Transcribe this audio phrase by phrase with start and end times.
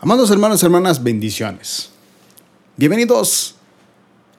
[0.00, 1.90] Amados hermanos y hermanas, bendiciones.
[2.76, 3.54] Bienvenidos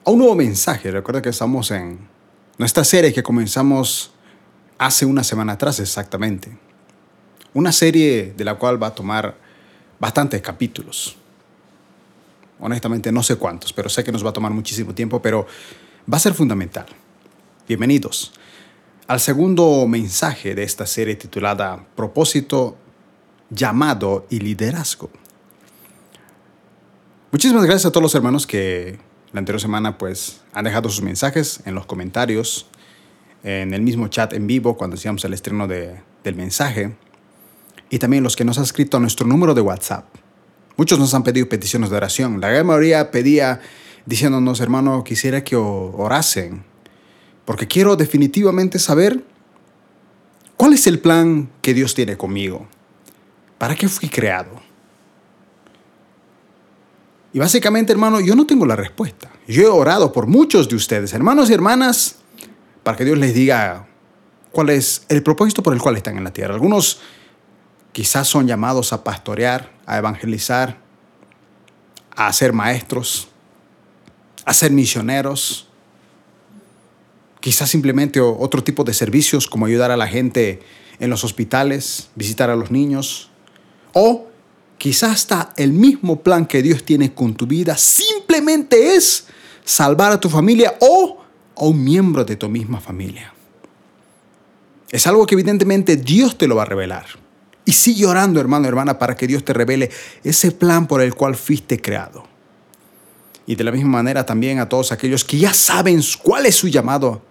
[0.04, 0.90] a un nuevo mensaje.
[0.90, 1.98] Recuerda que estamos en
[2.58, 4.12] nuestra serie que comenzamos
[4.76, 6.56] hace una semana atrás exactamente.
[7.54, 9.34] Una serie de la cual va a tomar
[9.98, 11.16] bastantes capítulos.
[12.60, 15.46] Honestamente no sé cuántos, pero sé que nos va a tomar muchísimo tiempo, pero
[16.12, 16.86] va a ser fundamental.
[17.66, 18.32] Bienvenidos
[19.08, 22.76] al segundo mensaje de esta serie titulada Propósito,
[23.48, 25.10] llamado y liderazgo.
[27.36, 28.98] Muchísimas gracias a todos los hermanos que
[29.34, 32.66] la anterior semana pues han dejado sus mensajes en los comentarios,
[33.42, 36.96] en el mismo chat en vivo cuando hacíamos el estreno de, del mensaje
[37.90, 40.06] y también los que nos han escrito a nuestro número de WhatsApp.
[40.78, 42.40] Muchos nos han pedido peticiones de oración.
[42.40, 43.60] La gran mayoría pedía
[44.06, 46.64] diciéndonos, hermano, quisiera que orasen
[47.44, 49.22] porque quiero definitivamente saber
[50.56, 52.66] cuál es el plan que Dios tiene conmigo.
[53.58, 54.65] ¿Para qué fui creado?
[57.36, 59.30] Y básicamente, hermano, yo no tengo la respuesta.
[59.46, 62.16] Yo he orado por muchos de ustedes, hermanos y hermanas,
[62.82, 63.86] para que Dios les diga
[64.52, 66.54] cuál es el propósito por el cual están en la tierra.
[66.54, 67.00] Algunos
[67.92, 70.78] quizás son llamados a pastorear, a evangelizar,
[72.12, 73.28] a ser maestros,
[74.46, 75.68] a ser misioneros,
[77.40, 80.62] quizás simplemente otro tipo de servicios como ayudar a la gente
[81.00, 83.28] en los hospitales, visitar a los niños,
[83.92, 84.26] o
[84.86, 89.26] quizás hasta el mismo plan que Dios tiene con tu vida simplemente es
[89.64, 91.24] salvar a tu familia o
[91.56, 93.34] a un miembro de tu misma familia.
[94.88, 97.04] Es algo que evidentemente Dios te lo va a revelar.
[97.64, 99.90] Y sigue orando, hermano, hermana, para que Dios te revele
[100.22, 102.24] ese plan por el cual fuiste creado.
[103.44, 106.68] Y de la misma manera también a todos aquellos que ya saben cuál es su
[106.68, 107.22] llamado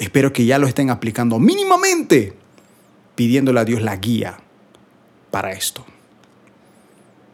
[0.00, 2.36] Espero que ya lo estén aplicando mínimamente,
[3.14, 4.40] pidiéndole a Dios la guía
[5.30, 5.86] para esto.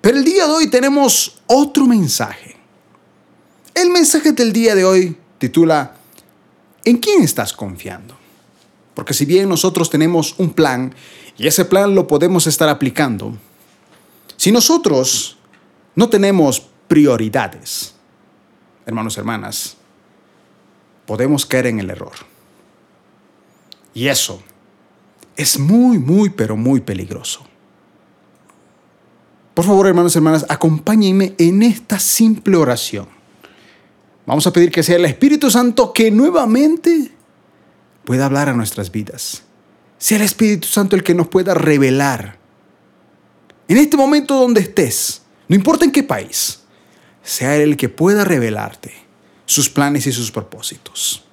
[0.00, 2.56] Pero el día de hoy tenemos otro mensaje.
[3.74, 5.96] El mensaje del día de hoy titula
[6.84, 8.16] ¿En quién estás confiando?
[8.94, 10.94] Porque si bien nosotros tenemos un plan
[11.36, 13.36] y ese plan lo podemos estar aplicando,
[14.36, 15.36] si nosotros
[15.94, 17.94] no tenemos prioridades,
[18.86, 19.76] hermanos, hermanas,
[21.06, 22.14] podemos caer en el error.
[23.94, 24.42] Y eso
[25.36, 27.47] es muy, muy, pero muy peligroso.
[29.58, 33.08] Por favor, hermanos y hermanas, acompáñenme en esta simple oración.
[34.24, 37.10] Vamos a pedir que sea el Espíritu Santo que nuevamente
[38.04, 39.42] pueda hablar a nuestras vidas.
[39.98, 42.38] Sea el Espíritu Santo el que nos pueda revelar.
[43.66, 46.60] En este momento donde estés, no importa en qué país,
[47.24, 48.94] sea el que pueda revelarte
[49.44, 51.24] sus planes y sus propósitos.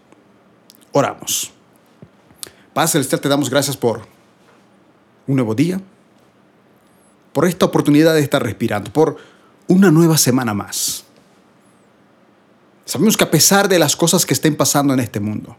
[0.93, 1.51] Oramos.
[2.73, 4.07] Paz Celestial, te damos gracias por
[5.27, 5.79] un nuevo día,
[7.35, 9.17] por esta oportunidad de estar respirando, por
[9.67, 11.03] una nueva semana más.
[12.85, 15.57] Sabemos que a pesar de las cosas que estén pasando en este mundo,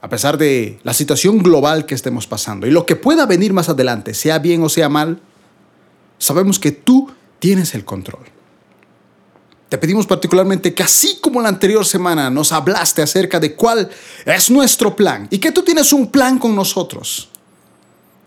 [0.00, 3.68] a pesar de la situación global que estemos pasando y lo que pueda venir más
[3.68, 5.20] adelante, sea bien o sea mal,
[6.18, 7.10] sabemos que tú
[7.40, 8.24] tienes el control.
[9.68, 13.90] Te pedimos particularmente que así como la anterior semana nos hablaste acerca de cuál
[14.24, 17.28] es nuestro plan y que tú tienes un plan con nosotros,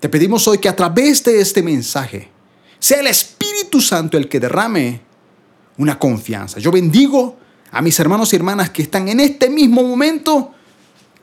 [0.01, 2.37] te pedimos hoy que a través de este mensaje
[2.79, 5.01] sea el Espíritu Santo el que derrame
[5.77, 6.59] una confianza.
[6.59, 7.37] Yo bendigo
[7.71, 10.53] a mis hermanos y hermanas que están en este mismo momento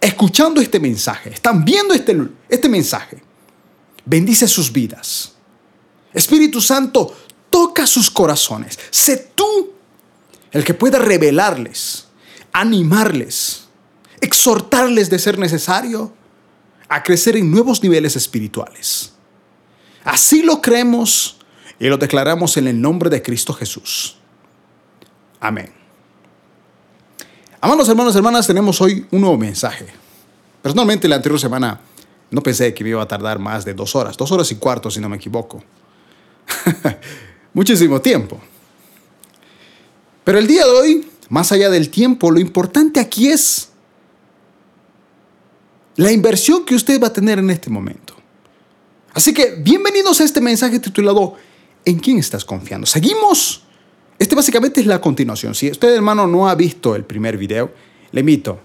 [0.01, 2.17] escuchando este mensaje, están viendo este,
[2.49, 3.23] este mensaje.
[4.05, 5.33] Bendice sus vidas.
[6.13, 7.15] Espíritu Santo,
[7.51, 8.79] toca sus corazones.
[8.91, 9.73] Sé tú
[10.53, 12.07] el que pueda revelarles,
[12.53, 13.65] animarles,
[14.21, 16.13] exhortarles de ser necesario
[16.89, 19.13] a crecer en nuevos niveles espirituales.
[20.05, 21.36] Así lo creemos
[21.79, 24.17] y lo declaramos en el nombre de Cristo Jesús.
[25.41, 25.73] Amén.
[27.61, 29.87] Amados hermanos hermanas, tenemos hoy un nuevo mensaje.
[30.63, 31.81] Personalmente, la anterior semana
[32.31, 34.91] no pensé que me iba a tardar más de dos horas, dos horas y cuarto
[34.91, 35.63] si no me equivoco.
[37.53, 38.41] Muchísimo tiempo.
[40.25, 43.69] Pero el día de hoy, más allá del tiempo, lo importante aquí es
[45.97, 48.15] la inversión que usted va a tener en este momento.
[49.15, 51.37] Así que bienvenidos a este mensaje titulado
[51.87, 52.85] ¿En quién estás confiando?
[52.85, 53.63] Seguimos.
[54.19, 55.55] Este básicamente es la continuación.
[55.55, 57.73] Si usted, hermano, no ha visto el primer video,
[58.11, 58.59] le invito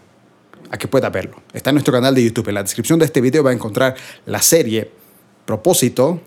[0.72, 1.38] a que pueda verlo.
[1.54, 2.48] Está en nuestro canal de YouTube.
[2.48, 3.96] En la descripción de este video va a encontrar
[4.26, 4.92] la serie
[5.46, 6.20] Propósito,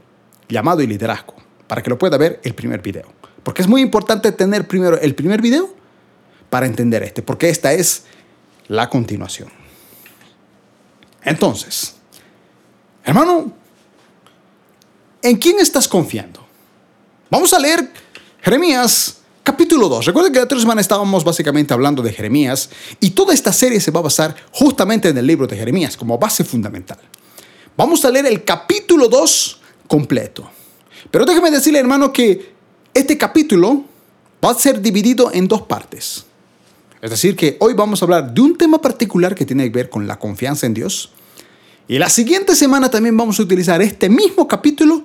[0.49, 1.35] llamado y liderazgo,
[1.67, 3.07] para que lo pueda ver el primer video.
[3.43, 5.75] Porque es muy importante tener primero el primer video
[6.49, 8.05] para entender este, porque esta es
[8.69, 9.49] la continuación.
[11.23, 11.97] Entonces,
[13.03, 13.53] hermano,
[15.23, 16.44] ¿en quién estás confiando?
[17.31, 17.91] Vamos a leer
[18.43, 20.05] Jeremías capítulo 2.
[20.05, 22.69] Recuerden que la otra semana estábamos básicamente hablando de Jeremías
[23.01, 26.19] y toda esta serie se va a basar justamente en el libro de Jeremías como
[26.19, 26.99] base fundamental.
[27.77, 30.51] Vamos a leer el capítulo 2 completo.
[31.11, 32.55] Pero déjeme decirle, hermano, que
[32.93, 33.85] este capítulo
[34.45, 36.27] va a ser dividido en dos partes.
[37.01, 39.89] Es decir, que hoy vamos a hablar de un tema particular que tiene que ver
[39.89, 41.13] con la confianza en Dios.
[41.89, 45.05] Y la siguiente semana también vamos a utilizar este mismo capítulo,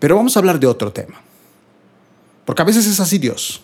[0.00, 1.22] pero vamos a hablar de otro tema.
[2.44, 3.62] Porque a veces es así Dios.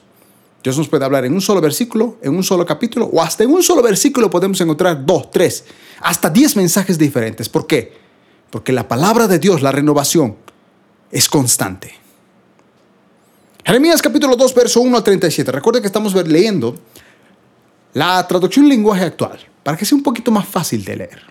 [0.62, 3.50] Dios nos puede hablar en un solo versículo, en un solo capítulo, o hasta en
[3.50, 5.64] un solo versículo podemos encontrar dos, tres,
[6.00, 7.48] hasta diez mensajes diferentes.
[7.48, 7.96] ¿Por qué?
[8.50, 10.36] Porque la palabra de Dios, la renovación,
[11.10, 11.94] es constante.
[13.64, 15.52] Jeremías capítulo 2, verso 1 al 37.
[15.52, 16.76] Recuerda que estamos leyendo
[17.92, 21.22] la traducción lenguaje actual, para que sea un poquito más fácil de leer.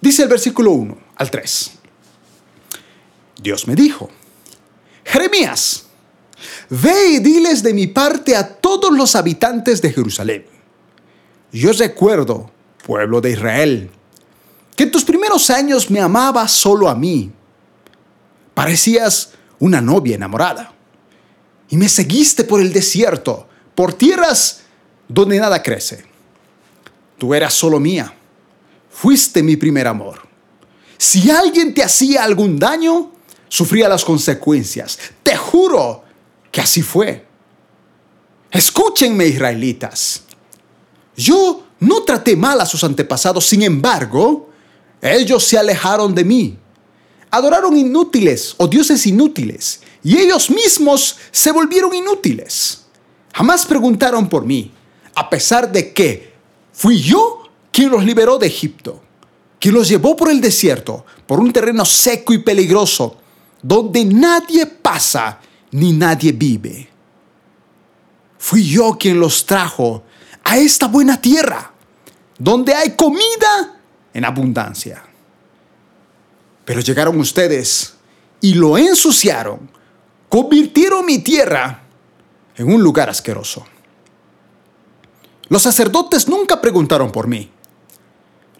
[0.00, 1.72] Dice el versículo 1 al 3.
[3.42, 4.10] Dios me dijo,
[5.10, 5.84] Jeremías,
[6.68, 10.46] ve y diles de mi parte a todos los habitantes de Jerusalén.
[11.52, 12.50] Yo recuerdo,
[12.86, 13.90] pueblo de Israel,
[14.76, 17.32] que en tus primeros años me amabas solo a mí.
[18.54, 20.72] Parecías una novia enamorada.
[21.68, 24.62] Y me seguiste por el desierto, por tierras
[25.08, 26.04] donde nada crece.
[27.18, 28.14] Tú eras solo mía.
[28.90, 30.20] Fuiste mi primer amor.
[30.96, 33.12] Si alguien te hacía algún daño,
[33.50, 34.98] sufría las consecuencias.
[35.22, 36.04] Te juro
[36.50, 37.26] que así fue.
[38.50, 40.22] Escúchenme, israelitas.
[41.14, 44.48] Yo no traté mal a sus antepasados, sin embargo,
[45.02, 46.58] ellos se alejaron de mí.
[47.30, 52.86] Adoraron inútiles o dioses inútiles, y ellos mismos se volvieron inútiles.
[53.32, 54.72] Jamás preguntaron por mí,
[55.14, 56.32] a pesar de que
[56.72, 59.00] fui yo quien los liberó de Egipto,
[59.60, 63.19] quien los llevó por el desierto, por un terreno seco y peligroso,
[63.62, 65.40] donde nadie pasa
[65.72, 66.88] ni nadie vive.
[68.38, 70.04] Fui yo quien los trajo
[70.44, 71.72] a esta buena tierra,
[72.38, 73.80] donde hay comida
[74.12, 75.02] en abundancia.
[76.64, 77.94] Pero llegaron ustedes
[78.40, 79.70] y lo ensuciaron,
[80.28, 81.82] convirtieron mi tierra
[82.56, 83.66] en un lugar asqueroso.
[85.48, 87.50] Los sacerdotes nunca preguntaron por mí.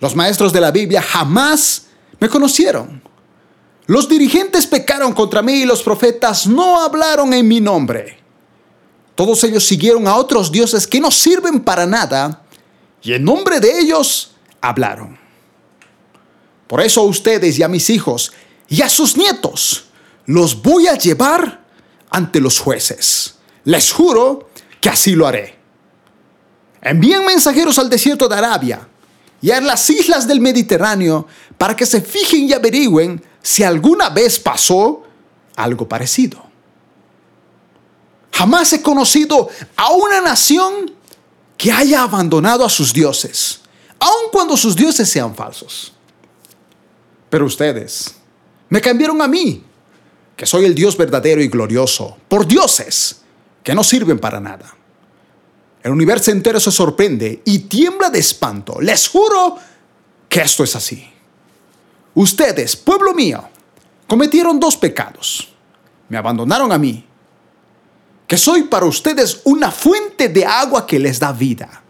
[0.00, 1.86] Los maestros de la Biblia jamás
[2.18, 3.02] me conocieron.
[3.90, 8.20] Los dirigentes pecaron contra mí y los profetas no hablaron en mi nombre.
[9.16, 12.44] Todos ellos siguieron a otros dioses que no sirven para nada
[13.02, 15.18] y en nombre de ellos hablaron.
[16.68, 18.32] Por eso a ustedes y a mis hijos
[18.68, 19.86] y a sus nietos
[20.24, 21.64] los voy a llevar
[22.10, 23.38] ante los jueces.
[23.64, 24.50] Les juro
[24.80, 25.56] que así lo haré.
[26.80, 28.86] Envíen mensajeros al desierto de Arabia
[29.42, 31.26] y a las islas del Mediterráneo
[31.58, 35.02] para que se fijen y averigüen si alguna vez pasó
[35.56, 36.42] algo parecido.
[38.32, 40.92] Jamás he conocido a una nación
[41.56, 43.60] que haya abandonado a sus dioses,
[43.98, 45.92] aun cuando sus dioses sean falsos.
[47.28, 48.14] Pero ustedes
[48.70, 49.62] me cambiaron a mí,
[50.36, 53.20] que soy el Dios verdadero y glorioso, por dioses
[53.62, 54.74] que no sirven para nada.
[55.82, 58.80] El universo entero se sorprende y tiembla de espanto.
[58.80, 59.56] Les juro
[60.28, 61.09] que esto es así.
[62.14, 63.48] Ustedes, pueblo mío,
[64.06, 65.52] cometieron dos pecados.
[66.08, 67.04] Me abandonaron a mí,
[68.26, 71.82] que soy para ustedes una fuente de agua que les da vida.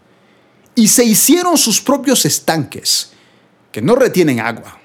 [0.73, 3.11] Y se hicieron sus propios estanques,
[3.71, 4.79] que no retienen agua.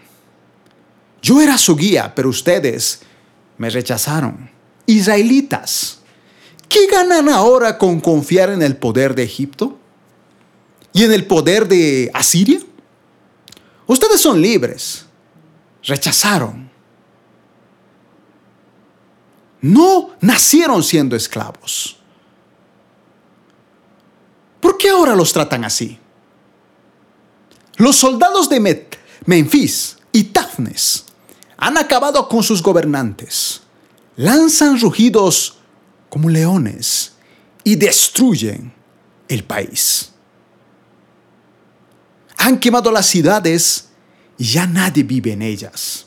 [1.22, 3.00] Yo era su guía, pero ustedes
[3.56, 4.50] me rechazaron.
[4.84, 6.00] Israelitas,
[6.68, 9.78] ¿qué ganan ahora con confiar en el poder de Egipto?
[10.92, 12.60] ¿Y en el poder de Asiria?
[13.86, 15.05] Ustedes son libres.
[15.86, 16.70] Rechazaron.
[19.60, 21.96] No nacieron siendo esclavos.
[24.60, 25.98] ¿Por qué ahora los tratan así?
[27.76, 28.86] Los soldados de
[29.26, 31.04] Memphis y Tafnes
[31.56, 33.62] han acabado con sus gobernantes.
[34.16, 35.58] Lanzan rugidos
[36.08, 37.12] como leones
[37.64, 38.72] y destruyen
[39.28, 40.12] el país.
[42.38, 43.90] Han quemado las ciudades
[44.38, 46.06] y ya nadie vive en ellas.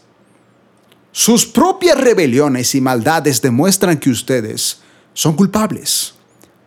[1.11, 4.79] Sus propias rebeliones y maldades demuestran que ustedes
[5.13, 6.13] son culpables.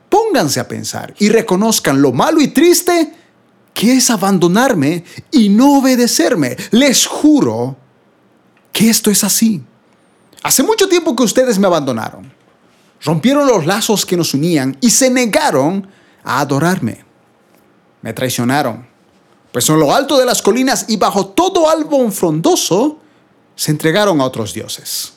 [0.09, 3.15] Pónganse a pensar y reconozcan lo malo y triste
[3.73, 6.57] que es abandonarme y no obedecerme.
[6.71, 7.77] Les juro
[8.73, 9.63] que esto es así.
[10.43, 12.43] Hace mucho tiempo que ustedes me abandonaron
[13.05, 15.89] rompieron los lazos que nos unían y se negaron
[16.25, 17.05] a adorarme.
[18.01, 18.87] Me traicionaron,
[19.53, 22.99] pues en lo alto de las colinas y bajo todo álbum frondoso
[23.55, 25.13] se entregaron a otros dioses.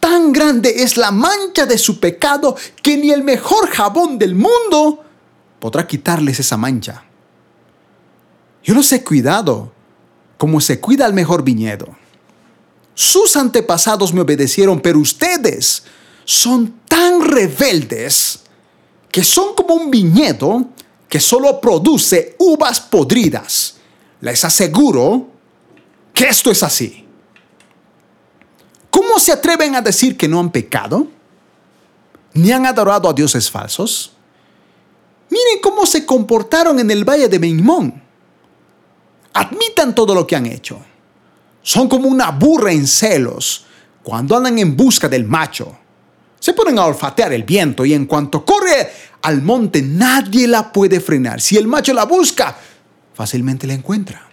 [0.00, 5.02] tan grande es la mancha de su pecado que ni el mejor jabón del mundo
[5.58, 7.04] podrá quitarles esa mancha.
[8.62, 9.72] Yo los he cuidado
[10.36, 11.88] como se cuida el mejor viñedo.
[12.94, 15.84] Sus antepasados me obedecieron, pero ustedes
[16.26, 18.40] son tan rebeldes
[19.10, 20.66] que son como un viñedo
[21.08, 23.76] que solo produce uvas podridas.
[24.20, 25.28] Les aseguro
[26.12, 27.06] que esto es así.
[28.90, 31.08] ¿Cómo se atreven a decir que no han pecado?
[32.32, 34.12] ¿Ni han adorado a dioses falsos?
[35.30, 38.02] Miren cómo se comportaron en el valle de Meimón.
[39.32, 40.80] Admitan todo lo que han hecho.
[41.62, 43.66] Son como una burra en celos
[44.02, 45.76] cuando andan en busca del macho.
[46.38, 48.92] Se ponen a olfatear el viento y en cuanto corre
[49.24, 51.40] al monte nadie la puede frenar.
[51.40, 52.58] Si el macho la busca,
[53.14, 54.28] fácilmente la encuentra.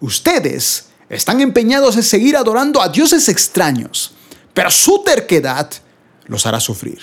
[0.00, 4.14] Ustedes están empeñados en seguir adorando a dioses extraños,
[4.54, 5.70] pero su terquedad
[6.24, 7.00] los hará sufrir.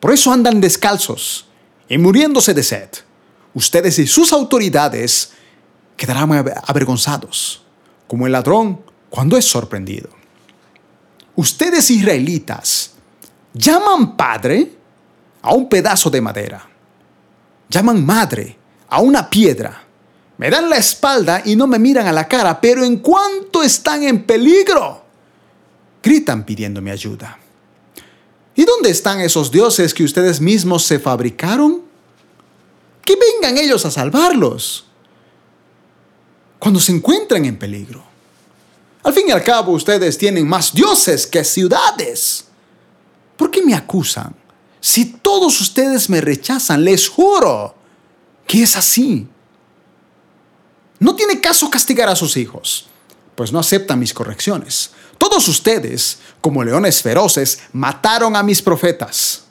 [0.00, 1.46] Por eso andan descalzos
[1.88, 2.90] y muriéndose de sed.
[3.54, 5.30] Ustedes y sus autoridades
[5.96, 6.30] quedarán
[6.66, 7.62] avergonzados,
[8.06, 10.10] como el ladrón cuando es sorprendido.
[11.36, 12.90] Ustedes israelitas
[13.54, 14.83] llaman padre
[15.44, 16.66] a un pedazo de madera,
[17.68, 18.56] llaman madre
[18.88, 19.84] a una piedra,
[20.38, 24.02] me dan la espalda y no me miran a la cara, pero en cuanto están
[24.04, 25.04] en peligro,
[26.02, 27.38] gritan pidiéndome ayuda.
[28.54, 31.82] ¿Y dónde están esos dioses que ustedes mismos se fabricaron?
[33.04, 34.86] Que vengan ellos a salvarlos
[36.58, 38.02] cuando se encuentran en peligro.
[39.02, 42.46] Al fin y al cabo ustedes tienen más dioses que ciudades.
[43.36, 44.34] ¿Por qué me acusan?
[44.84, 47.74] Si todos ustedes me rechazan, les juro
[48.46, 49.26] que es así.
[50.98, 52.86] No tiene caso castigar a sus hijos,
[53.34, 54.90] pues no aceptan mis correcciones.
[55.16, 59.44] Todos ustedes, como leones feroces, mataron a mis profetas.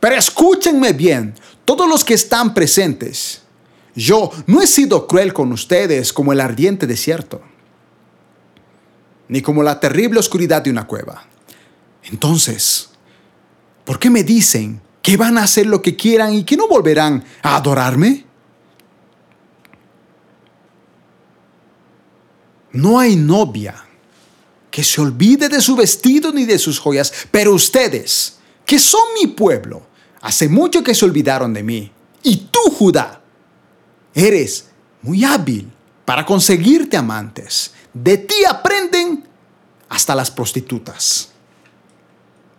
[0.00, 1.34] Pero escúchenme bien,
[1.66, 3.42] todos los que están presentes.
[3.94, 7.42] Yo no he sido cruel con ustedes como el ardiente desierto,
[9.28, 11.26] ni como la terrible oscuridad de una cueva.
[12.04, 12.93] Entonces,
[13.84, 17.24] ¿por qué me dicen que van a hacer lo que quieran y que no volverán
[17.42, 18.24] a adorarme?
[22.72, 23.84] No hay novia
[24.70, 29.28] que se olvide de su vestido ni de sus joyas, pero ustedes, que son mi
[29.28, 29.86] pueblo,
[30.20, 31.92] hace mucho que se olvidaron de mí.
[32.24, 33.22] Y tú, Judá,
[34.12, 34.70] eres
[35.02, 35.70] muy hábil
[36.04, 37.72] para conseguirte amantes.
[37.92, 39.22] De ti aprenden
[39.88, 41.33] hasta las prostitutas.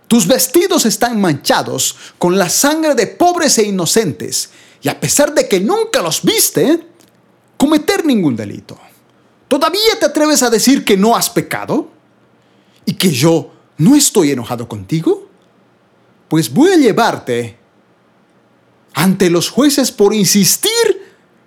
[0.08, 4.50] Tus vestidos están manchados con la sangre de pobres e inocentes,
[4.82, 6.88] y a pesar de que nunca los viste,
[7.58, 8.78] cometer ningún delito.
[9.48, 11.96] ¿Todavía te atreves a decir que no has pecado?
[12.86, 15.28] y que yo no estoy enojado contigo?
[16.30, 17.58] Pues voy a llevarte
[18.94, 20.72] ante los jueces por insistir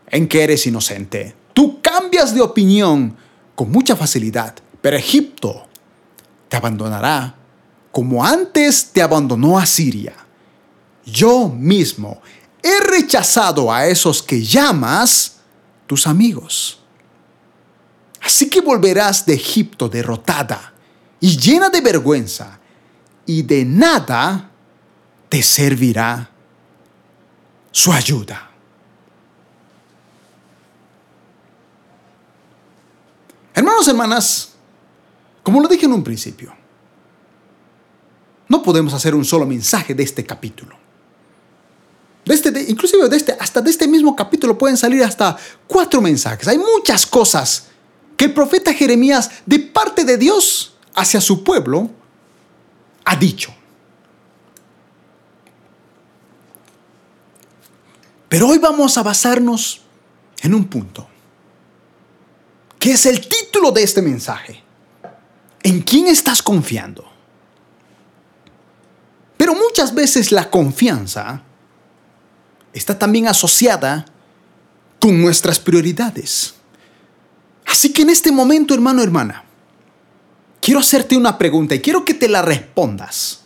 [0.08, 1.34] en que eres inocente.
[1.54, 3.16] Tú cambias de opinión
[3.54, 5.66] con mucha facilidad, pero Egipto
[6.48, 7.36] te abandonará
[7.90, 10.14] como antes te abandonó a Siria.
[11.04, 12.20] Yo mismo
[12.62, 15.36] he rechazado a esos que llamas
[15.86, 16.80] tus amigos.
[18.20, 20.72] Así que volverás de Egipto derrotada
[21.20, 22.58] y llena de vergüenza,
[23.28, 24.50] y de nada
[25.28, 26.30] te servirá
[27.70, 28.50] su ayuda.
[33.54, 34.52] Hermanos, hermanas,
[35.42, 36.54] como lo dije en un principio,
[38.48, 40.76] no podemos hacer un solo mensaje de este capítulo.
[42.24, 45.36] De este, inclusive de este, hasta de este mismo capítulo pueden salir hasta
[45.66, 46.46] cuatro mensajes.
[46.48, 47.68] Hay muchas cosas
[48.16, 51.90] que el profeta Jeremías, de parte de Dios, hacia su pueblo,
[53.04, 53.54] ha dicho.
[58.28, 59.82] Pero hoy vamos a basarnos
[60.42, 61.08] en un punto,
[62.78, 64.62] que es el título de este mensaje.
[65.62, 67.07] ¿En quién estás confiando?
[69.98, 71.42] Veces la confianza
[72.72, 74.04] está también asociada
[75.00, 76.54] con nuestras prioridades.
[77.66, 79.44] Así que en este momento, hermano, hermana,
[80.60, 83.40] quiero hacerte una pregunta y quiero que te la respondas.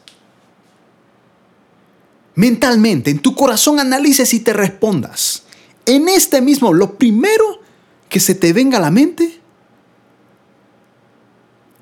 [2.34, 5.44] Mentalmente, en tu corazón analices y te respondas.
[5.86, 7.62] En este mismo, lo primero
[8.10, 9.40] que se te venga a la mente,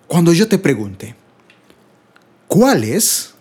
[0.07, 1.17] cuando yo te pregunte,
[2.47, 3.35] ¿cuáles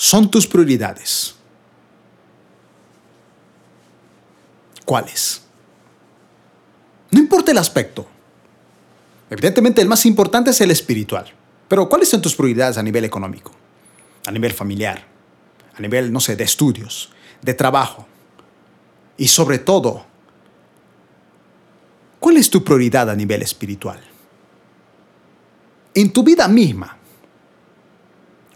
[0.00, 1.34] son tus prioridades?
[4.86, 5.42] ¿Cuáles?
[7.10, 8.06] No importa el aspecto.
[9.28, 11.30] Evidentemente el más importante es el espiritual.
[11.68, 13.52] Pero ¿cuáles son tus prioridades a nivel económico?
[14.26, 15.06] A nivel familiar,
[15.76, 18.06] a nivel, no sé, de estudios, de trabajo.
[19.18, 20.06] Y sobre todo,
[22.18, 24.00] ¿cuál es tu prioridad a nivel espiritual?
[25.92, 26.96] En tu vida misma,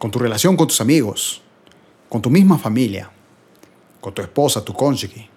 [0.04, 1.40] con tu relación con tus amigos,
[2.10, 3.10] con tu misma familia,
[4.02, 5.30] con tu esposa, tu cónyuge,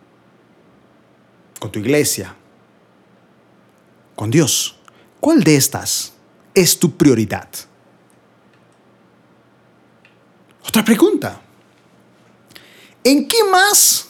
[1.57, 2.35] con tu iglesia,
[4.13, 4.77] con Dios.
[5.21, 6.11] ¿Cuál de estas
[6.53, 7.47] es tu prioridad?
[10.67, 11.39] Otra pregunta.
[13.05, 14.09] ¿En qué más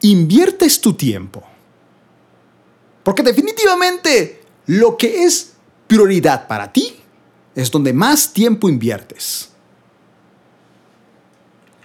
[0.00, 1.42] inviertes tu tiempo?
[3.02, 5.52] Porque definitivamente lo que es
[5.86, 7.01] prioridad para ti
[7.54, 9.50] es donde más tiempo inviertes.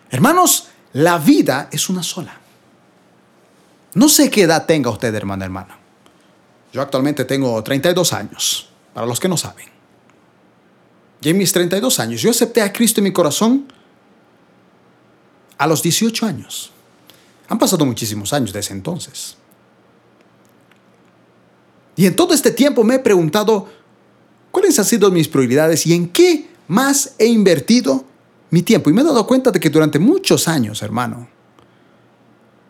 [0.09, 2.39] Hermanos, la vida es una sola.
[3.93, 5.77] No sé qué edad tenga usted, hermano, hermana.
[6.71, 9.65] Yo actualmente tengo 32 años, para los que no saben.
[11.21, 13.71] Y en mis 32 años, yo acepté a Cristo en mi corazón
[15.57, 16.71] a los 18 años.
[17.50, 19.38] Han pasado muchísimos años desde entonces.
[21.95, 23.67] Y en todo este tiempo me he preguntado
[24.59, 28.05] cuáles han sido mis prioridades y en qué más he invertido
[28.49, 28.89] mi tiempo.
[28.89, 31.27] Y me he dado cuenta de que durante muchos años, hermano,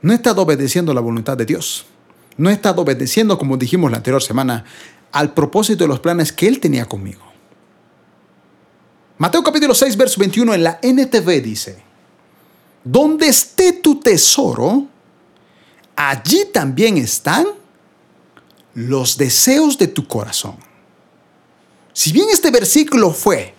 [0.02, 1.86] no he estado obedeciendo la voluntad de Dios
[2.38, 4.64] no he estado obedeciendo, como dijimos la anterior semana,
[5.12, 7.24] al propósito de los planes que Él tenía conmigo.
[9.18, 11.84] Mateo capítulo 6, verso 21 en la NTV dice,
[12.84, 14.88] donde esté tu tesoro,
[15.96, 17.48] allí también están
[18.76, 20.67] los deseos de tu corazón.
[21.98, 23.56] Si bien este versículo fue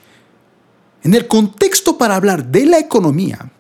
[1.03, 3.51] en el contexto para hablar de la economía,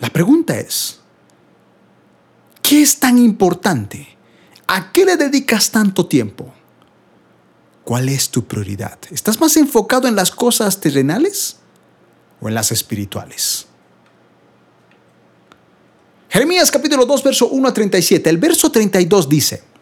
[0.00, 0.98] la pregunta es,
[2.62, 4.16] ¿Qué es tan importante?
[4.66, 6.54] ¿A qué le dedicas tanto tiempo?
[7.84, 8.98] ¿Cuál es tu prioridad?
[9.10, 11.58] ¿Estás más enfocado en las cosas terrenales
[12.40, 13.66] o en las espirituales?
[16.30, 18.30] Jeremías capítulo 2, verso 1 a 37.
[18.30, 19.73] El verso 32 dice,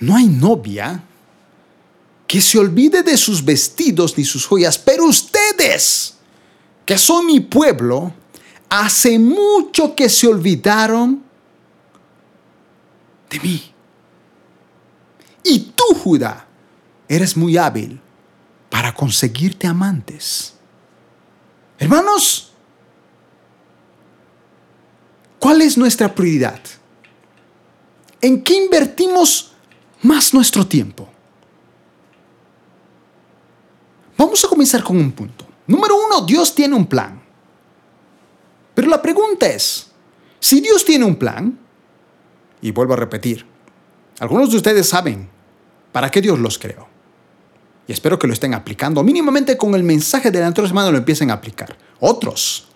[0.00, 1.02] no hay novia
[2.26, 6.16] que se olvide de sus vestidos ni sus joyas, pero ustedes,
[6.84, 8.12] que son mi pueblo,
[8.68, 11.22] hace mucho que se olvidaron
[13.30, 13.72] de mí.
[15.44, 16.46] Y tú, Judá,
[17.08, 18.00] eres muy hábil
[18.68, 20.54] para conseguirte amantes.
[21.78, 22.52] Hermanos,
[25.38, 26.60] ¿cuál es nuestra prioridad?
[28.20, 29.52] ¿En qué invertimos
[30.06, 31.08] más nuestro tiempo?
[34.16, 35.46] Vamos a comenzar con un punto.
[35.66, 37.20] Número uno, Dios tiene un plan.
[38.74, 39.90] Pero la pregunta es,
[40.38, 41.58] si Dios tiene un plan,
[42.60, 43.44] y vuelvo a repetir,
[44.20, 45.28] algunos de ustedes saben
[45.92, 46.86] para qué Dios los creó.
[47.88, 50.98] Y espero que lo estén aplicando, mínimamente con el mensaje de la anterior semana lo
[50.98, 51.76] empiecen a aplicar.
[52.00, 52.68] Otros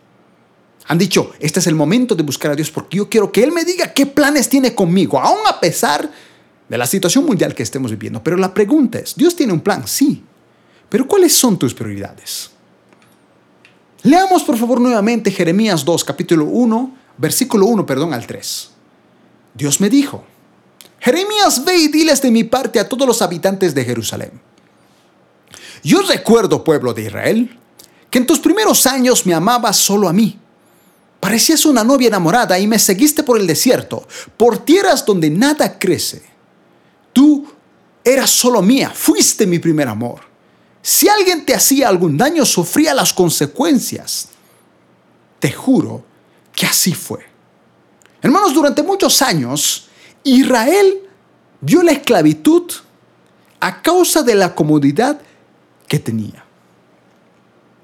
[0.87, 3.53] han dicho, este es el momento de buscar a Dios porque yo quiero que Él
[3.53, 6.11] me diga qué planes tiene conmigo, aún a pesar de
[6.79, 8.23] la situación mundial que estemos viviendo.
[8.23, 10.23] Pero la pregunta es, Dios tiene un plan, sí,
[10.89, 12.51] pero ¿cuáles son tus prioridades?
[14.03, 18.71] Leamos por favor nuevamente Jeremías 2, capítulo 1, versículo 1, perdón, al 3.
[19.55, 20.25] Dios me dijo,
[21.01, 24.31] Jeremías, ve y diles de mi parte a todos los habitantes de Jerusalén.
[25.83, 27.59] Yo recuerdo, pueblo de Israel,
[28.11, 30.39] que en tus primeros años me amabas solo a mí.
[31.21, 34.07] Parecías una novia enamorada y me seguiste por el desierto,
[34.37, 36.30] por tierras donde nada crece.
[37.13, 37.47] Tú
[38.05, 40.21] eras solo mía, fuiste mi primer amor.
[40.83, 44.29] Si alguien te hacía algún daño, sufría las consecuencias.
[45.39, 46.05] Te juro
[46.55, 47.27] que así fue.
[48.23, 49.89] Hermanos, durante muchos años,
[50.25, 51.01] Israel
[51.61, 52.71] vio la esclavitud
[53.61, 55.21] a causa de la comodidad
[55.87, 56.45] que tenía.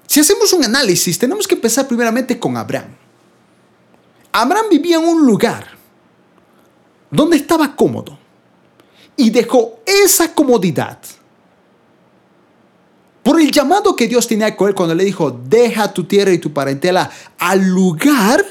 [0.07, 2.95] Si hacemos un análisis, tenemos que empezar primeramente con Abraham.
[4.31, 5.77] Abraham vivía en un lugar
[7.11, 8.17] donde estaba cómodo
[9.17, 10.99] y dejó esa comodidad
[13.27, 16.37] por el llamado que Dios tenía con él cuando le dijo, deja tu tierra y
[16.37, 18.45] tu parentela al lugar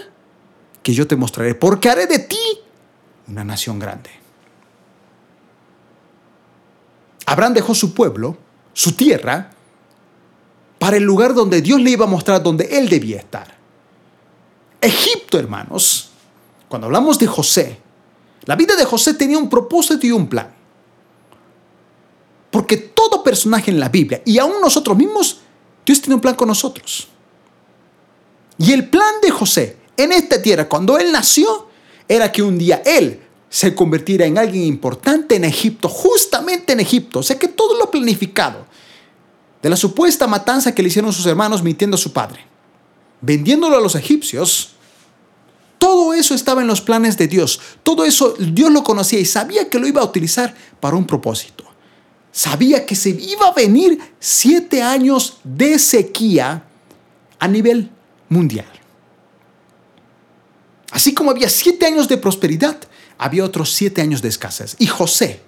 [0.83, 2.38] que yo te mostraré, porque haré de ti
[3.26, 4.11] una nación grande.
[7.24, 8.37] Abraham dejó su pueblo,
[8.74, 9.50] su tierra,
[10.79, 13.57] para el lugar donde Dios le iba a mostrar donde él debía estar.
[14.81, 16.11] Egipto, hermanos,
[16.68, 17.79] cuando hablamos de José,
[18.44, 20.56] la vida de José tenía un propósito y un plan.
[22.57, 25.40] Porque todo personaje en la Biblia, y aún nosotros mismos,
[25.85, 27.07] Dios tiene un plan con nosotros.
[28.57, 31.69] Y el plan de José en esta tierra, cuando él nació,
[32.09, 37.19] era que un día él, se convirtiera en alguien importante en Egipto, justamente en Egipto.
[37.19, 38.64] O sea que todo lo planificado
[39.61, 42.40] de la supuesta matanza que le hicieron sus hermanos mintiendo a su padre,
[43.21, 44.71] vendiéndolo a los egipcios,
[45.77, 47.61] todo eso estaba en los planes de Dios.
[47.83, 51.65] Todo eso Dios lo conocía y sabía que lo iba a utilizar para un propósito.
[52.37, 56.64] Sabía que se iba a venir siete años de sequía
[57.38, 57.90] a nivel
[58.29, 58.70] mundial.
[60.90, 62.77] Así como había siete años de prosperidad,
[63.16, 64.77] había otros siete años de escasez.
[64.79, 65.40] Y José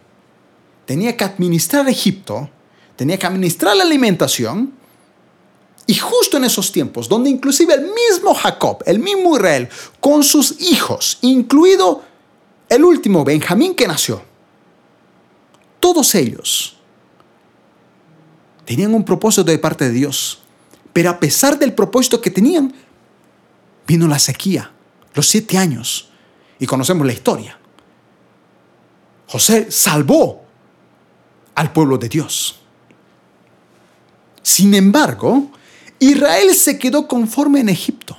[0.87, 2.49] tenía que administrar Egipto,
[2.97, 4.73] tenía que administrar la alimentación.
[5.87, 9.69] Y justo en esos tiempos, donde inclusive el mismo Jacob, el mismo Israel,
[10.01, 12.03] con sus hijos, incluido
[12.67, 14.23] el último Benjamín que nació,
[15.81, 16.78] todos ellos
[18.69, 20.41] tenían un propósito de parte de Dios.
[20.93, 22.75] Pero a pesar del propósito que tenían,
[23.87, 24.71] vino la sequía,
[25.15, 26.11] los siete años.
[26.59, 27.59] Y conocemos la historia.
[29.27, 30.45] José salvó
[31.55, 32.61] al pueblo de Dios.
[34.43, 35.51] Sin embargo,
[35.99, 38.19] Israel se quedó conforme en Egipto.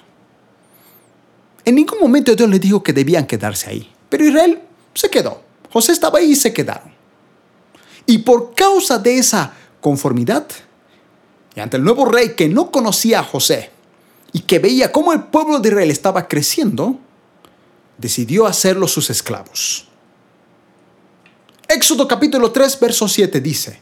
[1.64, 4.64] En ningún momento Dios le dijo que debían quedarse ahí, pero Israel
[4.96, 5.44] se quedó.
[5.72, 6.92] José estaba ahí y se quedaron.
[8.08, 10.48] Y por causa de esa conformidad,
[11.56, 13.72] y ante el nuevo rey que no conocía a José
[14.32, 16.98] y que veía cómo el pueblo de Israel estaba creciendo,
[17.98, 19.88] decidió hacerlos sus esclavos.
[21.68, 23.80] Éxodo capítulo 3, verso 7 dice,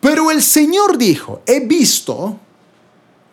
[0.00, 2.38] pero el Señor dijo, he visto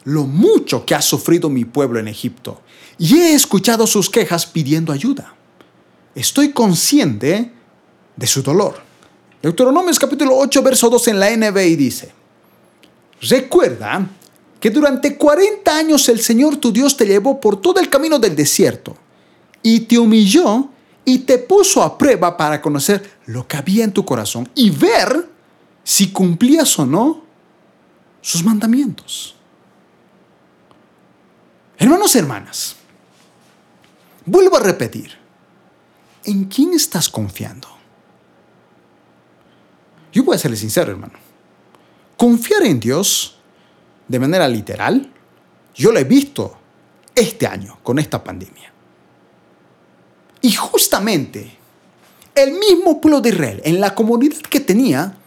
[0.04, 2.62] lo mucho que ha sufrido mi pueblo en Egipto
[2.98, 5.34] y he escuchado sus quejas pidiendo ayuda.
[6.14, 7.52] Estoy consciente
[8.16, 8.89] de su dolor.
[9.42, 12.12] Deuteronomios capítulo 8, verso 2 en la NBI dice,
[13.22, 14.06] recuerda
[14.60, 18.36] que durante 40 años el Señor tu Dios te llevó por todo el camino del
[18.36, 18.98] desierto
[19.64, 20.68] y te humilló
[21.06, 25.30] y te puso a prueba para conocer lo que había en tu corazón y ver
[25.86, 27.24] si cumplías o no
[28.22, 29.36] sus mandamientos.
[31.78, 32.76] Hermanos y hermanas,
[34.26, 35.14] vuelvo a repetir,
[36.26, 37.79] ¿en quién estás confiando?
[40.12, 41.14] Yo voy a serle sincero, hermano.
[42.18, 43.38] Confiar en Dios
[44.08, 45.12] de manera literal,
[45.76, 46.58] yo lo he visto
[47.16, 48.74] este año con esta pandemia.
[50.42, 51.58] Y justamente
[52.36, 55.18] el mismo pueblo de Israel, en la comunidad que tenía,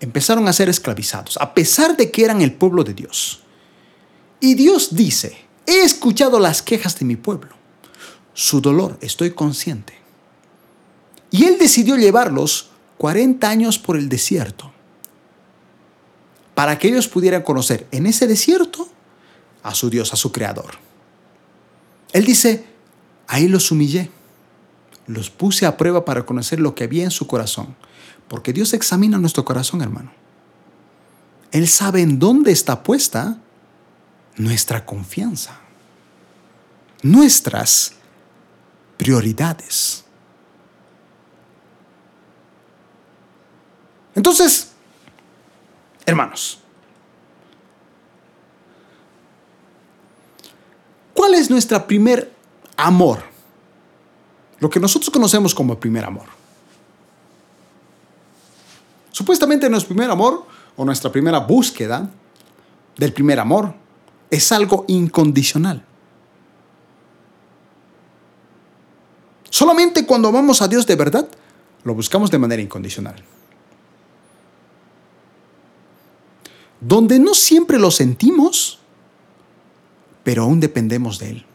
[0.00, 3.42] empezaron a ser esclavizados, a pesar de que eran el pueblo de Dios.
[4.40, 5.36] Y Dios dice,
[5.66, 7.54] he escuchado las quejas de mi pueblo,
[8.34, 9.94] su dolor, estoy consciente.
[11.30, 12.67] Y Él decidió llevarlos
[12.98, 14.72] 40 años por el desierto,
[16.54, 18.88] para que ellos pudieran conocer en ese desierto
[19.62, 20.74] a su Dios, a su Creador.
[22.12, 22.64] Él dice,
[23.26, 24.10] ahí los humillé
[25.08, 27.74] los puse a prueba para conocer lo que había en su corazón.
[28.28, 30.12] Porque Dios examina nuestro corazón, hermano.
[31.50, 33.38] Él sabe en dónde está puesta
[34.36, 35.58] nuestra confianza,
[37.02, 37.94] nuestras
[38.98, 40.04] prioridades.
[44.18, 44.72] Entonces,
[46.04, 46.58] hermanos,
[51.14, 52.30] ¿cuál es nuestra primer
[52.76, 53.28] amor?
[54.60, 56.26] lo que nosotros conocemos como primer amor.
[59.12, 60.44] Supuestamente nuestro primer amor
[60.76, 62.08] o nuestra primera búsqueda
[62.96, 63.74] del primer amor
[64.30, 65.84] es algo incondicional.
[69.50, 71.28] Solamente cuando amamos a Dios de verdad,
[71.84, 73.16] lo buscamos de manera incondicional.
[76.80, 78.78] Donde no siempre lo sentimos,
[80.22, 81.46] pero aún dependemos de Él.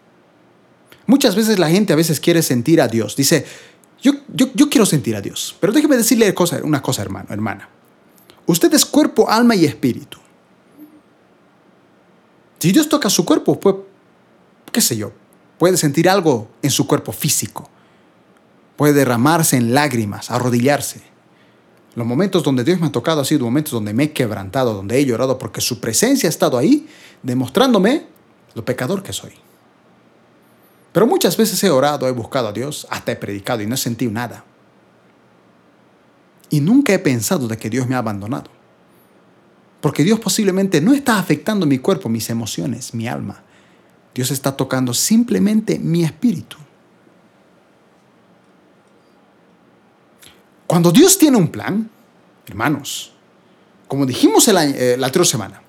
[1.05, 3.15] Muchas veces la gente a veces quiere sentir a Dios.
[3.15, 3.45] Dice,
[4.01, 5.55] yo, yo, quiero sentir a Dios.
[5.59, 6.33] Pero déjeme decirle
[6.63, 7.69] una cosa, hermano, hermana.
[8.45, 10.17] Usted es cuerpo, alma y espíritu.
[12.59, 13.75] Si Dios toca su cuerpo, pues,
[14.71, 15.11] qué sé yo,
[15.57, 17.69] puede sentir algo en su cuerpo físico.
[18.75, 21.12] Puede derramarse en lágrimas, arrodillarse.
[21.95, 24.97] Los momentos donde Dios me ha tocado han sido momentos donde me he quebrantado, donde
[24.97, 26.87] he llorado, porque su presencia ha estado ahí,
[27.21, 28.07] demostrándome
[28.55, 29.31] lo pecador que soy.
[30.91, 33.77] Pero muchas veces he orado, he buscado a Dios, hasta he predicado y no he
[33.77, 34.43] sentido nada.
[36.49, 38.49] Y nunca he pensado de que Dios me ha abandonado.
[39.81, 43.43] Porque Dios posiblemente no está afectando mi cuerpo, mis emociones, mi alma.
[44.13, 46.57] Dios está tocando simplemente mi espíritu.
[50.73, 51.87] Cuando Dios tiene un plan,
[52.47, 53.11] hermanos,
[53.87, 55.61] como dijimos eh, la otra semana,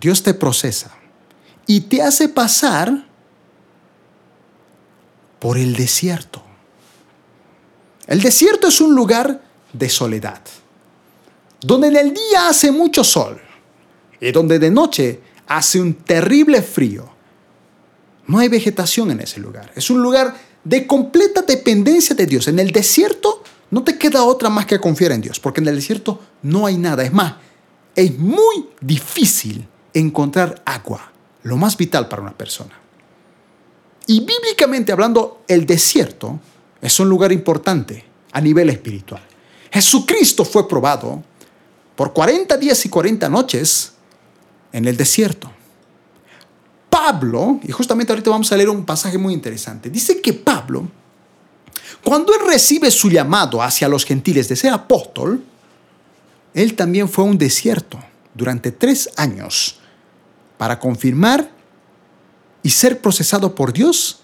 [0.00, 0.96] Dios te procesa
[1.66, 3.06] y te hace pasar
[5.38, 6.42] por el desierto.
[8.06, 9.42] El desierto es un lugar
[9.74, 10.40] de soledad,
[11.60, 13.38] donde en el día hace mucho sol
[14.18, 17.06] y donde de noche hace un terrible frío.
[18.28, 19.70] No hay vegetación en ese lugar.
[19.76, 20.34] Es un lugar
[20.64, 22.48] de completa dependencia de Dios.
[22.48, 23.39] En el desierto
[23.70, 26.76] no te queda otra más que confiar en Dios, porque en el desierto no hay
[26.76, 27.02] nada.
[27.04, 27.34] Es más,
[27.94, 32.74] es muy difícil encontrar agua, lo más vital para una persona.
[34.06, 36.40] Y bíblicamente hablando, el desierto
[36.80, 39.22] es un lugar importante a nivel espiritual.
[39.70, 41.22] Jesucristo fue probado
[41.94, 43.92] por 40 días y 40 noches
[44.72, 45.50] en el desierto.
[46.88, 50.88] Pablo, y justamente ahorita vamos a leer un pasaje muy interesante, dice que Pablo,
[52.04, 55.42] cuando él recibe su llamado hacia los gentiles de ser apóstol,
[56.54, 57.98] él también fue a un desierto
[58.34, 59.78] durante tres años
[60.58, 61.50] para confirmar
[62.62, 64.20] y ser procesado por Dios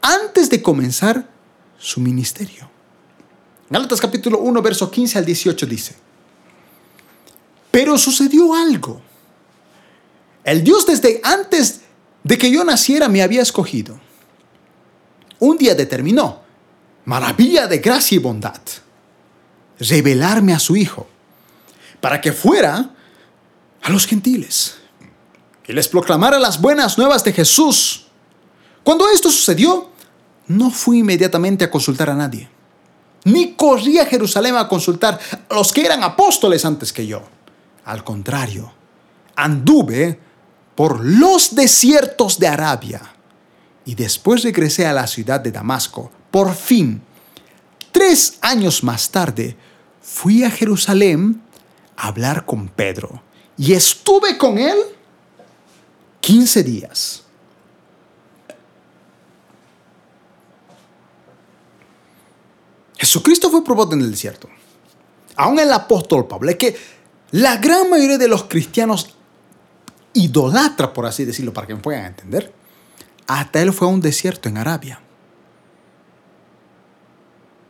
[0.00, 1.28] antes de comenzar
[1.78, 2.68] su ministerio.
[3.70, 5.96] Gálatas capítulo 1, verso 15 al 18 dice,
[7.70, 9.00] pero sucedió algo.
[10.44, 11.82] El Dios desde antes
[12.24, 14.00] de que yo naciera me había escogido.
[15.38, 16.42] Un día determinó,
[17.08, 18.60] maravilla de gracia y bondad,
[19.80, 21.06] revelarme a su Hijo,
[22.02, 22.90] para que fuera
[23.82, 24.76] a los gentiles
[25.66, 28.08] y les proclamara las buenas nuevas de Jesús.
[28.84, 29.90] Cuando esto sucedió,
[30.48, 32.46] no fui inmediatamente a consultar a nadie,
[33.24, 35.18] ni corrí a Jerusalén a consultar
[35.48, 37.22] a los que eran apóstoles antes que yo.
[37.86, 38.70] Al contrario,
[39.34, 40.20] anduve
[40.74, 43.00] por los desiertos de Arabia
[43.86, 46.12] y después regresé a la ciudad de Damasco.
[46.30, 47.02] Por fin,
[47.92, 49.56] tres años más tarde,
[50.02, 51.42] fui a Jerusalén
[51.96, 53.22] a hablar con Pedro
[53.56, 54.76] y estuve con él
[56.20, 57.24] 15 días.
[62.96, 64.48] Jesucristo fue probado en el desierto.
[65.36, 66.76] Aún el apóstol Pablo, es que
[67.30, 69.14] la gran mayoría de los cristianos
[70.12, 72.52] idolatra, por así decirlo, para que me puedan entender,
[73.26, 75.00] hasta él fue a un desierto en Arabia.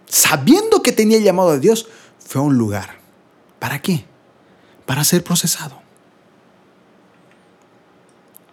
[0.08, 1.86] Sabiendo que tenía el llamado de Dios,
[2.18, 2.98] fue a un lugar.
[3.58, 4.04] ¿Para qué?
[4.86, 5.88] Para ser procesado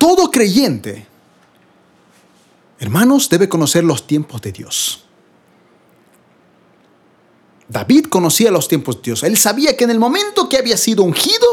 [0.06, 1.08] todo creyente,
[2.78, 5.04] hermanos, debe conocer los tiempos de Dios.
[7.68, 9.24] David conocía los tiempos de Dios.
[9.24, 11.48] Él sabía que en el momento que había sido ungido,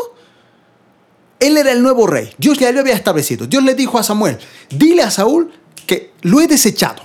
[1.41, 2.31] él era el nuevo rey.
[2.37, 3.47] Dios ya lo había establecido.
[3.47, 4.39] Dios le dijo a Samuel,
[4.69, 5.51] dile a Saúl
[5.87, 7.03] que lo he desechado.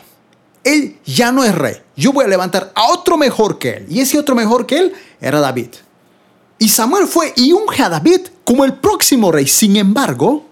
[0.65, 1.77] Él ya no es rey.
[1.97, 3.87] Yo voy a levantar a otro mejor que él.
[3.89, 5.69] Y ese otro mejor que él era David.
[6.59, 9.47] Y Samuel fue y unge a David como el próximo rey.
[9.47, 10.45] Sin embargo,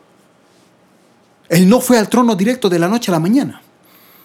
[1.47, 3.61] él no fue al trono directo de la noche a la mañana.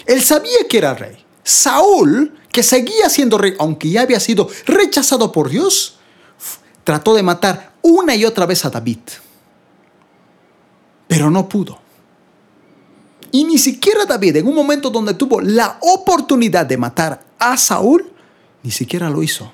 [0.06, 1.22] Él sabía que era rey.
[1.44, 5.98] Saúl, que seguía siendo rey, aunque ya había sido rechazado por Dios,
[6.84, 8.98] trató de matar una y otra vez a David.
[11.06, 11.78] Pero no pudo.
[13.32, 18.10] Y ni siquiera David, en un momento donde tuvo la oportunidad de matar a Saúl,
[18.62, 19.52] ni siquiera lo hizo.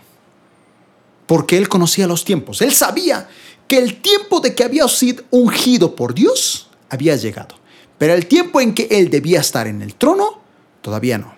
[1.26, 2.62] Porque él conocía los tiempos.
[2.62, 3.28] Él sabía
[3.68, 7.56] que el tiempo de que había sido ungido por Dios había llegado.
[7.98, 10.40] Pero el tiempo en que él debía estar en el trono,
[10.82, 11.34] todavía no.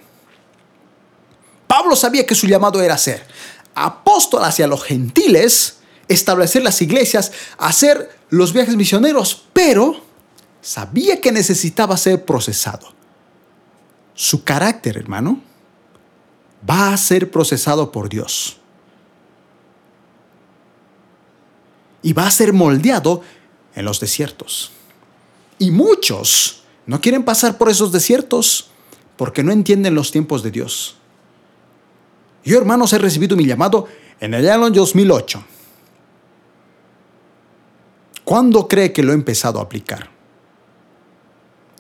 [1.66, 3.27] Pablo sabía que su llamado era ser
[3.74, 10.08] apóstol hacia los gentiles, establecer las iglesias, hacer los viajes misioneros, pero
[10.61, 12.88] sabía que necesitaba ser procesado.
[14.14, 15.40] Su carácter, hermano,
[16.68, 18.57] va a ser procesado por Dios.
[22.03, 23.23] Y va a ser moldeado
[23.75, 24.71] en los desiertos.
[25.59, 28.71] Y muchos no quieren pasar por esos desiertos
[29.16, 30.97] porque no entienden los tiempos de Dios.
[32.44, 33.87] Yo, hermanos, he recibido mi llamado
[34.21, 35.44] en el año 2008.
[38.25, 40.17] ¿Cuándo cree que lo he empezado a aplicar?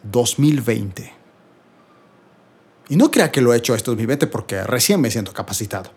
[0.02, 1.12] 2020.
[2.88, 5.90] Y no crea que lo he hecho esto 2020 porque recién me siento capacitado.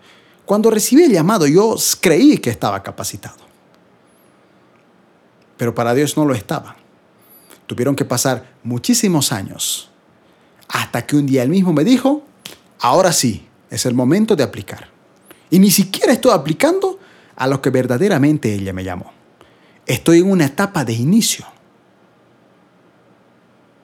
[0.45, 3.37] Cuando recibí el llamado, yo creí que estaba capacitado.
[5.57, 6.75] Pero para Dios no lo estaba.
[7.67, 9.89] Tuvieron que pasar muchísimos años
[10.67, 12.23] hasta que un día él mismo me dijo,
[12.79, 14.89] ahora sí, es el momento de aplicar.
[15.49, 16.99] Y ni siquiera estoy aplicando
[17.35, 19.11] a lo que verdaderamente ella me llamó.
[19.85, 21.45] Estoy en una etapa de inicio.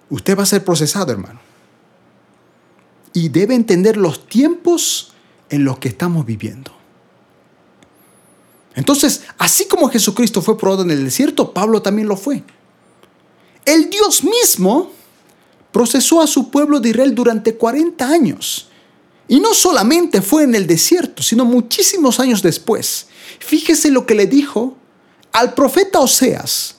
[0.10, 1.40] Usted va a ser procesado, hermano.
[3.14, 5.14] Y debe entender los tiempos
[5.50, 6.72] en los que estamos viviendo.
[8.76, 12.44] Entonces, así como Jesucristo fue probado en el desierto, Pablo también lo fue.
[13.66, 14.92] El Dios mismo
[15.72, 18.70] procesó a su pueblo de Israel durante 40 años.
[19.28, 23.08] Y no solamente fue en el desierto, sino muchísimos años después.
[23.40, 24.78] Fíjese lo que le dijo
[25.32, 26.76] al profeta Oseas,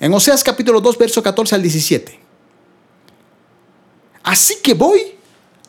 [0.00, 2.25] en Oseas capítulo 2, verso 14 al 17.
[4.26, 5.00] Así que voy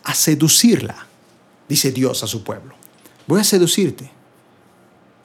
[0.04, 1.06] a seducirla,
[1.70, 2.74] dice Dios a su pueblo.
[3.28, 4.10] Voy a seducirte.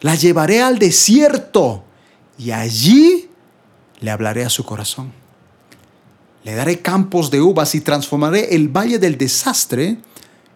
[0.03, 1.83] La llevaré al desierto
[2.37, 3.31] y allí
[4.01, 5.15] le hablaré a su corazón.
[6.45, 9.97] Le daré campos de uvas y transformaré el valle del desastre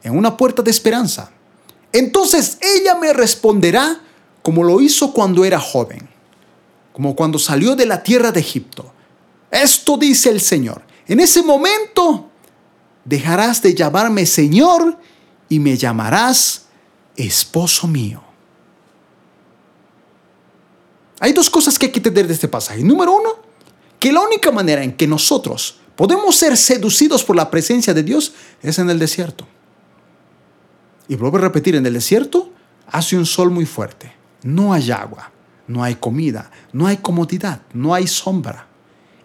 [0.02, 1.30] en una puerta de esperanza.
[1.92, 4.02] Entonces ella me responderá
[4.42, 6.06] como lo hizo cuando era joven,
[6.92, 8.92] como cuando salió de la tierra de Egipto.
[9.50, 10.82] Esto dice el Señor.
[11.06, 12.25] En ese momento
[13.06, 14.98] dejarás de llamarme Señor
[15.48, 16.66] y me llamarás
[17.16, 18.22] esposo mío.
[21.20, 22.82] Hay dos cosas que hay que entender de este pasaje.
[22.82, 23.30] Número uno,
[23.98, 28.34] que la única manera en que nosotros podemos ser seducidos por la presencia de Dios
[28.62, 29.46] es en el desierto.
[31.08, 32.52] Y vuelvo a repetir, en el desierto
[32.88, 35.30] hace un sol muy fuerte, no hay agua,
[35.68, 38.66] no hay comida, no hay comodidad, no hay sombra.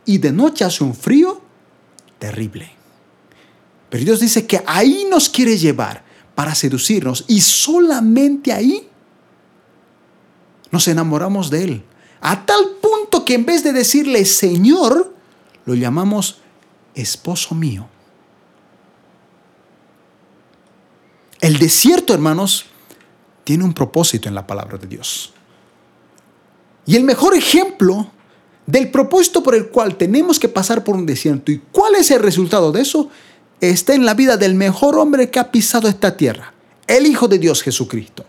[0.06, 1.42] Y de noche hace un frío
[2.20, 2.81] terrible.
[3.92, 6.02] Pero Dios dice que ahí nos quiere llevar
[6.34, 8.88] para seducirnos y solamente ahí
[10.72, 11.84] nos enamoramos de Él.
[12.22, 15.14] A tal punto que en vez de decirle Señor,
[15.66, 16.38] lo llamamos
[16.96, 17.90] esposo mío.
[21.42, 22.68] El desierto, hermanos,
[23.44, 25.34] tiene un propósito en la palabra de Dios.
[26.86, 28.10] Y el mejor ejemplo
[28.66, 32.22] del propósito por el cual tenemos que pasar por un desierto y cuál es el
[32.22, 33.10] resultado de eso
[33.70, 36.54] está en la vida del mejor hombre que ha pisado esta tierra,
[36.88, 38.26] el Hijo de Dios Jesucristo.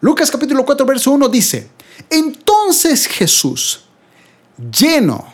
[0.00, 1.68] Lucas capítulo 4, verso 1 dice,
[2.10, 3.84] entonces Jesús,
[4.72, 5.24] lleno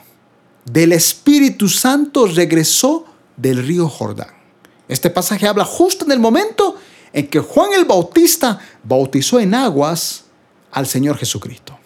[0.64, 4.28] del Espíritu Santo, regresó del río Jordán.
[4.88, 6.76] Este pasaje habla justo en el momento
[7.12, 10.24] en que Juan el Bautista bautizó en aguas
[10.72, 11.78] al Señor Jesucristo.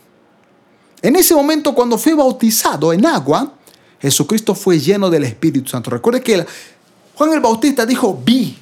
[1.03, 3.55] En ese momento, cuando fue bautizado en agua,
[4.01, 5.91] Jesucristo fue lleno del Espíritu Santo.
[5.91, 6.47] Recuerde que
[7.15, 8.59] Juan el Bautista dijo, vi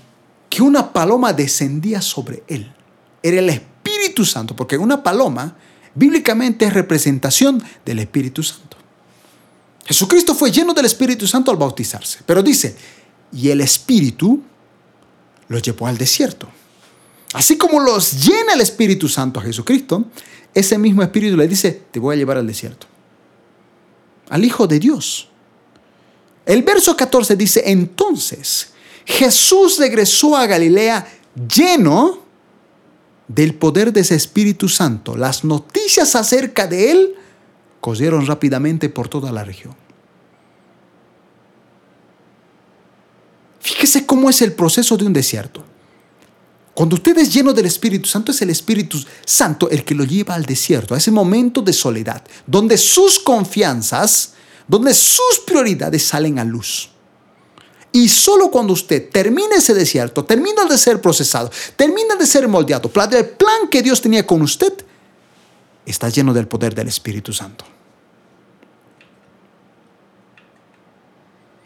[0.48, 2.70] que una paloma descendía sobre él.
[3.22, 5.56] Era el Espíritu Santo, porque una paloma
[5.94, 8.76] bíblicamente es representación del Espíritu Santo.
[9.84, 12.76] Jesucristo fue lleno del Espíritu Santo al bautizarse, pero dice,
[13.32, 14.42] y el Espíritu
[15.48, 16.48] lo llevó al desierto.
[17.32, 20.04] Así como los llena el Espíritu Santo a Jesucristo,
[20.54, 22.86] ese mismo Espíritu le dice, te voy a llevar al desierto.
[24.28, 25.28] Al Hijo de Dios.
[26.44, 28.72] El verso 14 dice, entonces
[29.04, 31.06] Jesús regresó a Galilea
[31.48, 32.22] lleno
[33.28, 37.14] del poder de ese Espíritu Santo, las noticias acerca de él
[37.80, 39.74] corrieron rápidamente por toda la región.
[43.60, 45.64] Fíjese cómo es el proceso de un desierto.
[46.74, 50.34] Cuando usted es lleno del Espíritu Santo, es el Espíritu Santo el que lo lleva
[50.34, 54.34] al desierto, a ese momento de soledad, donde sus confianzas,
[54.72, 56.88] donde sus prioridades salen a luz.
[57.92, 62.90] Y solo cuando usted termine ese desierto, termina de ser procesado, termina de ser moldeado,
[63.12, 64.72] el plan que Dios tenía con usted
[65.84, 67.66] está lleno del poder del Espíritu Santo.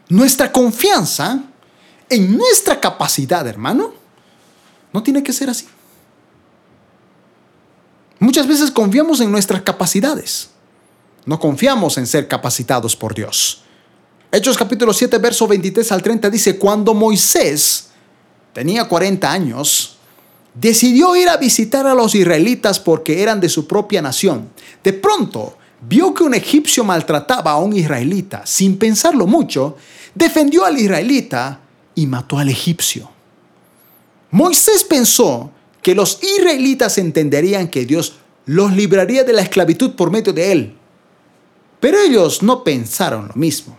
[0.08, 1.44] Nuestra confianza
[2.08, 3.94] en nuestra capacidad, hermano,
[4.92, 5.68] no tiene que ser así.
[8.18, 10.55] Muchas veces confiamos en nuestras capacidades.
[11.26, 13.62] No confiamos en ser capacitados por Dios.
[14.30, 17.88] Hechos capítulo 7, verso 23 al 30 dice, cuando Moisés
[18.52, 19.96] tenía 40 años,
[20.54, 24.50] decidió ir a visitar a los israelitas porque eran de su propia nación.
[24.84, 28.46] De pronto, vio que un egipcio maltrataba a un israelita.
[28.46, 29.76] Sin pensarlo mucho,
[30.14, 31.60] defendió al israelita
[31.96, 33.10] y mató al egipcio.
[34.30, 35.50] Moisés pensó
[35.82, 40.75] que los israelitas entenderían que Dios los libraría de la esclavitud por medio de él.
[41.80, 43.76] Pero ellos no pensaron lo mismo.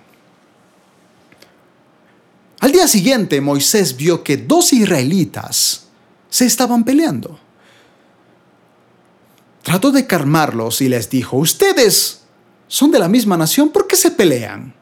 [2.59, 5.87] Al día siguiente Moisés vio que dos israelitas
[6.29, 7.39] se estaban peleando.
[9.63, 12.21] Trató de calmarlos y les dijo, ustedes
[12.67, 14.73] son de la misma nación, ¿por qué se pelean?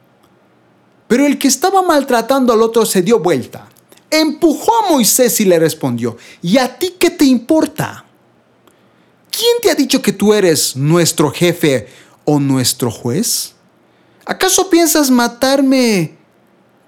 [1.07, 3.67] Pero el que estaba maltratando al otro se dio vuelta,
[4.09, 8.05] empujó a Moisés y le respondió, ¿y a ti qué te importa?
[9.29, 11.87] ¿Quién te ha dicho que tú eres nuestro jefe
[12.25, 13.53] o nuestro juez?
[14.25, 16.17] ¿Acaso piensas matarme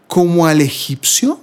[0.07, 1.39] como al egipcio?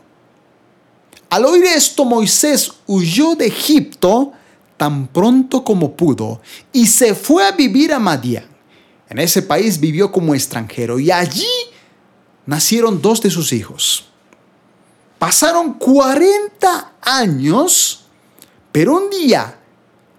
[1.30, 4.32] Al oír esto, Moisés huyó de Egipto
[4.76, 6.40] tan pronto como pudo
[6.72, 8.46] y se fue a vivir a Madián.
[9.08, 11.46] En ese país vivió como extranjero y allí
[12.46, 14.08] nacieron dos de sus hijos.
[15.18, 18.04] Pasaron 40 años,
[18.72, 19.58] pero un día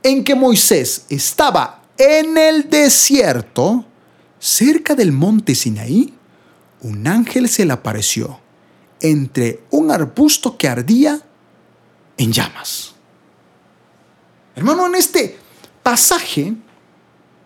[0.02, 3.86] en que Moisés estaba en el desierto,
[4.40, 6.14] cerca del monte Sinaí,
[6.82, 8.40] un ángel se le apareció
[9.02, 11.20] entre un arbusto que ardía
[12.18, 12.94] en llamas.
[14.56, 15.38] Hermano, en este
[15.84, 16.54] pasaje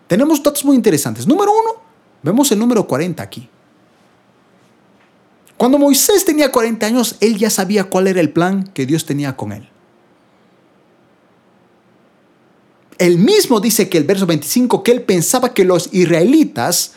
[0.06, 1.26] tenemos datos muy interesantes.
[1.26, 1.82] Número uno,
[2.22, 3.48] vemos el número 40 aquí.
[5.56, 9.36] Cuando Moisés tenía 40 años, él ya sabía cuál era el plan que Dios tenía
[9.36, 9.68] con él.
[13.00, 16.92] Él mismo dice que el verso 25, que él pensaba que los israelitas,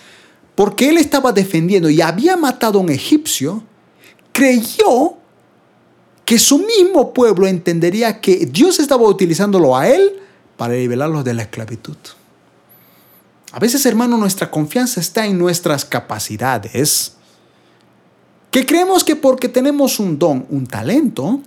[0.54, 3.64] porque él estaba defendiendo y había matado a un egipcio,
[4.34, 5.14] creyó
[6.26, 10.20] que su mismo pueblo entendería que Dios estaba utilizándolo a él
[10.58, 11.96] para liberarlos de la esclavitud.
[13.54, 17.14] A veces, hermano, nuestra confianza está en nuestras capacidades,
[18.52, 21.40] que creemos que porque tenemos un don, un talento,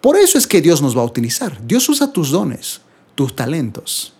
[0.00, 1.64] por eso es que Dios nos va a utilizar.
[1.64, 2.80] Dios usa tus dones,
[3.14, 4.14] tus talentos.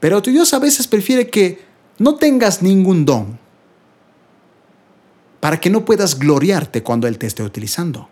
[0.00, 1.62] Pero Dios a veces prefiere que
[1.98, 3.38] no tengas ningún don
[5.40, 8.08] para que no puedas gloriarte cuando Él te esté utilizando.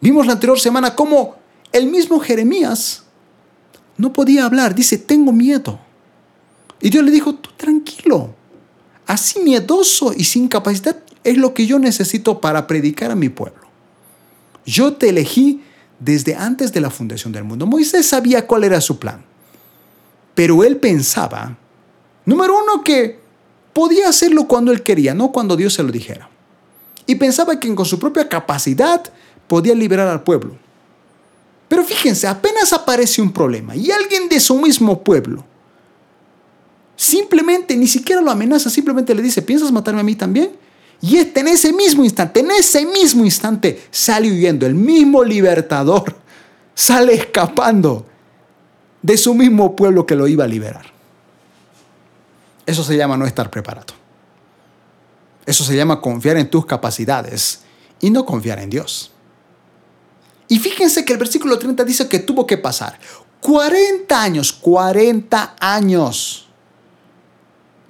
[0.00, 1.36] Vimos la anterior semana cómo
[1.72, 3.04] el mismo Jeremías
[3.96, 4.74] no podía hablar.
[4.74, 5.78] Dice, tengo miedo.
[6.80, 8.34] Y Dios le dijo, tú tranquilo.
[9.06, 13.62] Así miedoso y sin capacidad es lo que yo necesito para predicar a mi pueblo.
[14.64, 15.62] Yo te elegí
[16.04, 17.66] desde antes de la fundación del mundo.
[17.66, 19.24] Moisés sabía cuál era su plan.
[20.34, 21.56] Pero él pensaba,
[22.24, 23.20] número uno, que
[23.72, 26.28] podía hacerlo cuando él quería, no cuando Dios se lo dijera.
[27.06, 29.02] Y pensaba que con su propia capacidad
[29.46, 30.56] podía liberar al pueblo.
[31.68, 35.44] Pero fíjense, apenas aparece un problema y alguien de su mismo pueblo
[36.96, 40.52] simplemente ni siquiera lo amenaza, simplemente le dice, ¿piensas matarme a mí también?
[41.02, 44.64] Y este, en ese mismo instante, en ese mismo instante, sale huyendo.
[44.66, 46.14] El mismo libertador
[46.74, 48.06] sale escapando
[49.02, 50.86] de su mismo pueblo que lo iba a liberar.
[52.64, 53.94] Eso se llama no estar preparado.
[55.44, 57.62] Eso se llama confiar en tus capacidades
[58.00, 59.10] y no confiar en Dios.
[60.46, 62.96] Y fíjense que el versículo 30 dice que tuvo que pasar
[63.40, 66.48] 40 años, 40 años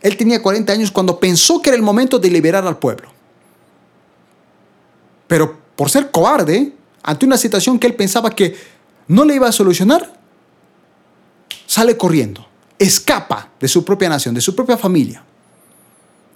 [0.02, 3.08] él tenía 40 años cuando pensó que era el momento de liberar al pueblo.
[5.28, 6.72] Pero por ser cobarde,
[7.02, 8.56] ante una situación que él pensaba que
[9.06, 10.12] no le iba a solucionar,
[11.66, 12.46] sale corriendo,
[12.78, 15.24] escapa de su propia nación, de su propia familia.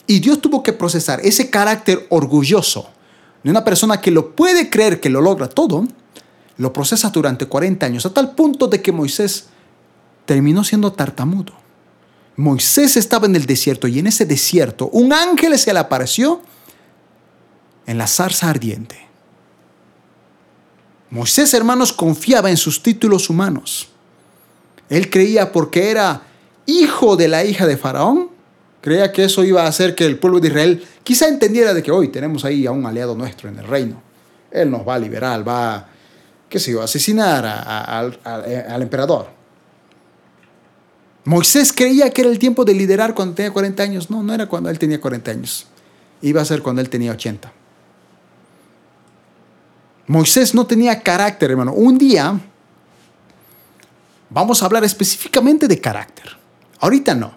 [0.07, 2.89] Y Dios tuvo que procesar ese carácter orgulloso
[3.43, 5.87] de una persona que lo puede creer que lo logra todo,
[6.57, 9.47] lo procesa durante 40 años, a tal punto de que Moisés
[10.25, 11.66] terminó siendo tartamudo.
[12.37, 16.43] Moisés estaba en el desierto y en ese desierto un ángel se le apareció
[17.87, 19.07] en la zarza ardiente.
[21.11, 23.89] Moisés, hermanos, confiaba en sus títulos humanos.
[24.89, 26.23] Él creía porque era
[26.67, 28.29] hijo de la hija de Faraón,
[28.81, 31.91] creía que eso iba a hacer que el pueblo de Israel quizá entendiera de que
[31.91, 34.03] hoy tenemos ahí a un aliado nuestro en el reino.
[34.51, 35.89] Él nos va a liberar, va,
[36.49, 39.36] qué sé a asesinar al emperador.
[41.27, 44.11] Moisés creía que era el tiempo de liderar cuando tenía 40 años.
[44.11, 45.67] No, no era cuando él tenía 40 años.
[46.23, 47.53] Iba a ser cuando él tenía 80.
[50.07, 51.73] Moisés no tenía carácter, hermano.
[51.73, 52.41] Un día
[54.31, 56.37] vamos a hablar específicamente de carácter.
[56.79, 57.35] Ahorita no.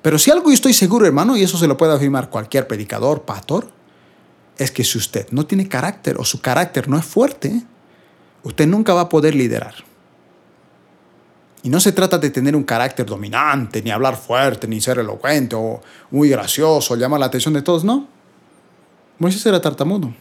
[0.00, 3.22] Pero si algo yo estoy seguro, hermano, y eso se lo puede afirmar cualquier predicador,
[3.22, 3.72] pastor,
[4.58, 7.64] es que si usted no tiene carácter o su carácter no es fuerte,
[8.44, 9.74] usted nunca va a poder liderar.
[11.64, 15.56] Y no se trata de tener un carácter dominante, ni hablar fuerte, ni ser elocuente
[15.56, 18.06] o muy gracioso, llamar la atención de todos, no.
[19.18, 20.12] Moisés era tartamudo.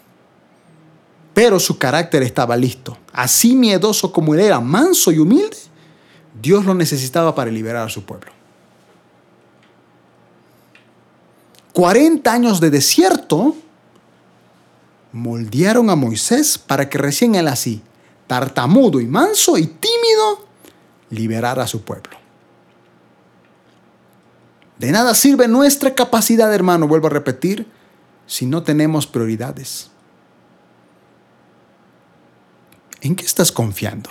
[1.33, 2.97] Pero su carácter estaba listo.
[3.11, 5.57] Así miedoso como él era, manso y humilde,
[6.41, 8.31] Dios lo necesitaba para liberar a su pueblo.
[11.73, 13.53] 40 años de desierto
[15.11, 17.81] moldearon a Moisés para que recién él así,
[18.27, 20.52] tartamudo y manso y tímido,
[21.13, 22.17] liberar a su pueblo.
[24.77, 27.67] De nada sirve nuestra capacidad, hermano, vuelvo a repetir,
[28.25, 29.89] si no tenemos prioridades.
[33.01, 34.09] ¿En qué estás confiando?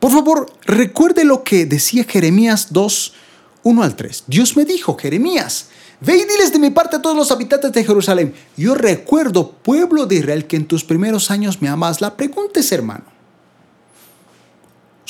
[0.00, 3.14] Por favor, recuerde lo que decía Jeremías 2,
[3.62, 4.24] 1 al 3.
[4.26, 5.68] Dios me dijo, Jeremías,
[6.00, 8.34] ve y diles de mi parte a todos los habitantes de Jerusalén.
[8.56, 12.00] Yo recuerdo, pueblo de Israel, que en tus primeros años me amas.
[12.00, 13.17] La pregunta es, hermano,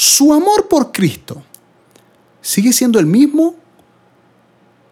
[0.00, 1.42] su amor por Cristo
[2.40, 3.56] sigue siendo el mismo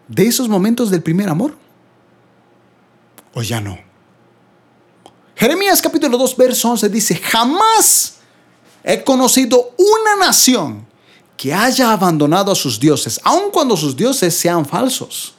[0.05, 1.55] de esos momentos del primer amor.
[3.33, 3.77] o ya no.
[5.37, 8.15] Jeremías capítulo 2, verso 11 dice, jamás
[8.83, 10.85] he conocido una nación
[11.37, 15.35] que haya abandonado a sus dioses, aun cuando sus dioses sean falsos.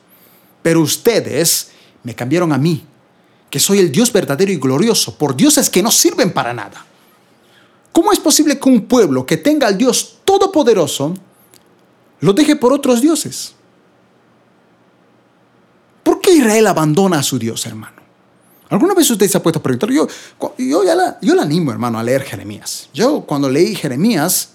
[0.63, 1.73] Pero ustedes
[2.05, 2.87] me cambiaron a mí,
[3.51, 6.88] que soy el Dios verdadero y glorioso, por dioses que no sirven para nada.
[7.99, 11.15] ¿Cómo es posible que un pueblo que tenga al Dios todopoderoso
[12.21, 13.55] lo deje por otros dioses?
[16.05, 18.01] ¿Por qué Israel abandona a su Dios, hermano?
[18.69, 19.91] ¿Alguna vez usted se ha puesto a preguntar?
[19.91, 20.07] Yo,
[20.59, 22.89] yo, ya la, yo la animo, hermano, a leer Jeremías.
[22.95, 24.51] Yo cuando leí Jeremías,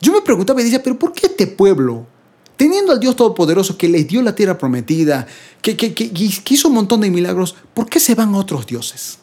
[0.00, 2.08] yo me preguntaba y decía, pero ¿por qué este pueblo,
[2.56, 5.28] teniendo al Dios Todopoderoso que les dio la tierra prometida,
[5.62, 8.66] que, que, que, que hizo un montón de milagros, ¿por qué se van a otros
[8.66, 9.20] dioses?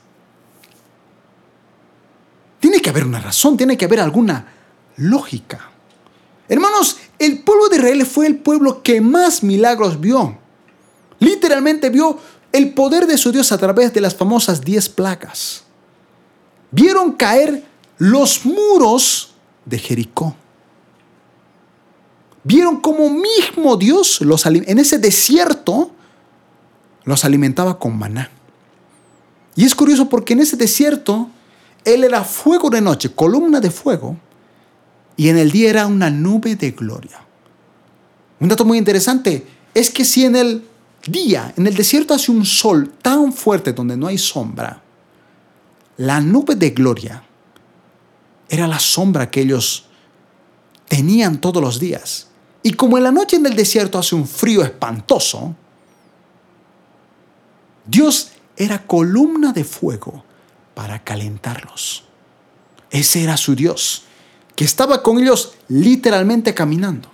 [2.59, 4.47] Tiene que haber una razón, tiene que haber alguna
[4.97, 5.69] lógica.
[6.47, 10.37] Hermanos, el pueblo de Israel fue el pueblo que más milagros vio.
[11.19, 12.19] Literalmente vio
[12.51, 15.63] el poder de su Dios a través de las famosas diez placas.
[16.71, 17.65] Vieron caer
[17.97, 19.33] los muros
[19.65, 20.35] de Jericó.
[22.43, 25.91] Vieron cómo mismo Dios los, en ese desierto
[27.03, 28.29] los alimentaba con maná.
[29.55, 31.29] Y es curioso porque en ese desierto
[31.85, 34.17] Él era fuego de noche, columna de fuego,
[35.15, 37.21] y en el día era una nube de gloria.
[38.39, 40.67] Un dato muy interesante es que si en el
[41.07, 44.81] día, en el desierto hace un sol tan fuerte donde no hay sombra,
[45.97, 47.23] la nube de gloria
[48.49, 49.85] era la sombra que ellos
[50.89, 52.27] tenían todos los días.
[52.63, 55.55] Y como en la noche en el desierto hace un frío espantoso,
[57.85, 60.24] Dios era columna de fuego
[60.75, 62.03] para calentarlos.
[62.91, 64.03] Ese era su Dios,
[64.55, 67.09] que estaba con ellos literalmente caminando.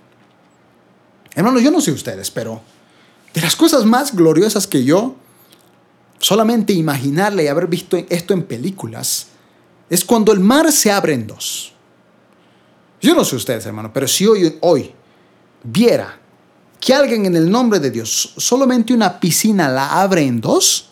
[1.34, 2.60] Hermanos, yo no sé ustedes, pero
[3.32, 5.16] de las cosas más gloriosas que yo,
[6.18, 9.28] solamente imaginarle y haber visto esto en películas,
[9.88, 11.72] es cuando el mar se abre en dos.
[13.00, 14.92] Yo no sé ustedes, hermano, pero si hoy, hoy
[15.64, 16.18] viera
[16.80, 20.90] que alguien en el nombre de Dios solamente una piscina la abre en dos,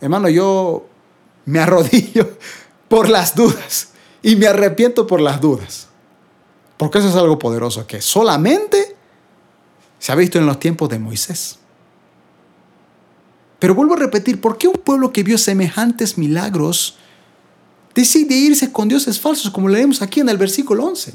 [0.00, 0.88] hermano, yo
[1.46, 2.38] me arrodillo
[2.88, 3.88] por las dudas
[4.22, 5.88] y me arrepiento por las dudas.
[6.76, 8.96] Porque eso es algo poderoso que solamente
[9.98, 11.58] se ha visto en los tiempos de Moisés.
[13.58, 16.96] Pero vuelvo a repetir, ¿por qué un pueblo que vio semejantes milagros
[17.94, 21.14] decide irse con dioses falsos, como leemos aquí en el versículo 11?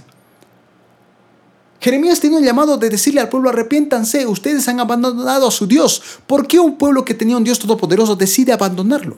[1.81, 6.01] Jeremías tiene un llamado de decirle al pueblo, arrepiéntanse, ustedes han abandonado a su Dios.
[6.25, 9.17] ¿Por qué un pueblo que tenía un Dios todopoderoso decide abandonarlo?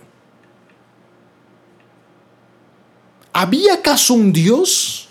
[3.33, 5.07] ¿Había acaso un Dios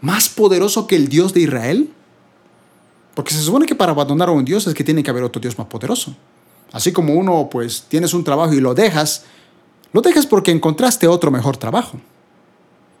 [0.00, 1.90] más poderoso que el Dios de Israel?
[3.14, 5.40] Porque se supone que para abandonar a un Dios es que tiene que haber otro
[5.40, 6.16] Dios más poderoso.
[6.72, 9.24] Así como uno, pues, tienes un trabajo y lo dejas,
[9.92, 12.00] lo dejas porque encontraste otro mejor trabajo,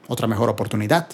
[0.06, 1.08] otra mejor oportunidad.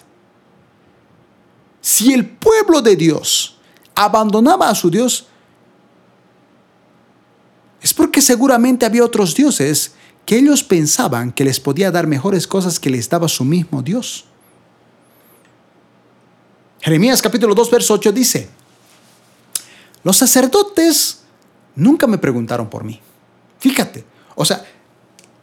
[1.80, 3.56] Si el pueblo de Dios
[3.94, 5.26] abandonaba a su Dios,
[7.80, 9.94] es porque seguramente había otros dioses
[10.26, 14.26] que ellos pensaban que les podía dar mejores cosas que les daba su mismo Dios.
[16.80, 18.48] Jeremías capítulo 2, verso 8 dice,
[20.02, 21.20] los sacerdotes
[21.74, 23.00] nunca me preguntaron por mí.
[23.58, 24.04] Fíjate,
[24.34, 24.64] o sea,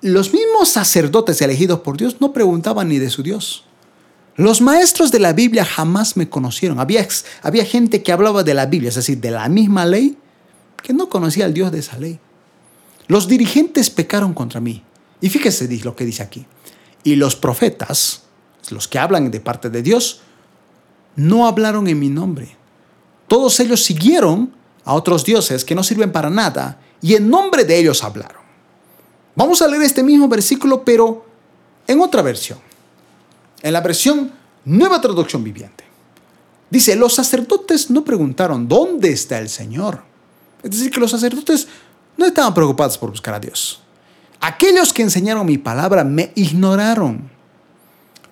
[0.02, 3.66] los mismos sacerdotes elegidos por Dios no preguntaban ni de su Dios.
[4.36, 6.80] Los maestros de la Biblia jamás me conocieron.
[6.80, 7.08] Había,
[7.42, 10.18] había gente que hablaba de la Biblia, es decir, de la misma ley,
[10.84, 12.20] que no conocía al Dios de esa ley.
[13.08, 14.84] Los dirigentes pecaron contra mí.
[15.22, 16.45] Y fíjese lo que dice aquí.
[17.03, 18.24] Y los profetas,
[18.70, 20.22] los que hablan de parte de Dios,
[21.16, 22.55] no hablaron en mi nombre.
[23.28, 24.53] Todos ellos siguieron
[24.86, 28.41] a otros dioses que no sirven para nada y en nombre de ellos hablaron.
[29.36, 31.26] Vamos a leer este mismo versículo, pero
[31.86, 32.60] en otra versión,
[33.62, 34.32] en la versión
[34.66, 35.84] Nueva Traducción Viviente.
[36.70, 40.01] Dice, los sacerdotes no preguntaron, ¿dónde está el Señor?
[40.64, 41.68] Es decir, que los sacerdotes
[42.18, 43.82] no estaban preocupados por buscar a Dios.
[44.39, 47.30] Aquellos que enseñaron mi palabra me ignoraron.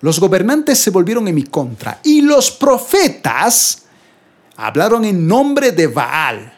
[0.01, 3.85] Los gobernantes se volvieron en mi contra y los profetas
[4.57, 6.53] hablaron en nombre de Baal,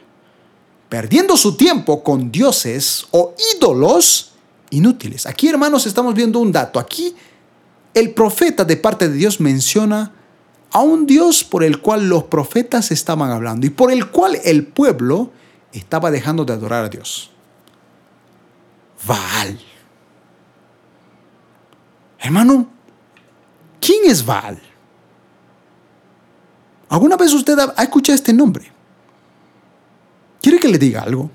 [0.89, 4.33] perdiendo su tiempo con dioses o ídolos
[4.69, 5.25] inútiles.
[5.25, 6.79] Aquí, hermanos, estamos viendo un dato.
[6.79, 7.15] Aquí
[7.93, 10.11] el profeta de parte de Dios menciona
[10.71, 14.67] a un Dios por el cual los profetas estaban hablando y por el cual el
[14.67, 15.31] pueblo
[15.71, 17.31] estaba dejando de adorar a Dios.
[19.05, 19.59] Baal.
[22.19, 22.67] Hermano,
[23.79, 24.61] ¿quién es Baal?
[26.89, 28.71] ¿Alguna vez usted ha escuchado este nombre?
[30.41, 31.29] ¿Quiere que le diga algo?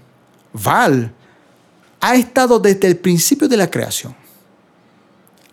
[0.52, 1.12] Val
[2.00, 4.14] ha estado desde el principio de la creación.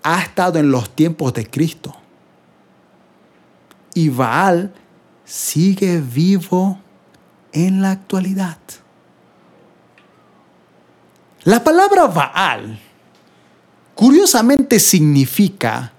[0.01, 1.95] Ha estado en los tiempos de Cristo.
[3.93, 4.73] Y Baal
[5.25, 6.80] sigue vivo
[7.52, 8.58] en la actualidad.
[11.43, 12.80] La palabra Baal
[13.95, 15.93] curiosamente significa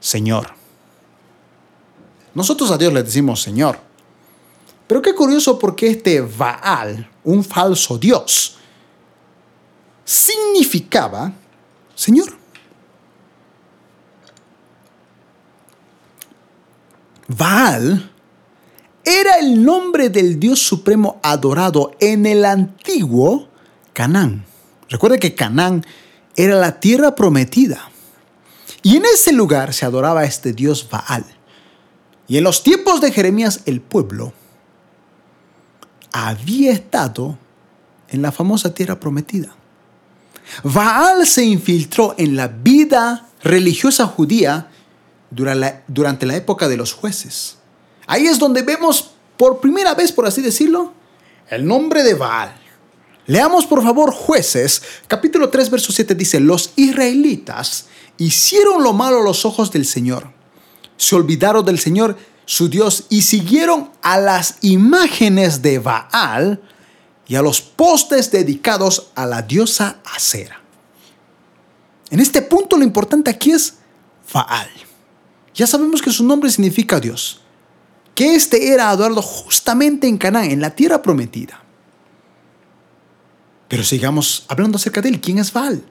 [0.00, 0.54] Señor.
[2.34, 3.78] Nosotros a Dios le decimos Señor.
[4.86, 8.56] Pero qué curioso porque este Baal, un falso Dios,
[10.04, 11.32] significaba
[11.94, 12.36] Señor.
[17.28, 18.11] Baal
[19.04, 23.48] era el nombre del Dios supremo adorado en el antiguo
[23.92, 24.44] Canaán.
[24.88, 25.84] Recuerde que Canaán
[26.36, 27.90] era la tierra prometida.
[28.82, 31.24] Y en ese lugar se adoraba a este Dios Baal.
[32.28, 34.32] Y en los tiempos de Jeremías el pueblo
[36.12, 37.38] había estado
[38.08, 39.54] en la famosa tierra prometida.
[40.62, 44.68] Baal se infiltró en la vida religiosa judía
[45.30, 47.58] durante la época de los jueces.
[48.12, 50.92] Ahí es donde vemos por primera vez, por así decirlo,
[51.48, 52.54] el nombre de Baal.
[53.26, 57.86] Leamos por favor jueces, capítulo 3, verso 7 dice, los israelitas
[58.18, 60.30] hicieron lo malo a los ojos del Señor.
[60.98, 66.60] Se olvidaron del Señor, su Dios, y siguieron a las imágenes de Baal
[67.26, 70.60] y a los postes dedicados a la diosa Acera.
[72.10, 73.78] En este punto lo importante aquí es
[74.34, 74.68] Baal.
[75.54, 77.41] Ya sabemos que su nombre significa Dios,
[78.14, 81.60] que este era adorado justamente en Canaán, en la tierra prometida.
[83.68, 85.20] Pero sigamos hablando acerca de él.
[85.20, 85.82] ¿Quién es Baal?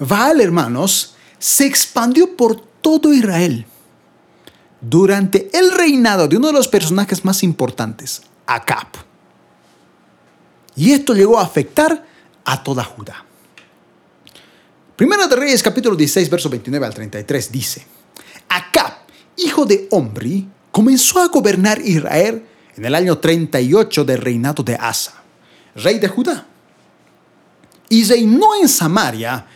[0.00, 3.66] Baal, hermanos, se expandió por todo Israel
[4.80, 8.88] durante el reinado de uno de los personajes más importantes, Acab.
[10.76, 12.06] Y esto llegó a afectar
[12.44, 13.24] a toda Judá.
[14.96, 17.86] Primero de Reyes capítulo 16, verso 29 al 33 dice,
[18.48, 18.92] Acab,
[19.36, 22.44] hijo de Omri, comenzó a gobernar Israel
[22.76, 25.22] en el año 38 del reinado de Asa,
[25.74, 26.46] rey de Judá.
[27.88, 29.46] Y reinó en Samaria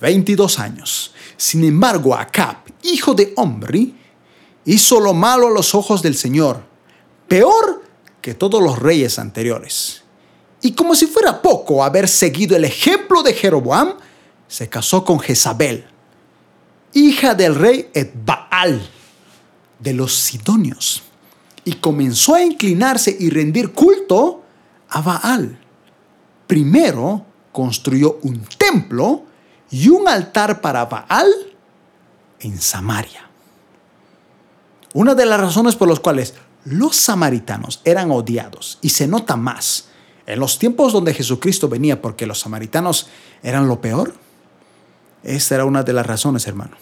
[0.00, 1.14] 22 años.
[1.36, 3.94] Sin embargo, Acab, hijo de Omri,
[4.64, 6.62] hizo lo malo a los ojos del Señor,
[7.28, 7.82] peor
[8.20, 10.02] que todos los reyes anteriores.
[10.60, 13.94] Y como si fuera poco haber seguido el ejemplo de Jeroboam,
[14.48, 15.86] se casó con Jezabel,
[16.92, 17.88] hija del rey
[19.78, 21.02] De los Sidonios
[21.64, 24.44] y comenzó a inclinarse y rendir culto
[24.88, 25.58] a Baal.
[26.46, 29.24] Primero construyó un templo
[29.70, 31.28] y un altar para Baal
[32.40, 33.28] en Samaria.
[34.94, 36.34] Una de las razones por las cuales
[36.64, 39.88] los samaritanos eran odiados, y se nota más
[40.26, 43.08] en los tiempos donde Jesucristo venía, porque los samaritanos
[43.42, 44.14] eran lo peor,
[45.22, 46.76] esa era una de las razones, hermano.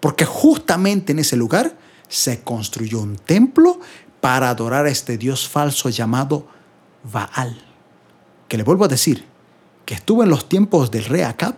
[0.00, 1.76] Porque justamente en ese lugar
[2.08, 3.80] se construyó un templo
[4.20, 6.46] para adorar a este Dios falso llamado
[7.04, 7.60] Baal.
[8.48, 9.24] Que le vuelvo a decir,
[9.84, 11.56] que estuvo en los tiempos del rey Acab,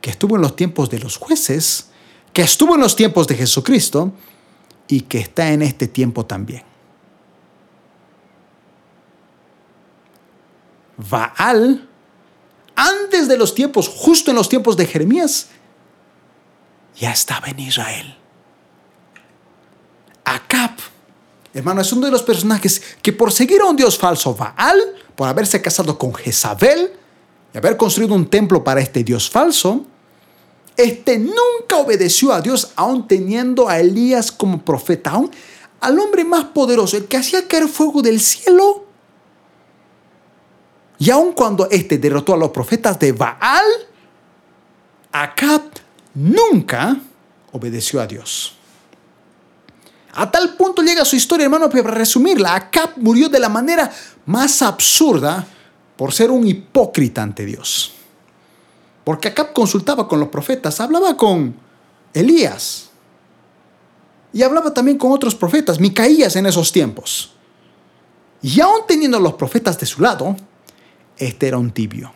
[0.00, 1.88] que estuvo en los tiempos de los jueces,
[2.32, 4.12] que estuvo en los tiempos de Jesucristo
[4.86, 6.62] y que está en este tiempo también.
[10.96, 11.88] Baal,
[12.76, 15.48] antes de los tiempos, justo en los tiempos de Jeremías,
[16.96, 18.16] ya estaba en Israel.
[20.24, 20.72] Acab,
[21.52, 24.80] hermano, es uno de los personajes que por seguir a un dios falso, Baal,
[25.14, 26.92] por haberse casado con Jezabel
[27.52, 29.84] y haber construido un templo para este dios falso,
[30.76, 35.30] este nunca obedeció a Dios, aún teniendo a Elías como profeta, aún
[35.80, 38.86] al hombre más poderoso, el que hacía caer fuego del cielo.
[40.98, 43.64] Y aun cuando este derrotó a los profetas de Baal,
[45.12, 45.62] Acab
[46.14, 46.96] nunca
[47.52, 48.56] obedeció a Dios.
[50.14, 53.90] A tal punto llega su historia, hermano, para resumirla, Acab murió de la manera
[54.26, 55.44] más absurda
[55.96, 57.92] por ser un hipócrita ante Dios.
[59.02, 61.54] Porque Acab consultaba con los profetas, hablaba con
[62.12, 62.90] Elías
[64.32, 67.32] y hablaba también con otros profetas, Micaías en esos tiempos.
[68.40, 70.36] Y aún teniendo los profetas de su lado,
[71.16, 72.12] este era un tibio.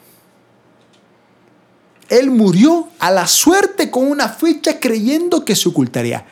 [2.09, 6.25] Él murió a la suerte con una fecha creyendo que se ocultaría.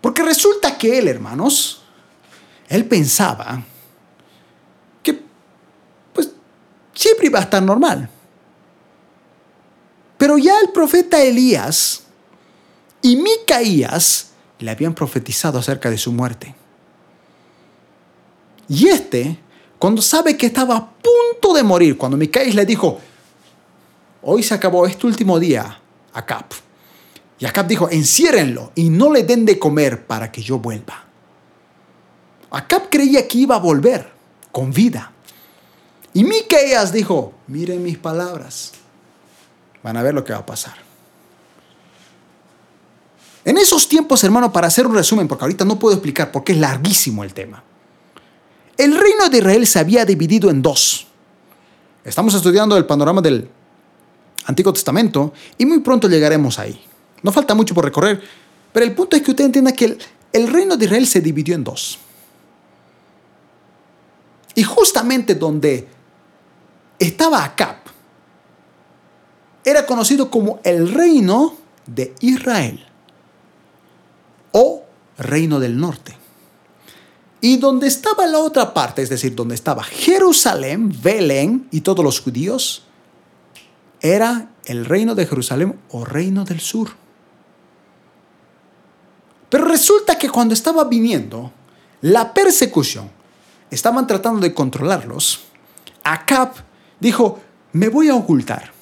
[0.00, 1.82] Porque resulta que él, hermanos,
[2.68, 3.64] él pensaba
[5.02, 5.22] que
[6.12, 6.30] pues
[6.94, 8.08] siempre iba a estar normal.
[10.16, 12.04] Pero ya el profeta Elías
[13.02, 16.54] y Micaías le habían profetizado acerca de su muerte.
[18.68, 19.38] Y este
[19.84, 22.98] cuando sabe que estaba a punto de morir, cuando Micaías le dijo,
[24.24, 25.80] hoy se acabó este último día,
[26.12, 26.46] Acab.
[27.38, 31.04] Y Acab dijo, enciérrenlo y no le den de comer para que yo vuelva.
[32.50, 34.10] Acab creía que iba a volver
[34.52, 35.10] con vida.
[36.12, 38.72] Y Micaías dijo, miren mis palabras,
[39.82, 40.74] van a ver lo que va a pasar.
[43.44, 46.58] En esos tiempos, hermano, para hacer un resumen, porque ahorita no puedo explicar porque es
[46.58, 47.62] larguísimo el tema.
[48.76, 51.08] El reino de Israel se había dividido en dos.
[52.04, 53.48] Estamos estudiando el panorama del
[54.46, 56.80] Antiguo Testamento y muy pronto llegaremos ahí.
[57.22, 58.22] No falta mucho por recorrer,
[58.72, 59.96] pero el punto es que usted entienda que
[60.32, 61.98] el, reino de Israel se dividió en dos.
[64.54, 65.88] Y justamente donde
[66.98, 67.76] estaba Acab,
[69.64, 72.84] era conocido como el reino de Israel
[74.52, 74.84] o
[75.16, 76.16] reino del norte.
[77.40, 82.20] Y donde estaba la otra parte, es decir, donde estaba Jerusalén, Belén y todos los
[82.20, 82.84] judíos,
[84.04, 86.90] era el reino de Jerusalén o reino del sur.
[89.48, 91.50] Pero resulta que cuando estaba viniendo
[92.02, 93.10] la persecución,
[93.70, 95.46] estaban tratando de controlarlos,
[96.02, 96.52] Acab
[97.00, 97.40] dijo,
[97.72, 98.72] me voy a ocultar.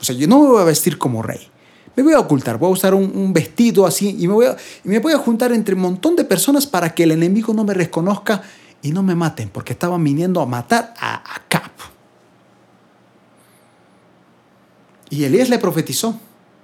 [0.00, 1.50] O sea, yo no me voy a vestir como rey
[1.94, 4.88] me voy a ocultar, voy a usar un, vestido así y me, voy a, y
[4.88, 7.74] me voy a juntar entre un montón de personas para que el enemigo no me
[7.74, 8.42] reconozca
[8.80, 11.91] y no me maten, porque estaban viniendo a matar a Acab.
[15.12, 16.18] Y Elías le profetizó,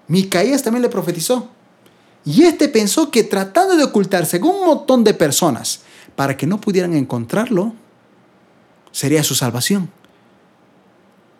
[0.06, 1.50] Micaías también le profetizó.
[2.24, 5.82] Y este pensó que tratando de ocultarse con un montón de personas
[6.16, 7.74] para que no pudieran encontrarlo,
[8.90, 9.90] sería su salvación.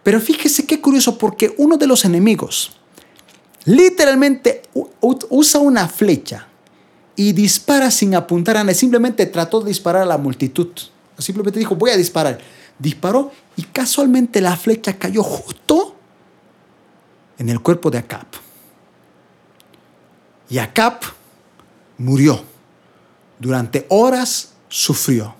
[0.03, 2.73] Pero fíjese qué curioso, porque uno de los enemigos
[3.65, 4.61] literalmente
[5.01, 6.47] usa una flecha
[7.17, 8.75] y dispara sin apuntar a nadie.
[8.75, 10.69] Simplemente trató de disparar a la multitud.
[11.17, 12.39] Simplemente dijo, voy a disparar.
[12.79, 15.88] Disparó y casualmente la flecha cayó justo
[17.39, 18.26] en el cuerpo de Acap.
[20.51, 21.03] Y Acap
[21.97, 22.43] murió.
[23.39, 25.34] Durante horas sufrió.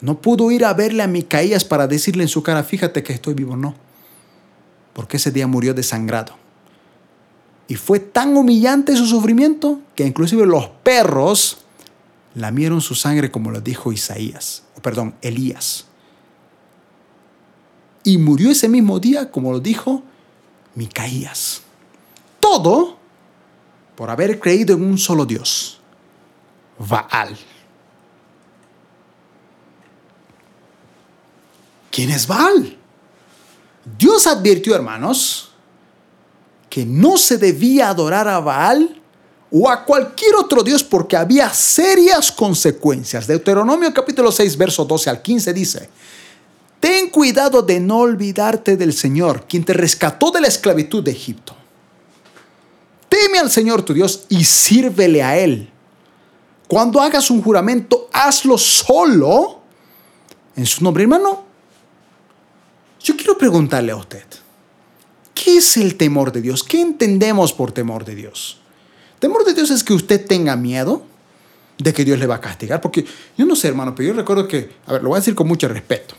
[0.00, 3.34] No pudo ir a verle a Micaías para decirle en su cara, fíjate que estoy
[3.34, 3.74] vivo, no.
[4.92, 6.34] Porque ese día murió desangrado.
[7.68, 11.58] Y fue tan humillante su sufrimiento que inclusive los perros
[12.34, 15.86] lamieron su sangre como lo dijo Isaías, o perdón, Elías.
[18.04, 20.02] Y murió ese mismo día como lo dijo
[20.76, 21.62] Micaías.
[22.38, 22.96] Todo
[23.96, 25.80] por haber creído en un solo Dios,
[26.78, 27.36] Baal.
[31.90, 32.76] ¿Quién es Baal?
[33.98, 35.50] Dios advirtió, hermanos,
[36.68, 39.00] que no se debía adorar a Baal
[39.50, 43.26] o a cualquier otro Dios porque había serias consecuencias.
[43.26, 45.88] Deuteronomio capítulo 6, verso 12 al 15 dice,
[46.86, 51.56] Ten cuidado de no olvidarte del Señor, quien te rescató de la esclavitud de Egipto.
[53.08, 55.68] Teme al Señor tu Dios y sírvele a Él.
[56.68, 59.62] Cuando hagas un juramento, hazlo solo
[60.54, 61.42] en su nombre, hermano.
[63.02, 64.22] Yo quiero preguntarle a usted,
[65.34, 66.62] ¿Qué es el temor de Dios?
[66.62, 68.60] ¿Qué entendemos por temor de Dios?
[69.18, 71.02] Temor de Dios es que usted tenga miedo
[71.78, 72.80] de que Dios le va a castigar.
[72.80, 73.04] Porque
[73.36, 75.48] yo no sé, hermano, pero yo recuerdo que, a ver, lo voy a decir con
[75.48, 76.14] mucho respeto.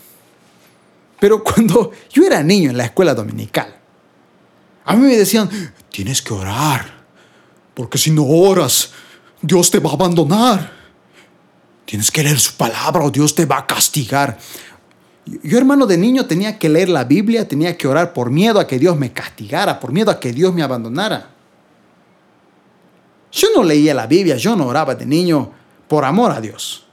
[1.20, 3.76] Pero cuando yo era niño en la escuela dominical,
[4.86, 5.49] a mí me decían,
[5.89, 7.05] tienes que orar,
[7.74, 8.91] porque si no oras,
[9.41, 10.78] Dios te va a abandonar.
[11.86, 14.38] Tienes que leer su palabra o Dios te va a castigar.
[15.43, 18.68] Yo, hermano, de niño tenía que leer la Biblia, tenía que orar por miedo a
[18.68, 21.32] que Dios me castigara, por miedo a que Dios me abandonara.
[23.32, 25.51] Yo no leía la Biblia, yo no oraba de niño
[25.88, 26.86] por amor a Dios.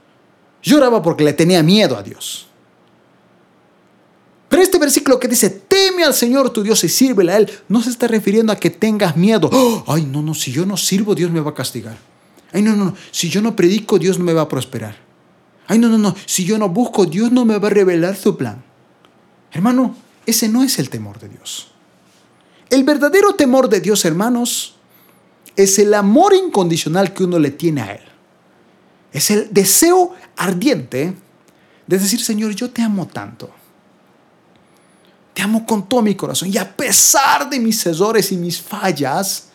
[0.61, 2.47] Yo oraba porque le tenía miedo a Dios.
[4.55, 7.81] Pero este versículo que dice, teme al Señor tu Dios y sírvele a Él, no
[7.81, 9.49] se está refiriendo a que tengas miedo.
[9.85, 11.97] Ay, no, no, si yo no sirvo, Dios me va a castigar.
[12.53, 14.95] Ay, no, no, no, si yo no predico, Dios no me va a prosperar.
[15.67, 18.37] Ay, no, no, no, si yo no busco, Dios no me va a revelar su
[18.37, 18.63] plan.
[19.51, 19.93] Hermano,
[20.25, 21.71] ese no es el temor de Dios.
[22.69, 24.77] El verdadero temor de Dios, hermanos,
[25.57, 28.05] es el amor incondicional que uno le tiene a Él.
[29.11, 31.13] Es el deseo ardiente
[31.87, 33.51] de decir, Señor, yo te amo tanto.
[35.35, 36.49] Te amo con todo mi corazón.
[36.51, 39.49] Y a pesar de mis errores y mis fallas,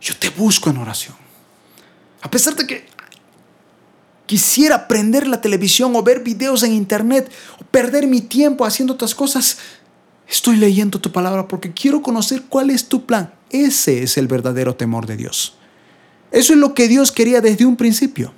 [0.00, 1.14] yo te busco en oración.
[2.22, 2.86] A pesar de que
[4.26, 9.14] quisiera prender la televisión o ver videos en internet o perder mi tiempo haciendo otras
[9.14, 9.58] cosas,
[10.28, 13.32] estoy leyendo tu palabra porque quiero conocer cuál es tu plan.
[13.50, 15.54] Ese es el verdadero temor de Dios.
[16.32, 18.32] Eso es lo que Dios quería desde un principio.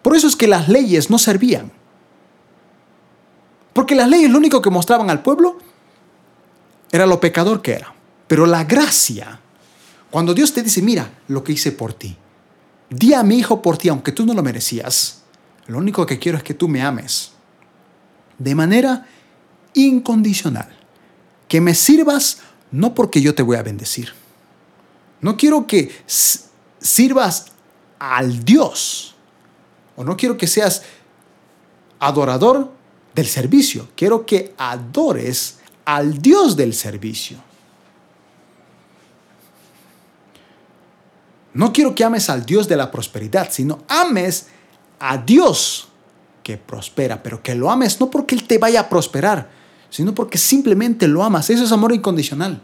[0.00, 1.70] Por eso es que las leyes no servían.
[3.76, 5.58] Porque las leyes lo único que mostraban al pueblo
[6.90, 7.94] era lo pecador que era.
[8.26, 9.38] Pero la gracia,
[10.10, 12.16] cuando Dios te dice, mira lo que hice por ti,
[12.88, 15.24] di a mi hijo por ti, aunque tú no lo merecías,
[15.66, 17.32] lo único que quiero es que tú me ames
[18.38, 19.06] de manera
[19.74, 20.74] incondicional.
[21.46, 22.38] Que me sirvas
[22.70, 24.14] no porque yo te voy a bendecir.
[25.20, 25.94] No quiero que
[26.78, 27.48] sirvas
[27.98, 29.14] al Dios.
[29.96, 30.82] O no quiero que seas
[31.98, 32.74] adorador
[33.16, 33.88] del servicio.
[33.96, 37.38] Quiero que adores al Dios del servicio.
[41.54, 44.48] No quiero que ames al Dios de la prosperidad, sino ames
[45.00, 45.88] a Dios
[46.42, 49.48] que prospera, pero que lo ames no porque Él te vaya a prosperar,
[49.88, 51.48] sino porque simplemente lo amas.
[51.48, 52.60] Eso es amor incondicional.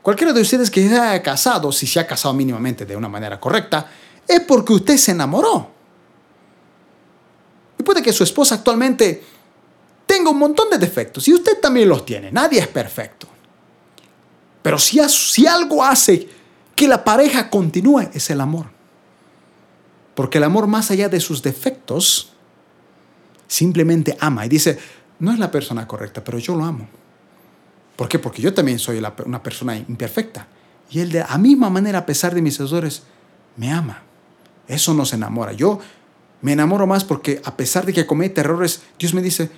[0.00, 3.38] Cualquiera de ustedes que se haya casado, si se ha casado mínimamente de una manera
[3.38, 3.90] correcta,
[4.26, 5.70] es porque usted se enamoró.
[7.78, 9.35] Y puede que su esposa actualmente
[10.06, 12.30] tenga un montón de defectos y usted también los tiene.
[12.32, 13.26] Nadie es perfecto.
[14.62, 16.28] Pero si, si algo hace
[16.74, 18.66] que la pareja continúe, es el amor.
[20.14, 22.32] Porque el amor más allá de sus defectos
[23.46, 24.78] simplemente ama y dice,
[25.18, 26.88] no es la persona correcta, pero yo lo amo.
[27.96, 28.18] ¿Por qué?
[28.18, 30.46] Porque yo también soy una persona imperfecta.
[30.90, 33.02] Y él de la misma manera, a pesar de mis errores,
[33.56, 34.02] me ama.
[34.68, 35.52] Eso nos enamora.
[35.52, 35.78] Yo
[36.42, 39.50] me enamoro más porque a pesar de que comete errores, Dios me dice,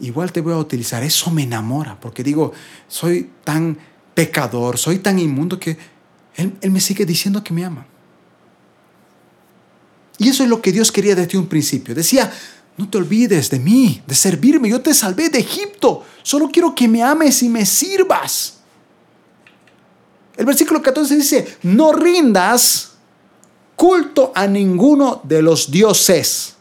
[0.00, 1.02] igual te voy a utilizar.
[1.02, 2.52] Eso me enamora, porque digo,
[2.86, 3.78] soy tan
[4.14, 5.76] pecador, soy tan inmundo que
[6.34, 7.86] Él, él me sigue diciendo que me ama.
[10.18, 11.94] Y eso es lo que Dios quería desde un principio.
[11.94, 12.32] Decía,
[12.76, 14.68] no te olvides de mí, de servirme.
[14.68, 16.04] Yo te salvé de Egipto.
[16.22, 18.58] Solo quiero que me ames y me sirvas.
[20.36, 22.92] El versículo 14 dice, no rindas
[23.74, 26.54] culto a ninguno de los dioses.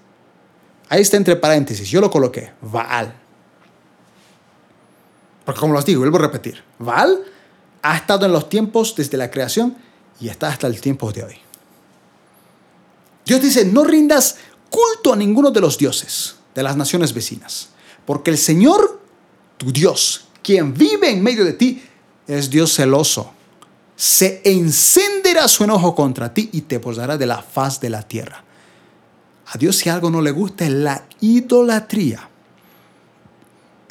[0.90, 3.14] Ahí está entre paréntesis, yo lo coloqué, Baal.
[5.48, 7.24] Porque como los digo, vuelvo a repetir, Baal
[7.82, 9.78] ha estado en los tiempos desde la creación
[10.20, 11.36] y está hasta el tiempo de hoy.
[13.26, 14.40] Dios dice, no rindas
[14.70, 17.70] culto a ninguno de los dioses de las naciones vecinas,
[18.06, 19.00] porque el Señor,
[19.56, 21.82] tu Dios, quien vive en medio de ti,
[22.28, 23.32] es Dios celoso.
[23.96, 28.44] Se encenderá su enojo contra ti y te posará de la faz de la tierra.
[29.46, 32.32] A Dios si algo no le gusta es la idolatría.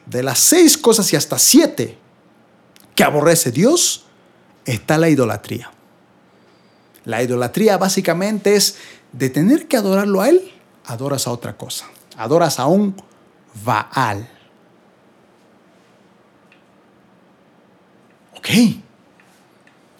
[0.07, 1.99] De las seis cosas y hasta siete
[2.95, 4.07] que aborrece Dios,
[4.65, 5.71] está la idolatría.
[7.05, 8.77] La idolatría básicamente es
[9.13, 10.53] de tener que adorarlo a Él
[10.87, 11.87] adoras a otra cosa.
[12.17, 12.97] Adoras a un
[13.65, 14.29] Baal.
[18.37, 18.49] Ok.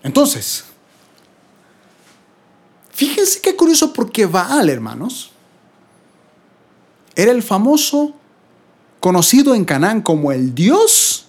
[0.03, 0.65] Entonces,
[2.93, 5.33] fíjense qué curioso porque Baal, hermanos,
[7.15, 8.15] era el famoso,
[9.01, 11.29] conocido en Canaán como el dios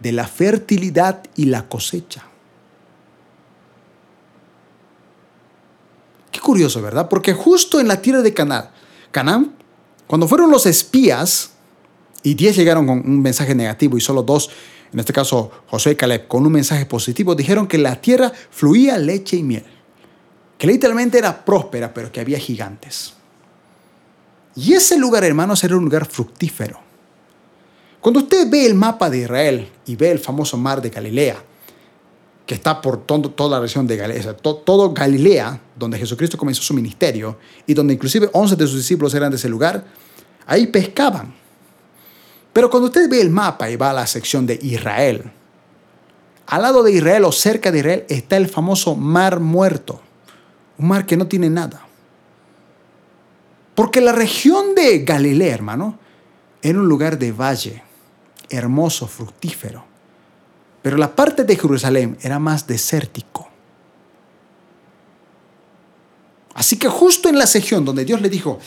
[0.00, 2.24] de la fertilidad y la cosecha.
[6.30, 7.08] Qué curioso, ¿verdad?
[7.08, 8.70] Porque justo en la tierra de Canaán,
[9.10, 9.54] Canaán,
[10.06, 11.52] cuando fueron los espías,
[12.22, 14.50] y diez llegaron con un mensaje negativo y solo dos,
[14.92, 18.98] en este caso José y Caleb, con un mensaje positivo, dijeron que la tierra fluía
[18.98, 19.64] leche y miel,
[20.58, 23.14] que literalmente era próspera, pero que había gigantes.
[24.54, 26.85] Y ese lugar, hermanos, era un lugar fructífero.
[28.06, 31.42] Cuando usted ve el mapa de Israel y ve el famoso mar de Galilea,
[32.46, 37.36] que está por toda la región de Galilea, todo Galilea, donde Jesucristo comenzó su ministerio
[37.66, 39.84] y donde inclusive 11 de sus discípulos eran de ese lugar,
[40.46, 41.34] ahí pescaban.
[42.52, 45.24] Pero cuando usted ve el mapa y va a la sección de Israel,
[46.46, 50.00] al lado de Israel o cerca de Israel está el famoso mar muerto,
[50.78, 51.84] un mar que no tiene nada.
[53.74, 55.98] Porque la región de Galilea, hermano,
[56.62, 57.82] era un lugar de valle,
[58.48, 59.96] hermoso, fructífero
[60.86, 63.48] pero la parte de Jerusalén era más desértico.
[66.54, 68.60] Así que justo en la sección donde Dios le dijo,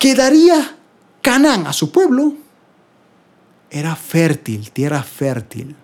[0.00, 0.76] quedaría
[1.22, 2.34] Canaán a su pueblo,
[3.70, 5.76] era fértil, tierra fértil.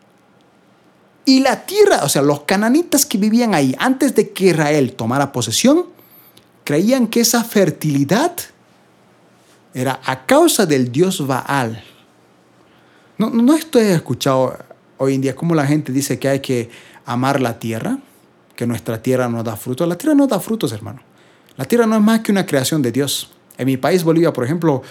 [1.24, 5.30] Y la tierra, o sea, los cananitas que vivían ahí antes de que Israel tomara
[5.30, 5.86] posesión,
[6.64, 8.36] creían que esa fertilidad
[9.72, 11.84] era a causa del dios Baal.
[13.20, 14.56] No, no estoy escuchado
[14.96, 16.70] hoy en día, como la gente dice que hay que
[17.04, 17.98] amar la tierra,
[18.56, 19.86] que nuestra tierra no da frutos.
[19.86, 21.02] La tierra no da frutos, hermano.
[21.58, 23.30] La tierra no es más que una creación de Dios.
[23.58, 24.82] En mi país, Bolivia, por ejemplo,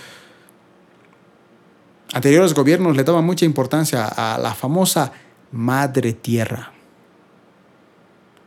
[2.13, 5.11] anteriores gobiernos le daban mucha importancia a la famosa
[5.51, 6.71] madre tierra.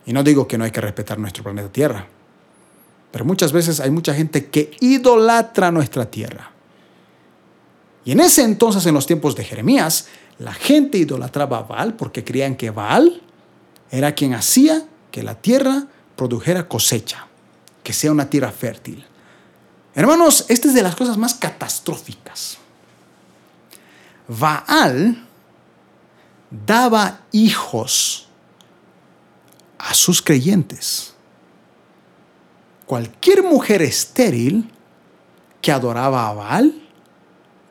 [0.06, 2.06] Y no digo que no hay que respetar nuestro planeta Tierra.
[3.10, 6.51] Pero muchas veces hay mucha gente que idolatra nuestra tierra.
[8.04, 12.24] Y en ese entonces, en los tiempos de Jeremías, la gente idolatraba a Baal porque
[12.24, 13.22] creían que Baal
[13.90, 15.86] era quien hacía que la tierra
[16.16, 17.28] produjera cosecha,
[17.82, 19.04] que sea una tierra fértil.
[19.94, 22.58] Hermanos, esta es de las cosas más catastróficas.
[24.26, 25.26] Baal
[26.50, 28.28] daba hijos
[29.78, 31.14] a sus creyentes.
[32.86, 34.70] Cualquier mujer estéril
[35.60, 36.81] que adoraba a Baal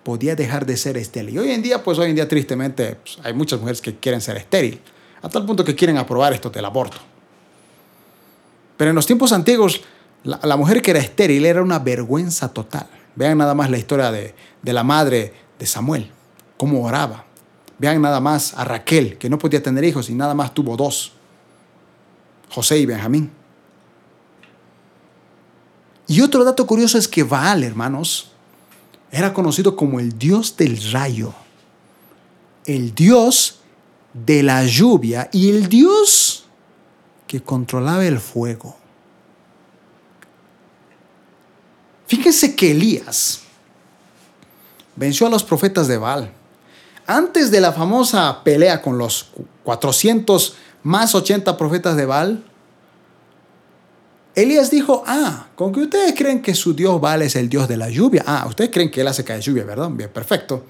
[0.03, 1.35] podía dejar de ser estéril.
[1.35, 4.21] Y hoy en día, pues hoy en día tristemente pues, hay muchas mujeres que quieren
[4.21, 4.79] ser estéril,
[5.21, 6.97] a tal punto que quieren aprobar esto del aborto.
[8.77, 9.81] Pero en los tiempos antiguos,
[10.23, 12.87] la, mujer que era estéril era una vergüenza total.
[13.15, 16.11] Vean nada más la historia de, de la madre de Samuel,
[16.57, 17.25] cómo oraba.
[17.77, 21.13] Vean nada más a Raquel, que no podía tener hijos y nada más tuvo dos,
[22.49, 23.31] José y Benjamín.
[26.07, 28.30] Y otro dato curioso es que Baal, hermanos,
[29.11, 31.33] era conocido como el dios del rayo,
[32.65, 33.59] el dios
[34.13, 36.45] de la lluvia y el dios
[37.27, 38.77] que controlaba el fuego.
[42.07, 43.41] Fíjense que Elías
[44.95, 46.31] venció a los profetas de Baal.
[47.07, 49.31] Antes de la famosa pelea con los
[49.63, 52.43] 400 más 80 profetas de Baal,
[54.33, 57.75] Elías dijo, ah, con que ustedes creen que su Dios Baal es el Dios de
[57.77, 58.23] la lluvia.
[58.25, 59.89] Ah, ustedes creen que Él hace caer lluvia, ¿verdad?
[59.89, 60.65] Bien, perfecto.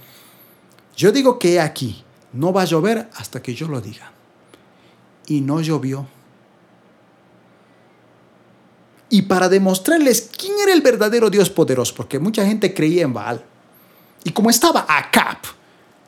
[0.95, 2.03] Yo digo que aquí
[2.33, 4.11] no va a llover hasta que yo lo diga.
[5.27, 6.07] Y no llovió.
[9.09, 13.43] Y para demostrarles quién era el verdadero Dios poderoso, porque mucha gente creía en Baal.
[14.23, 15.37] Y como estaba Acab,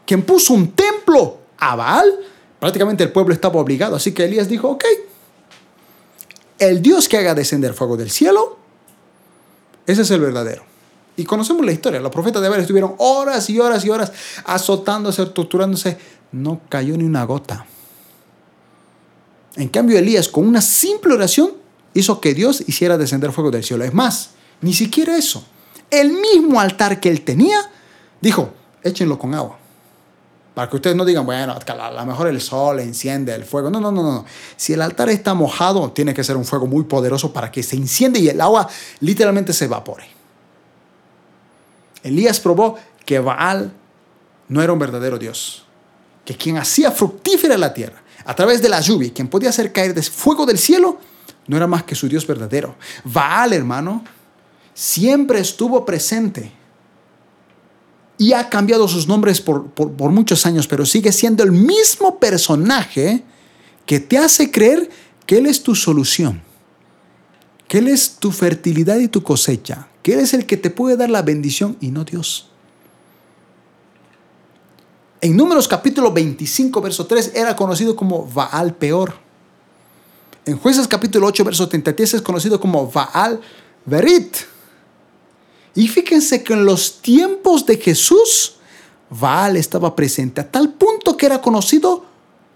[0.05, 2.11] quien puso un templo a Baal,
[2.59, 3.95] prácticamente el pueblo estaba obligado.
[3.95, 4.85] Así que Elías dijo, ok,
[6.68, 8.57] el Dios que haga descender fuego del cielo,
[9.86, 10.64] ese es el verdadero.
[11.16, 11.99] Y conocemos la historia.
[11.99, 14.11] Los profetas de Baal estuvieron horas y horas y horas
[14.45, 15.97] azotándose, torturándose.
[16.32, 17.66] No cayó ni una gota.
[19.55, 21.51] En cambio, Elías, con una simple oración,
[21.93, 23.84] hizo que Dios hiciera descender fuego del cielo.
[23.84, 25.45] Es más, ni siquiera eso.
[25.91, 27.59] El mismo altar que él tenía,
[28.20, 28.51] dijo,
[28.82, 29.59] échenlo con agua.
[30.53, 33.71] Para que ustedes no digan, bueno, a lo mejor el sol enciende el fuego.
[33.71, 34.25] No, no, no, no.
[34.55, 37.75] Si el altar está mojado, tiene que ser un fuego muy poderoso para que se
[37.75, 40.05] enciende y el agua literalmente se evapore.
[42.03, 43.73] Elías probó que Baal
[44.47, 45.65] no era un verdadero Dios.
[46.23, 50.01] Que quien hacía fructífera la tierra a través de la lluvia, quien podía hacer caer
[50.03, 50.99] fuego del cielo,
[51.47, 52.75] no era más que su Dios verdadero.
[53.03, 54.03] Baal, hermano,
[54.73, 56.51] siempre estuvo presente
[58.18, 59.72] y ha cambiado sus nombres por,
[60.11, 63.24] muchos años, pero sigue siendo el mismo personaje
[63.86, 64.89] que te hace creer
[65.26, 66.41] que Él es tu solución,
[67.68, 70.95] que Él es tu fertilidad y tu cosecha, que Él es el que te puede
[70.95, 72.49] dar la bendición y no Dios.
[75.22, 79.14] En Números capítulo 25, verso 3, era conocido como Baal peor.
[80.45, 83.39] En Jueces capítulo 8, verso 33 es conocido como Baal
[83.86, 84.52] Berit.
[85.76, 88.55] Y fíjense que en los tiempos de Jesús,
[89.09, 92.05] Baal estaba presente a tal punto que era conocido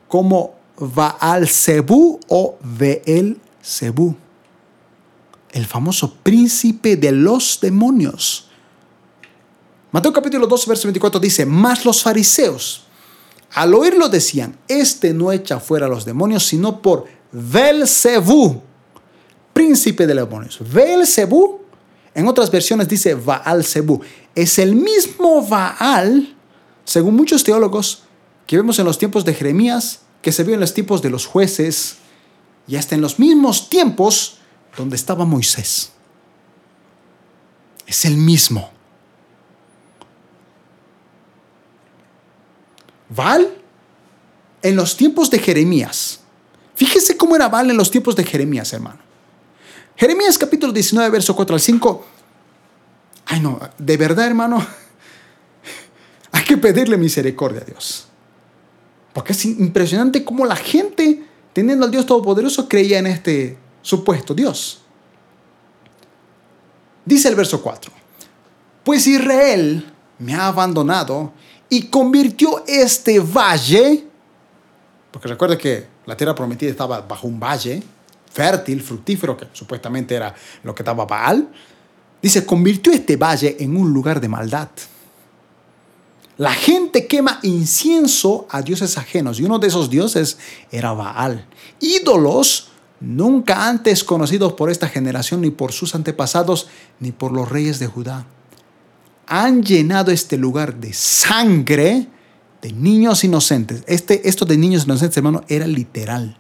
[0.08, 4.16] como Baal Zebú o Beel Zebú,
[5.52, 8.50] el famoso príncipe de los demonios.
[9.92, 12.84] Mateo capítulo 2, verso 24 dice, mas los fariseos,
[13.54, 17.06] al oírlo decían, este no echa fuera a los demonios, sino por
[17.88, 18.62] Zebú,
[19.54, 20.60] príncipe de los demonios.
[21.06, 21.62] Zebú
[22.18, 24.02] en otras versiones dice Baal Zebú.
[24.34, 26.36] Es el mismo Baal,
[26.84, 28.02] según muchos teólogos,
[28.48, 31.28] que vemos en los tiempos de Jeremías, que se vio en los tiempos de los
[31.28, 31.98] jueces
[32.68, 34.40] y hasta en los mismos tiempos
[34.76, 35.92] donde estaba Moisés.
[37.86, 38.72] Es el mismo.
[43.10, 43.48] Baal
[44.64, 46.22] en los tiempos de Jeremías.
[46.74, 49.07] Fíjese cómo era Baal en los tiempos de Jeremías, hermano.
[49.98, 52.06] Jeremías capítulo 19, verso 4 al 5.
[53.26, 54.64] Ay, no, de verdad, hermano,
[56.32, 58.08] hay que pedirle misericordia a Dios.
[59.12, 64.82] Porque es impresionante cómo la gente, teniendo al Dios Todopoderoso, creía en este supuesto Dios.
[67.04, 67.92] Dice el verso 4.
[68.84, 71.34] Pues Israel me ha abandonado
[71.70, 74.06] y convirtió este valle,
[75.10, 77.82] porque recuerda que la tierra prometida estaba bajo un valle,
[78.32, 81.50] fértil, fructífero, que supuestamente era lo que estaba Baal,
[82.22, 84.70] dice, convirtió este valle en un lugar de maldad.
[86.38, 90.38] La gente quema incienso a dioses ajenos y uno de esos dioses
[90.72, 91.48] era Baal.
[91.80, 92.70] Ídolos
[93.00, 96.68] nunca antes conocidos por esta generación, ni por sus antepasados,
[97.00, 98.28] ni por los reyes de Judá.
[99.26, 102.08] Han llenado este lugar de sangre
[102.62, 103.84] de niños inocentes.
[103.88, 106.38] Este, esto de niños inocentes, hermano, era literal.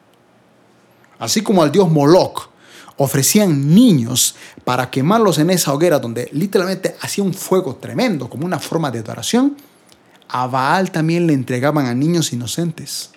[1.19, 2.49] Así como al dios Moloch
[2.97, 8.59] ofrecían niños para quemarlos en esa hoguera donde literalmente hacía un fuego tremendo como una
[8.59, 9.55] forma de adoración,
[10.29, 13.11] a Baal también le entregaban a niños inocentes.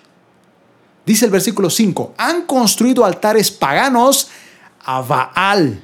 [1.05, 4.29] Dice el versículo 5, han construido altares paganos
[4.85, 5.83] a Baal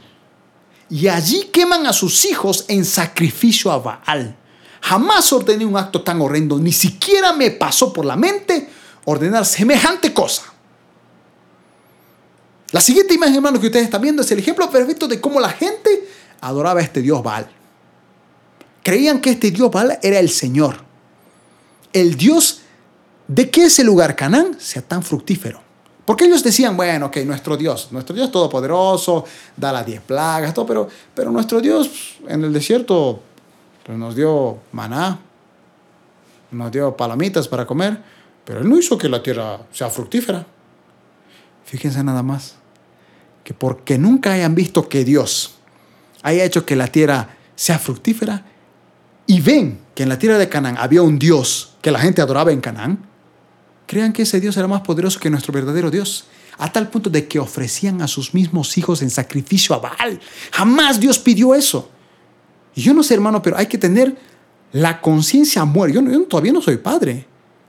[0.89, 4.36] y allí queman a sus hijos en sacrificio a Baal.
[4.82, 8.70] Jamás ordené un acto tan horrendo, ni siquiera me pasó por la mente
[9.05, 10.43] ordenar semejante cosa.
[12.72, 15.49] La siguiente imagen, hermano, que ustedes están viendo es el ejemplo perfecto de cómo la
[15.49, 16.07] gente
[16.41, 17.47] adoraba a este Dios Baal.
[18.84, 20.78] Creían que este Dios Baal era el Señor,
[21.93, 22.61] el Dios
[23.28, 25.61] de que ese lugar, Canaán, sea tan fructífero.
[26.05, 29.26] Porque ellos decían, bueno, ok, nuestro Dios, nuestro Dios todopoderoso,
[29.57, 33.22] da las diez plagas, todo, pero, pero nuestro Dios en el desierto
[33.86, 35.20] pues, nos dio maná,
[36.51, 38.01] nos dio palomitas para comer,
[38.45, 40.45] pero Él no hizo que la tierra sea fructífera.
[41.65, 42.55] Fíjense nada más,
[43.47, 45.55] que porque nunca hayan visto que Dios
[46.21, 48.43] haya hecho que la tierra sea fructífera
[49.25, 52.51] y ven que en la tierra de Canaán había un Dios que la gente adoraba
[52.51, 53.07] en Canaán,
[53.85, 56.25] crean que ese Dios era más poderoso que nuestro verdadero Dios,
[56.57, 60.19] a tal punto de que ofrecían a sus mismos hijos en sacrificio a Baal.
[60.51, 61.89] Jamás Dios pidió eso.
[62.75, 64.17] Y yo no sé, hermano, pero hay que tener
[64.73, 66.01] la conciencia muerta.
[66.01, 67.25] Yo, yo, todavía no soy padre,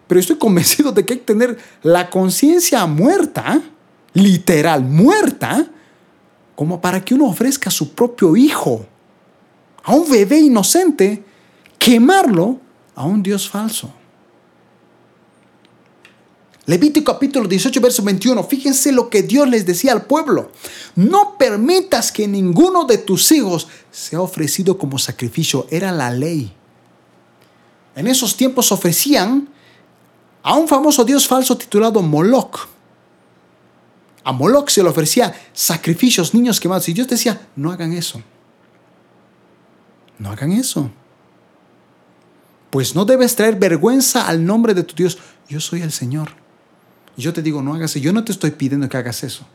[0.09, 3.63] pero estoy convencido de que hay que tener la conciencia muerta,
[4.23, 5.71] literal, muerta,
[6.55, 8.85] como para que uno ofrezca a su propio hijo,
[9.85, 11.23] a un bebé inocente,
[11.79, 12.59] quemarlo
[12.95, 13.93] a un Dios falso.
[16.69, 18.45] Levítico capítulo 18, verso 21.
[18.45, 20.51] Fíjense lo que Dios les decía al pueblo.
[20.97, 25.67] No permitas que ninguno de tus hijos sea ofrecido como sacrificio.
[25.71, 26.53] Era la ley.
[27.97, 29.49] En esos tiempos ofrecían
[30.43, 32.69] a un famoso dios falso titulado Moloch.
[34.29, 36.87] A Moloch se le ofrecía sacrificios, niños quemados.
[36.91, 38.21] Y Dios decía, no hagan eso.
[40.19, 40.91] No hagan eso.
[42.69, 45.17] Pues no debes traer vergüenza al nombre de tu Dios.
[45.49, 46.33] Yo soy el Señor.
[47.17, 48.01] Y yo te digo, no hagas eso.
[48.01, 49.47] Yo no te estoy pidiendo que hagas eso.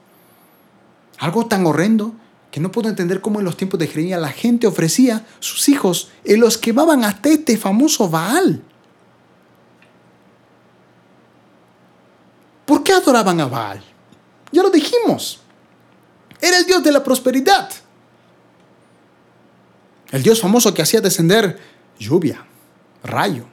[1.20, 2.16] Algo tan horrendo
[2.50, 6.10] que no puedo entender cómo en los tiempos de Jeremías la gente ofrecía sus hijos
[6.26, 8.64] y los quemaban hasta este famoso Baal.
[12.66, 13.93] ¿Por qué adoraban a Baal?
[14.54, 15.42] Ya lo dijimos.
[16.40, 17.70] Era el Dios de la prosperidad.
[20.12, 21.60] El Dios famoso que hacía descender
[21.98, 22.46] lluvia,
[23.04, 23.46] rayo.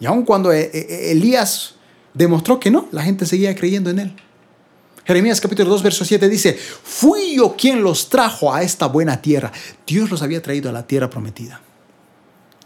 [0.00, 1.76] Y aun cuando e-, e-, Elías
[2.12, 4.16] demostró que no, la gente seguía creyendo en él.
[5.04, 9.52] Jeremías capítulo 2, verso 7 dice, fui yo quien los trajo a esta buena tierra.
[9.86, 11.60] Dios los había traído a la tierra prometida,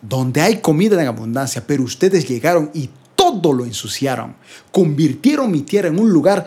[0.00, 4.36] donde hay comida en abundancia, pero ustedes llegaron y todo lo ensuciaron.
[4.72, 6.46] Convirtieron mi tierra en un lugar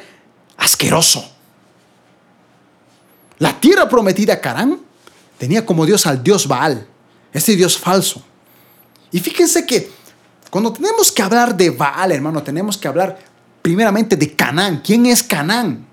[0.57, 1.29] asqueroso.
[3.39, 4.79] La tierra prometida, Carán,
[5.37, 6.87] tenía como Dios al Dios Baal,
[7.31, 8.23] ese Dios falso.
[9.11, 9.91] Y fíjense que
[10.49, 13.19] cuando tenemos que hablar de Baal, hermano, tenemos que hablar
[13.61, 14.81] primeramente de Canaán.
[14.83, 15.85] ¿Quién es Canaán?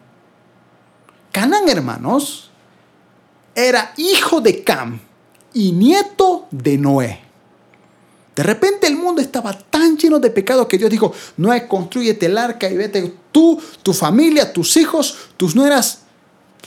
[1.33, 2.51] Canaán, hermanos,
[3.55, 5.01] era hijo de Cam
[5.53, 7.24] y nieto de Noé.
[8.35, 12.37] De repente el mundo estaba tan lleno de pecado que Dios dijo, Noé, construyete el
[12.37, 16.01] arca y vete tú, tu familia, tus hijos, tus nueras,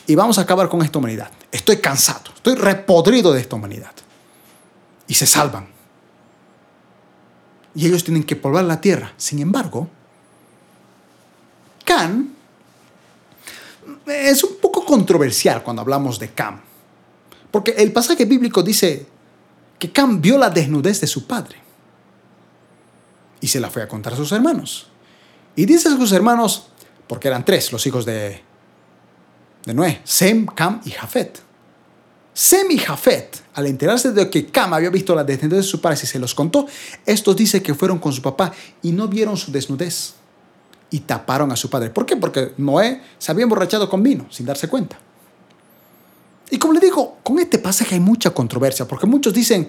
[0.06, 1.30] y vamos a acabar con esta humanidad.
[1.52, 3.92] Estoy cansado, estoy repodrido de esta humanidad.
[5.08, 5.78] Y se salvan
[7.78, 9.14] y ellos tienen que poblar la tierra.
[9.18, 9.88] Sin embargo,
[11.86, 12.34] Can
[14.08, 16.60] es un poco controversial cuando hablamos de Cam,
[17.52, 19.06] porque el pasaje bíblico dice
[19.80, 21.58] que Cam vio la desnudez de su padre
[23.40, 24.88] y se la fue a contar a sus hermanos.
[25.56, 26.68] Y dice a sus hermanos,
[27.08, 28.42] porque eran tres los hijos de,
[29.66, 31.40] de Noé, Sem, Cam y Jafet.
[32.34, 36.00] Sem y Jafet, al enterarse de que Cam había visto la desnudez de su padre
[36.04, 36.68] y se los contó,
[37.06, 38.52] estos dicen que fueron con su papá
[38.84, 40.14] y no vieron su desnudez
[40.90, 41.90] y taparon a su padre.
[41.90, 42.16] ¿Por qué?
[42.16, 45.00] Porque Noé se había emborrachado con vino sin darse cuenta.
[46.50, 49.68] Y como le digo, con este pasaje hay mucha controversia, porque muchos dicen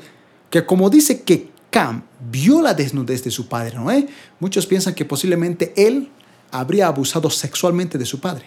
[0.51, 4.09] que como dice que Cam vio la desnudez de su padre Noé,
[4.41, 6.09] muchos piensan que posiblemente él
[6.51, 8.47] habría abusado sexualmente de su padre.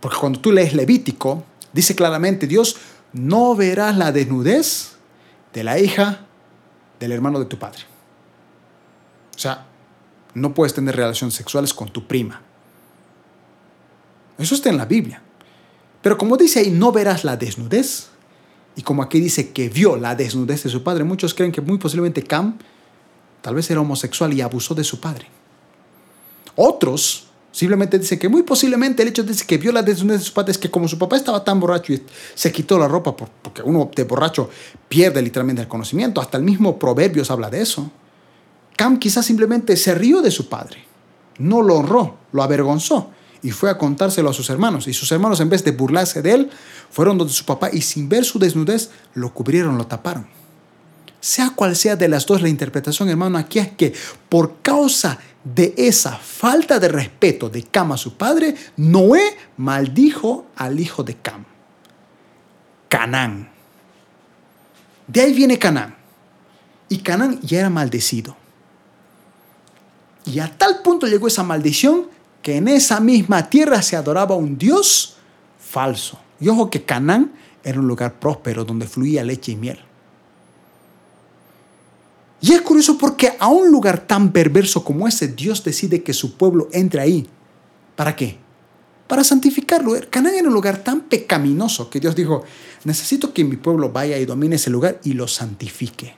[0.00, 1.44] Porque cuando tú lees Levítico,
[1.76, 2.78] Dice claramente Dios,
[3.12, 4.92] no verás la desnudez
[5.52, 6.20] de la hija
[6.98, 7.80] del hermano de tu padre.
[9.34, 9.66] O sea,
[10.32, 12.40] no puedes tener relaciones sexuales con tu prima.
[14.38, 15.20] Eso está en la Biblia.
[16.06, 18.10] Pero como dice ahí, no verás la desnudez.
[18.76, 21.78] Y como aquí dice que vio la desnudez de su padre, muchos creen que muy
[21.78, 22.58] posiblemente Cam
[23.42, 25.26] tal vez era homosexual y abusó de su padre.
[26.54, 30.32] Otros simplemente dicen que muy posiblemente el hecho de que vio la desnudez de su
[30.32, 32.00] padre es que como su papá estaba tan borracho y
[32.36, 34.48] se quitó la ropa, porque uno de borracho
[34.88, 37.90] pierde literalmente el conocimiento, hasta el mismo Proverbios habla de eso.
[38.76, 40.84] Cam quizás simplemente se rió de su padre,
[41.38, 43.10] no lo honró, lo avergonzó
[43.42, 44.88] y fue a contárselo a sus hermanos.
[44.88, 46.50] Y sus hermanos, en vez de burlarse de él,
[46.90, 50.26] fueron donde su papá y sin ver su desnudez, lo cubrieron, lo taparon.
[51.20, 53.92] Sea cual sea de las dos la interpretación, hermano, aquí es que
[54.28, 60.80] por causa de esa falta de respeto de Cam a su padre, Noé maldijo al
[60.80, 61.44] hijo de Cam,
[62.88, 63.50] Canán.
[65.06, 65.96] De ahí viene Canán.
[66.88, 68.36] Y Canán ya era maldecido.
[70.24, 72.08] Y a tal punto llegó esa maldición
[72.46, 75.16] que en esa misma tierra se adoraba un Dios
[75.58, 76.16] falso.
[76.38, 77.32] Y ojo que Canaán
[77.64, 79.80] era un lugar próspero donde fluía leche y miel.
[82.40, 86.36] Y es curioso porque a un lugar tan perverso como ese, Dios decide que su
[86.36, 87.28] pueblo entre ahí.
[87.96, 88.38] ¿Para qué?
[89.08, 89.94] Para santificarlo.
[90.08, 92.44] Canaán era un lugar tan pecaminoso que Dios dijo,
[92.84, 96.14] necesito que mi pueblo vaya y domine ese lugar y lo santifique.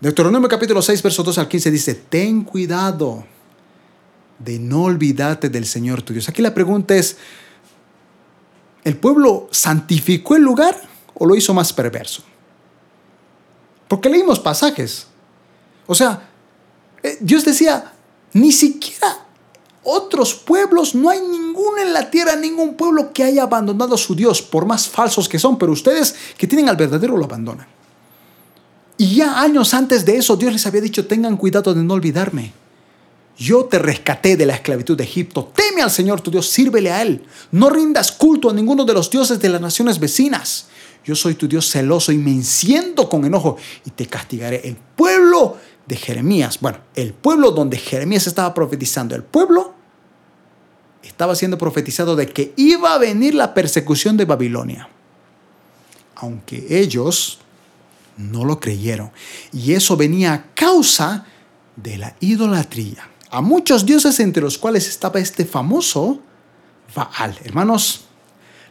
[0.00, 3.24] Deuteronomio capítulo 6, verso 2 al 15 dice, ten cuidado
[4.38, 6.28] de no olvidarte del Señor tu Dios.
[6.28, 7.16] Aquí la pregunta es,
[8.84, 10.80] ¿el pueblo santificó el lugar
[11.14, 12.22] o lo hizo más perverso?
[13.88, 15.08] Porque leímos pasajes.
[15.88, 16.28] O sea,
[17.02, 17.92] eh, Dios decía,
[18.34, 19.26] ni siquiera
[19.82, 24.14] otros pueblos, no hay ninguno en la tierra, ningún pueblo que haya abandonado a su
[24.14, 27.77] Dios, por más falsos que son, pero ustedes que tienen al verdadero lo abandonan.
[28.98, 32.52] Y ya años antes de eso Dios les había dicho, tengan cuidado de no olvidarme.
[33.38, 35.52] Yo te rescaté de la esclavitud de Egipto.
[35.54, 37.24] Teme al Señor tu Dios, sírvele a Él.
[37.52, 40.66] No rindas culto a ninguno de los dioses de las naciones vecinas.
[41.04, 43.56] Yo soy tu Dios celoso y me enciendo con enojo
[43.86, 44.62] y te castigaré.
[44.64, 45.56] El pueblo
[45.86, 49.72] de Jeremías, bueno, el pueblo donde Jeremías estaba profetizando, el pueblo
[51.04, 54.88] estaba siendo profetizado de que iba a venir la persecución de Babilonia.
[56.16, 57.38] Aunque ellos
[58.18, 59.10] no lo creyeron.
[59.52, 61.24] Y eso venía a causa
[61.76, 63.08] de la idolatría.
[63.30, 66.20] A muchos dioses entre los cuales estaba este famoso
[66.94, 67.38] Baal.
[67.44, 68.06] Hermanos,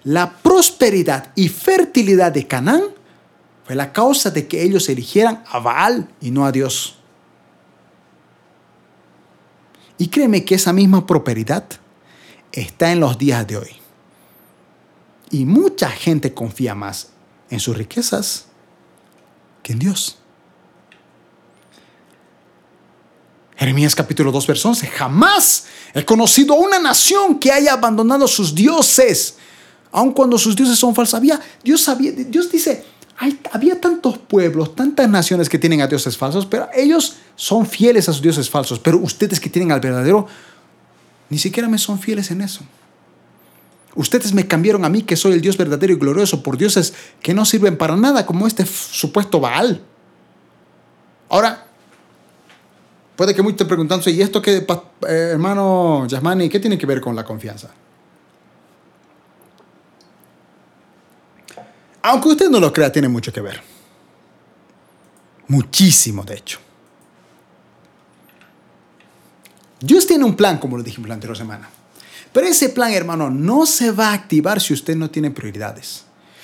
[0.03, 2.84] la prosperidad y fertilidad de Canaán
[3.65, 6.98] fue la causa de que ellos eligieran a Baal y no a Dios.
[9.98, 11.65] Y créeme que esa misma prosperidad
[12.52, 13.72] está en los días de hoy.
[15.30, 17.10] Y mucha gente confía más
[17.49, 18.47] en sus riquezas
[19.73, 20.18] en Dios.
[23.57, 24.88] Jeremías capítulo 2, verso 11.
[24.88, 29.35] Jamás he conocido a una nación que haya abandonado sus dioses,
[29.91, 31.15] aun cuando sus dioses son falsos.
[31.15, 31.89] Había, Dios,
[32.27, 32.85] Dios dice,
[33.18, 38.07] hay, había tantos pueblos, tantas naciones que tienen a dioses falsos, pero ellos son fieles
[38.07, 38.77] a sus dioses falsos.
[38.77, 40.27] Pero ustedes que tienen al verdadero,
[41.30, 42.61] ni siquiera me son fieles en eso.
[43.98, 47.34] Ustedes me cambiaron a mí, que soy el Dios verdadero y glorioso, por dioses que
[47.34, 49.82] no sirven para nada, como este supuesto Baal.
[51.30, 51.65] Ahora,
[53.15, 57.02] puede que muchos estén preguntándose, ¿y esto qué, eh, hermano Yasmani, qué tiene que ver
[57.02, 57.72] con la confianza?
[62.03, 63.64] Aunque usted no lo crea, tiene mucho que ver.
[65.48, 66.60] Muchísimo, de hecho.
[69.80, 71.68] Dios tiene un plan, como lo dijimos la anterior semana.
[72.38, 76.03] Pero ese plan, hermano, no se va a activar si usted no tiene prioridades.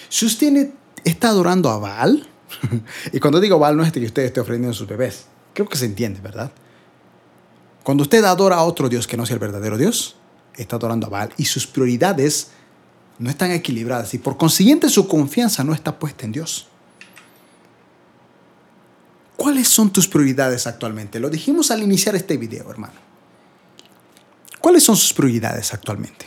[0.10, 0.72] Si usted
[1.04, 2.28] está adorando a Baal,
[3.14, 5.78] y cuando digo Baal no es que usted esté ofreciendo a sus bebés, creo que
[5.78, 6.52] se entiende, ¿verdad?
[7.84, 10.16] Cuando usted adora a otro Dios que no sea el verdadero Dios,
[10.56, 12.48] está adorando a Baal y sus prioridades
[13.20, 16.70] no están equilibradas y por consiguiente su confianza no está puesta en Dios.
[19.38, 21.20] ¿Cuáles son tus prioridades actualmente?
[21.20, 23.13] Lo dijimos al iniciar este video, hermano.
[24.64, 26.26] ¿Cuáles son sus prioridades actualmente?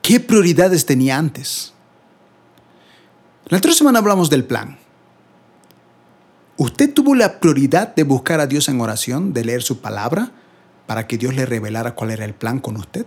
[0.00, 1.72] ¿Qué prioridades tenía antes?
[3.46, 4.78] La otra semana hablamos del plan.
[6.56, 10.30] ¿Usted tuvo la prioridad de buscar a Dios en oración, de leer su palabra,
[10.86, 13.04] para que Dios le revelara cuál era el plan con usted?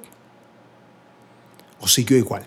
[1.80, 2.46] ¿O siguió igual?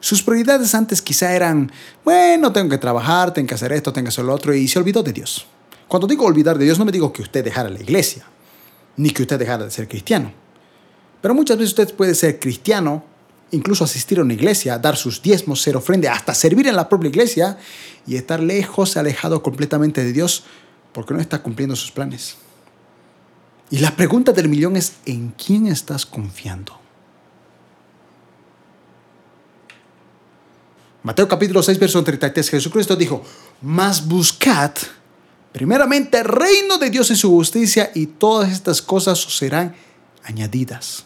[0.00, 1.70] Sus prioridades antes quizá eran,
[2.06, 4.78] bueno, tengo que trabajar, tengo que hacer esto, tengo que hacer lo otro, y se
[4.78, 5.46] olvidó de Dios.
[5.92, 8.24] Cuando digo olvidar de Dios, no me digo que usted dejara la iglesia,
[8.96, 10.32] ni que usted dejara de ser cristiano.
[11.20, 13.04] Pero muchas veces usted puede ser cristiano,
[13.50, 17.10] incluso asistir a una iglesia, dar sus diezmos, ser ofrenda, hasta servir en la propia
[17.10, 17.58] iglesia
[18.06, 20.44] y estar lejos, alejado completamente de Dios
[20.94, 22.36] porque no está cumpliendo sus planes.
[23.68, 26.80] Y la pregunta del millón es, ¿en quién estás confiando?
[31.02, 33.22] Mateo capítulo 6, verso 33, Jesucristo dijo,
[33.60, 34.72] mas buscad
[35.52, 39.74] primeramente el reino de Dios y su justicia y todas estas cosas os serán
[40.24, 41.04] añadidas.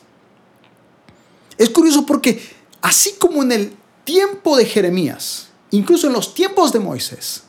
[1.59, 2.41] Es curioso porque
[2.81, 7.43] así como en el tiempo de Jeremías, incluso en los tiempos de Moisés,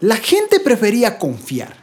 [0.00, 1.76] la gente prefería confiar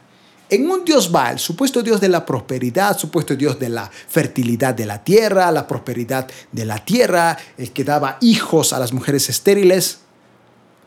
[0.49, 4.85] en un Dios Baal, supuesto Dios de la prosperidad, supuesto Dios de la fertilidad de
[4.85, 9.99] la tierra, la prosperidad de la tierra, el que daba hijos a las mujeres estériles.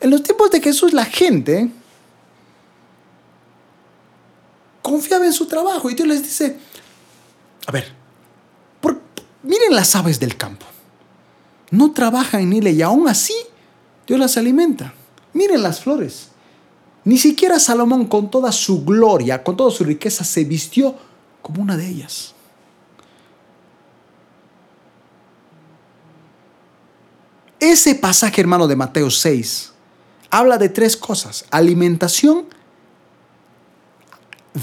[0.00, 1.70] En los tiempos de Jesús la gente
[4.88, 6.56] confiaba en su trabajo y Dios les dice,
[7.66, 7.92] a ver,
[9.42, 10.66] miren las aves del campo,
[11.70, 13.34] no trabajan en él y aún así
[14.06, 14.94] Dios las alimenta.
[15.34, 16.28] Miren las flores,
[17.04, 20.94] ni siquiera Salomón con toda su gloria, con toda su riqueza, se vistió
[21.42, 22.34] como una de ellas.
[27.60, 29.72] Ese pasaje, hermano, de Mateo 6,
[30.30, 31.44] habla de tres cosas.
[31.50, 32.46] Alimentación,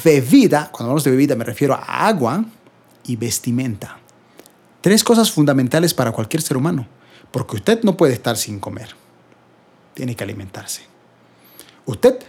[0.03, 2.43] bebida, cuando hablamos de bebida me refiero a agua
[3.05, 3.97] y vestimenta.
[4.81, 6.87] Tres cosas fundamentales para cualquier ser humano,
[7.31, 8.95] porque usted no puede estar sin comer,
[9.93, 10.83] tiene que alimentarse.
[11.85, 12.19] Usted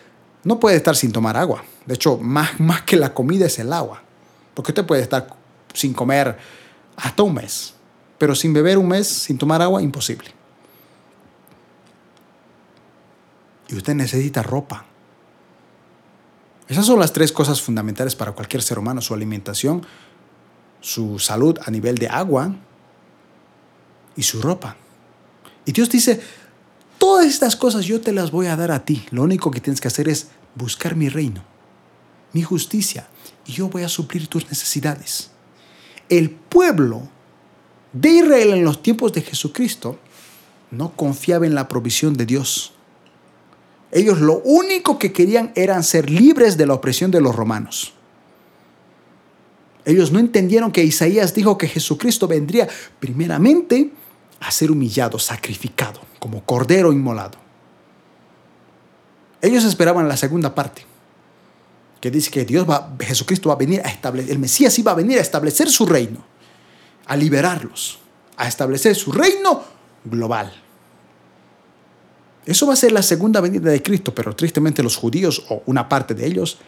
[0.45, 1.65] no puede estar sin tomar agua.
[1.87, 4.03] De hecho, más, más que la comida es el agua.
[4.55, 5.27] Porque usted puede estar
[5.75, 6.39] sin comer
[6.97, 7.75] hasta un mes.
[8.19, 10.31] Pero sin beber un mes, sin tomar agua, imposible.
[13.69, 14.87] Y usted necesita ropa.
[16.69, 19.01] Esas son las tres cosas fundamentales para cualquier ser humano.
[19.01, 19.87] Su alimentación,
[20.81, 22.55] su salud a nivel de agua
[24.17, 24.77] y su ropa.
[25.65, 26.21] Y Dios dice,
[26.99, 29.07] Todas estas cosas yo te las voy a dar a ti.
[29.11, 31.45] Lo único que tienes que hacer es buscar mi reino,
[32.33, 33.07] mi justicia,
[33.47, 35.31] y yo voy a suplir tus necesidades.
[36.09, 37.09] El pueblo
[37.93, 39.99] de Israel en los tiempos de Jesucristo
[40.71, 42.73] no confiaba en la provisión de Dios.
[43.93, 47.93] Ellos lo único que querían eran ser libres de la opresión de los romanos.
[49.85, 52.69] Ellos no entendieron que Isaías dijo que Jesucristo vendría
[52.99, 53.93] primeramente
[54.41, 57.39] a ser humillado, sacrificado, como cordero inmolado.
[59.41, 60.85] Ellos esperaban la segunda parte,
[62.01, 64.97] que dice que Dios va, Jesucristo va a venir a establecer, el Mesías iba a
[64.97, 66.25] venir a establecer su reino,
[67.07, 68.01] a liberarlos,
[68.37, 69.63] a establecer su reino
[70.05, 70.53] global.
[72.47, 75.89] Eso va a ser la segunda venida de Cristo, pero tristemente los judíos o una
[75.89, 76.59] parte de ellos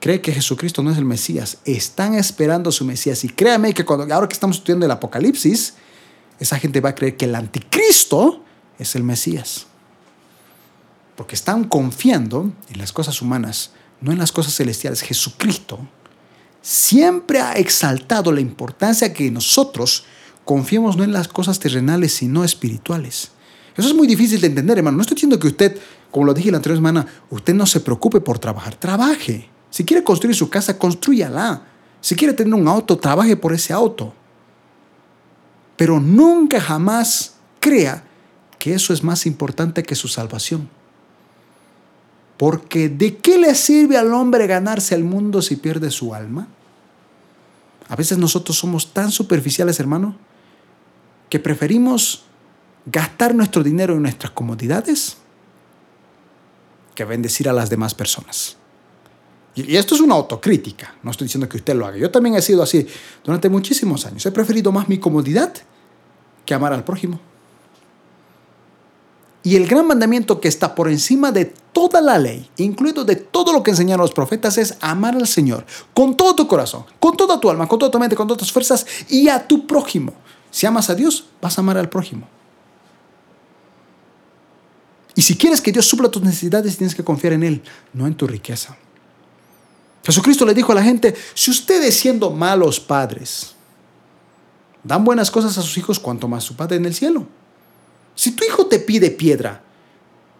[0.00, 1.58] cree que Jesucristo no es el Mesías.
[1.64, 3.24] Están esperando su Mesías.
[3.24, 5.74] Y créame que cuando, ahora que estamos estudiando el Apocalipsis,
[6.38, 8.44] esa gente va a creer que el anticristo
[8.78, 9.66] es el Mesías.
[11.16, 15.02] Porque están confiando en las cosas humanas, no en las cosas celestiales.
[15.02, 15.80] Jesucristo
[16.62, 20.04] siempre ha exaltado la importancia que nosotros
[20.44, 23.32] confiemos no en las cosas terrenales, sino espirituales.
[23.78, 24.96] Eso es muy difícil de entender, hermano.
[24.96, 25.78] No estoy diciendo que usted,
[26.10, 28.74] como lo dije la anterior semana, usted no se preocupe por trabajar.
[28.74, 29.48] Trabaje.
[29.70, 31.62] Si quiere construir su casa, construyala.
[32.00, 34.12] Si quiere tener un auto, trabaje por ese auto.
[35.76, 38.02] Pero nunca jamás crea
[38.58, 40.68] que eso es más importante que su salvación.
[42.36, 46.48] Porque ¿de qué le sirve al hombre ganarse el mundo si pierde su alma?
[47.88, 50.16] A veces nosotros somos tan superficiales, hermano,
[51.28, 52.24] que preferimos
[52.90, 55.16] gastar nuestro dinero en nuestras comodidades
[56.94, 58.56] que bendecir a las demás personas.
[59.54, 61.96] Y esto es una autocrítica, no estoy diciendo que usted lo haga.
[61.96, 62.86] Yo también he sido así
[63.24, 64.24] durante muchísimos años.
[64.24, 65.52] He preferido más mi comodidad
[66.44, 67.20] que amar al prójimo.
[69.42, 73.52] Y el gran mandamiento que está por encima de toda la ley, incluido de todo
[73.52, 77.40] lo que enseñaron los profetas, es amar al Señor con todo tu corazón, con toda
[77.40, 80.12] tu alma, con toda tu mente, con todas tus fuerzas y a tu prójimo.
[80.50, 82.28] Si amas a Dios, vas a amar al prójimo.
[85.18, 87.60] Y si quieres que Dios supla tus necesidades, tienes que confiar en Él,
[87.92, 88.76] no en tu riqueza.
[90.04, 93.56] Jesucristo le dijo a la gente, si ustedes siendo malos padres
[94.84, 97.26] dan buenas cosas a sus hijos, cuanto más su Padre en el cielo.
[98.14, 99.60] Si tu hijo te pide piedra,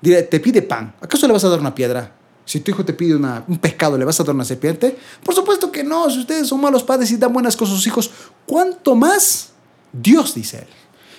[0.00, 2.14] te pide pan, ¿acaso le vas a dar una piedra?
[2.44, 4.96] Si tu hijo te pide un pescado, ¿le vas a dar una serpiente?
[5.24, 7.86] Por supuesto que no, si ustedes son malos padres y dan buenas cosas a sus
[7.88, 8.12] hijos,
[8.46, 9.48] ¿cuánto más
[9.92, 10.68] Dios dice él?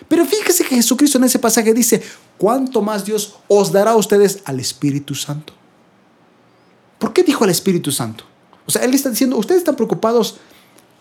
[0.09, 2.03] Pero fíjese que Jesucristo en ese pasaje dice,
[2.37, 5.53] ¿cuánto más Dios os dará a ustedes al Espíritu Santo?
[6.97, 8.25] ¿Por qué dijo al Espíritu Santo?
[8.65, 10.39] O sea, Él está diciendo, ustedes están preocupados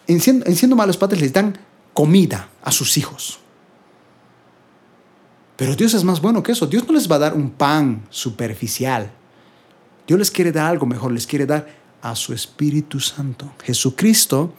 [0.07, 1.59] en siendo, malos padres, les dan
[1.93, 3.41] comida a sus hijos.
[5.57, 6.67] Pero Dios es más bueno que eso.
[6.67, 9.11] Dios no les va a dar un pan superficial.
[10.07, 11.67] Dios les quiere dar algo mejor, les quiere dar
[12.01, 13.53] a su Espíritu Santo.
[13.63, 14.55] Jesucristo,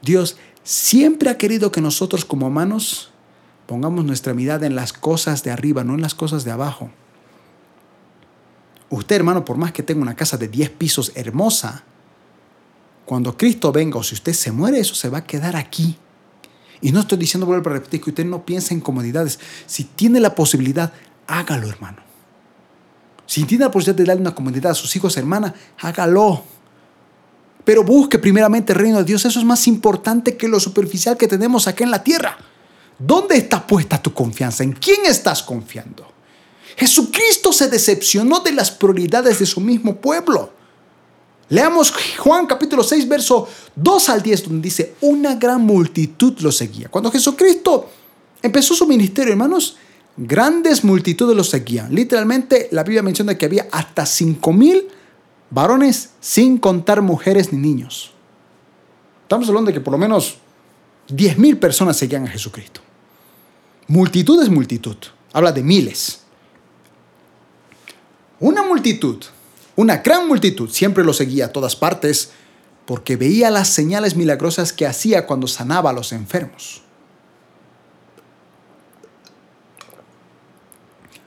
[0.00, 3.11] Dios, siempre ha querido que nosotros como humanos
[3.72, 6.90] pongamos nuestra mirada en las cosas de arriba, no en las cosas de abajo.
[8.90, 11.82] Usted, hermano, por más que tenga una casa de 10 pisos hermosa,
[13.06, 15.96] cuando Cristo venga o si usted se muere, eso se va a quedar aquí.
[16.82, 19.40] Y no estoy diciendo, vuelvo a repetir, que usted no piense en comodidades.
[19.64, 20.92] Si tiene la posibilidad,
[21.26, 22.02] hágalo, hermano.
[23.24, 26.44] Si tiene la posibilidad de darle una comodidad a sus hijos, hermana, hágalo.
[27.64, 29.24] Pero busque primeramente el reino de Dios.
[29.24, 32.51] Eso es más importante que lo superficial que tenemos acá en la tierra.
[33.04, 34.62] ¿Dónde está puesta tu confianza?
[34.62, 36.06] ¿En quién estás confiando?
[36.76, 40.52] Jesucristo se decepcionó de las prioridades de su mismo pueblo.
[41.48, 46.88] Leamos Juan capítulo 6, verso 2 al 10, donde dice, una gran multitud lo seguía.
[46.88, 47.90] Cuando Jesucristo
[48.40, 49.76] empezó su ministerio, hermanos,
[50.16, 51.92] grandes multitudes lo seguían.
[51.92, 54.86] Literalmente la Biblia menciona que había hasta 5 mil
[55.50, 58.12] varones sin contar mujeres ni niños.
[59.24, 60.36] Estamos hablando de que por lo menos
[61.08, 62.80] 10 mil personas seguían a Jesucristo.
[63.88, 64.96] Multitud es multitud.
[65.32, 66.20] Habla de miles.
[68.40, 69.22] Una multitud,
[69.76, 72.30] una gran multitud, siempre lo seguía a todas partes
[72.86, 76.82] porque veía las señales milagrosas que hacía cuando sanaba a los enfermos.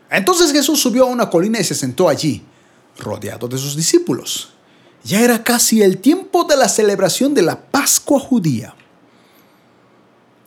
[0.09, 2.43] Entonces Jesús subió a una colina y se sentó allí,
[2.99, 4.49] rodeado de sus discípulos.
[5.03, 8.75] Ya era casi el tiempo de la celebración de la Pascua judía.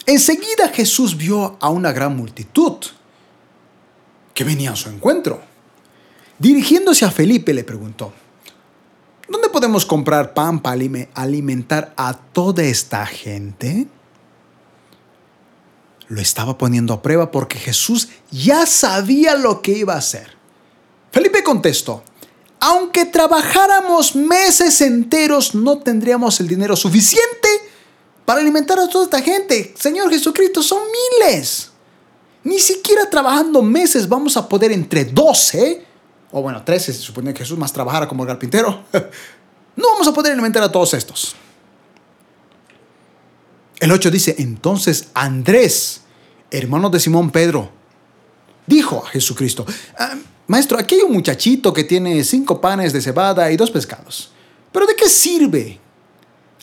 [0.06, 2.76] Enseguida Jesús vio a una gran multitud
[4.34, 5.42] que venía a su encuentro.
[6.38, 8.12] Dirigiéndose a Felipe le preguntó,
[9.28, 10.80] ¿dónde podemos comprar pan para
[11.14, 13.88] alimentar a toda esta gente?
[16.06, 20.36] Lo estaba poniendo a prueba porque Jesús ya sabía lo que iba a hacer.
[21.10, 22.02] Felipe contestó,
[22.60, 27.48] aunque trabajáramos meses enteros no tendríamos el dinero suficiente
[28.28, 29.72] para alimentar a toda esta gente.
[29.74, 30.80] Señor Jesucristo, son
[31.22, 31.70] miles.
[32.44, 35.82] Ni siquiera trabajando meses vamos a poder entre 12,
[36.32, 38.84] o bueno, 13, se supone que Jesús más trabajara como el carpintero.
[39.76, 41.36] No vamos a poder alimentar a todos estos.
[43.78, 46.02] El 8 dice, entonces Andrés,
[46.50, 47.70] hermano de Simón Pedro,
[48.66, 49.64] dijo a Jesucristo,
[49.96, 50.16] ah,
[50.48, 54.32] maestro, aquí hay un muchachito que tiene cinco panes de cebada y dos pescados.
[54.72, 55.80] ¿Pero de qué sirve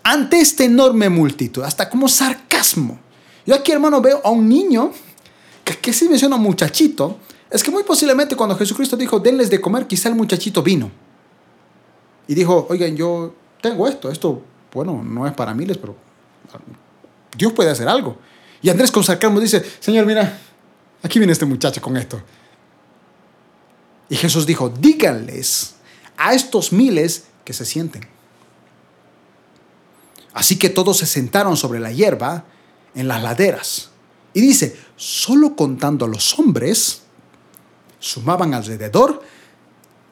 [0.06, 3.00] ante esta enorme multitud, hasta como sarcasmo.
[3.44, 4.92] Yo aquí, hermano, veo a un niño
[5.64, 7.18] que, que sí menciona muchachito.
[7.50, 10.92] Es que muy posiblemente cuando Jesucristo dijo, denles de comer, quizá el muchachito vino.
[12.28, 15.96] Y dijo, oigan, yo tengo esto, esto, bueno, no es para miles, pero
[17.36, 18.16] Dios puede hacer algo.
[18.62, 20.40] Y Andrés con sarcasmo dice, Señor, mira,
[21.02, 22.22] aquí viene este muchacho con esto.
[24.08, 25.74] Y Jesús dijo, díganles
[26.16, 28.15] a estos miles que se sienten.
[30.36, 32.44] Así que todos se sentaron sobre la hierba
[32.94, 33.90] en las laderas.
[34.34, 37.04] Y dice, solo contando a los hombres,
[38.00, 39.24] sumaban alrededor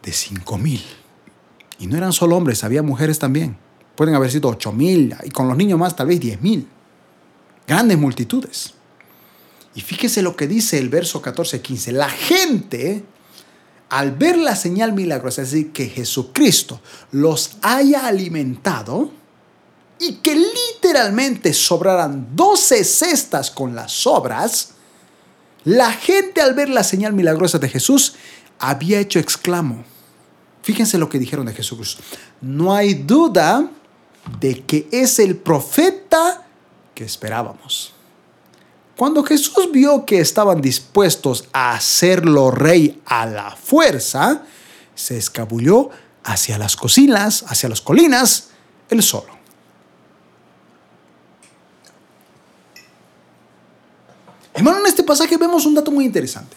[0.02, 0.82] de cinco mil.
[1.78, 3.58] Y no eran solo hombres, había mujeres también.
[3.98, 6.70] Pueden haber sido ocho mil, y con los niños más tal vez diez mil.
[7.68, 8.76] Grandes multitudes.
[9.76, 11.92] Y fíjese lo que dice el verso 14-15.
[11.92, 13.04] La gente,
[13.90, 16.80] al ver la señal milagrosa, es decir, que Jesucristo
[17.12, 19.12] los haya alimentado,
[20.04, 24.72] y que literalmente sobraran 12 cestas con las sobras,
[25.64, 28.16] la gente al ver la señal milagrosa de Jesús
[28.60, 29.84] había hecho exclamo.
[30.62, 31.98] Fíjense lo que dijeron de Jesús.
[32.42, 33.70] No hay duda
[34.40, 36.46] de que es el profeta
[36.94, 37.94] que esperábamos.
[38.96, 44.44] Cuando Jesús vio que estaban dispuestos a hacerlo rey a la fuerza,
[44.96, 45.90] se escabulló
[46.24, 48.50] hacia las cocinas, hacia las colinas,
[48.90, 49.43] él solo.
[54.54, 56.56] Hermano, en este pasaje vemos un dato muy interesante.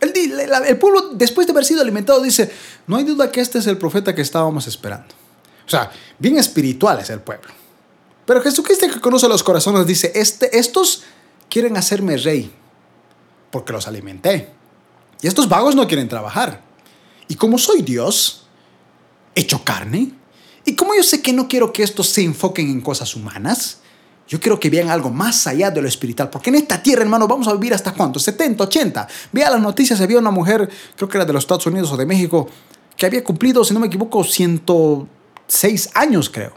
[0.00, 2.50] El, pueblo, después de haber sido alimentado, dice,
[2.86, 5.14] no hay duda que este es el profeta que estábamos esperando.
[5.64, 7.50] O sea, bien espiritual es el pueblo.
[8.26, 11.04] Pero Jesucristo que conoce los corazones dice, este, estos
[11.48, 12.52] quieren hacerme rey
[13.50, 14.50] porque los alimenté.
[15.20, 16.62] Y estos vagos no quieren trabajar.
[17.28, 18.46] Y como soy Dios,
[19.34, 20.12] hecho carne,
[20.64, 23.78] y como yo sé que no quiero que estos se enfoquen en cosas humanas,
[24.28, 27.28] yo quiero que vean algo más allá de lo espiritual, porque en esta tierra, hermano,
[27.28, 29.08] vamos a vivir hasta cuánto, 70, 80.
[29.32, 32.06] Vea las noticias, había una mujer, creo que era de los Estados Unidos o de
[32.06, 32.48] México,
[32.96, 36.52] que había cumplido, si no me equivoco, 106 años, creo.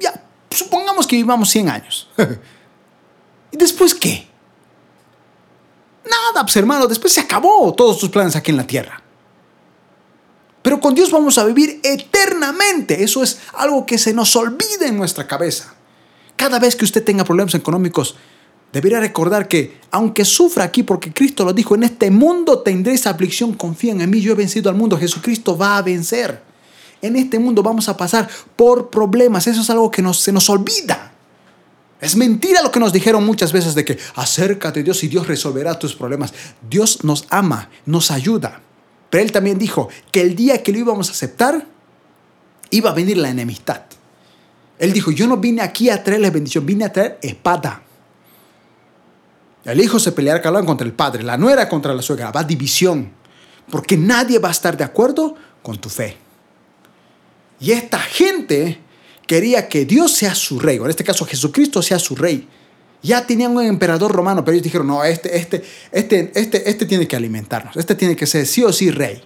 [0.00, 2.08] Ya, supongamos que vivamos 100 años.
[3.50, 4.26] ¿Y después qué?
[6.04, 9.02] Nada, pues hermano, después se acabó todos tus planes aquí en la tierra.
[10.62, 13.02] Pero con Dios vamos a vivir eternamente.
[13.02, 15.74] Eso es algo que se nos olvida en nuestra cabeza.
[16.42, 18.16] Cada vez que usted tenga problemas económicos,
[18.72, 23.54] debería recordar que, aunque sufra aquí, porque Cristo lo dijo, en este mundo tendréis aflicción,
[23.54, 26.42] confíen en mí, yo he vencido al mundo, Jesucristo va a vencer.
[27.00, 31.12] En este mundo vamos a pasar por problemas, eso es algo que se nos olvida.
[32.00, 35.28] Es mentira lo que nos dijeron muchas veces de que acércate a Dios y Dios
[35.28, 36.34] resolverá tus problemas.
[36.68, 38.60] Dios nos ama, nos ayuda.
[39.10, 41.68] Pero Él también dijo que el día que lo íbamos a aceptar,
[42.70, 43.82] iba a venir la enemistad.
[44.78, 47.82] Él dijo, yo no vine aquí a traerles bendición, vine a traer espada.
[49.64, 53.12] El hijo se peleará contra el padre, la nuera contra la suegra, va división,
[53.70, 56.16] porque nadie va a estar de acuerdo con tu fe.
[57.60, 58.80] Y esta gente
[59.26, 62.48] quería que Dios sea su rey, o en este caso Jesucristo sea su rey.
[63.04, 67.06] Ya tenían un emperador romano, pero ellos dijeron, no, este, este, este, este, este tiene
[67.06, 69.22] que alimentarnos, este tiene que ser sí o sí rey.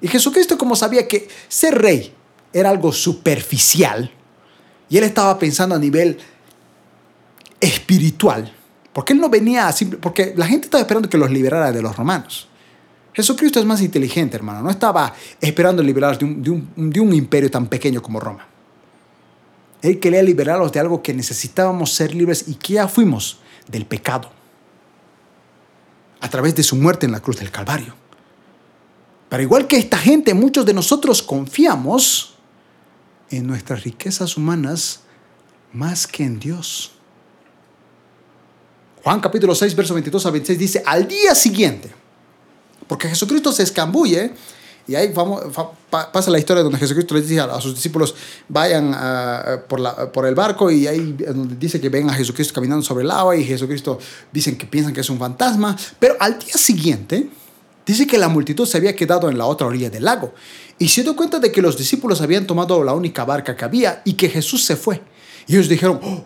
[0.00, 2.12] Y Jesucristo como sabía que ser rey
[2.52, 4.10] era algo superficial,
[4.90, 6.18] y él estaba pensando a nivel
[7.60, 8.52] espiritual.
[8.92, 11.96] Porque él no venía a porque la gente estaba esperando que los liberara de los
[11.96, 12.48] romanos.
[13.12, 14.62] Jesucristo es más inteligente, hermano.
[14.62, 18.46] No estaba esperando liberarlos de un, de un imperio tan pequeño como Roma.
[19.80, 23.38] Él quería liberarlos de algo que necesitábamos ser libres y que ya fuimos,
[23.68, 24.30] del pecado.
[26.20, 27.94] A través de su muerte en la cruz del Calvario.
[29.28, 32.29] Pero igual que esta gente, muchos de nosotros confiamos
[33.30, 35.00] en nuestras riquezas humanas
[35.72, 36.92] más que en Dios.
[39.02, 41.90] Juan capítulo 6, verso 22 a 26 dice, al día siguiente,
[42.86, 44.32] porque Jesucristo se escambulle,
[44.86, 45.42] y ahí vamos,
[45.90, 48.14] pasa la historia donde Jesucristo les dice a, sus discípulos,
[48.48, 48.90] vayan
[49.68, 51.16] por, la, por, el barco, y ahí
[51.58, 53.98] dice que ven a Jesucristo caminando sobre el agua, y Jesucristo
[54.32, 57.30] dicen que piensan que es un fantasma, pero al día siguiente,
[57.90, 60.34] dice que la multitud se había quedado en la otra orilla del lago,
[60.78, 64.02] y se dio cuenta de que los discípulos habían tomado la única barca que había,
[64.04, 65.02] y que Jesús se fue.
[65.46, 66.24] Y ellos dijeron, oh,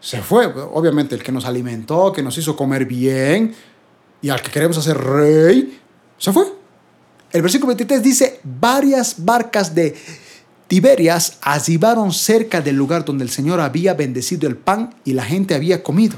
[0.00, 0.46] se fue.
[0.46, 3.54] Obviamente el que nos alimentó, que nos hizo comer bien
[4.22, 5.80] y al que queremos hacer rey,
[6.18, 6.46] se fue.
[7.32, 9.96] El versículo 23 dice, varias barcas de
[10.68, 15.54] Tiberias arribaron cerca del lugar donde el Señor había bendecido el pan y la gente
[15.54, 16.16] había comido.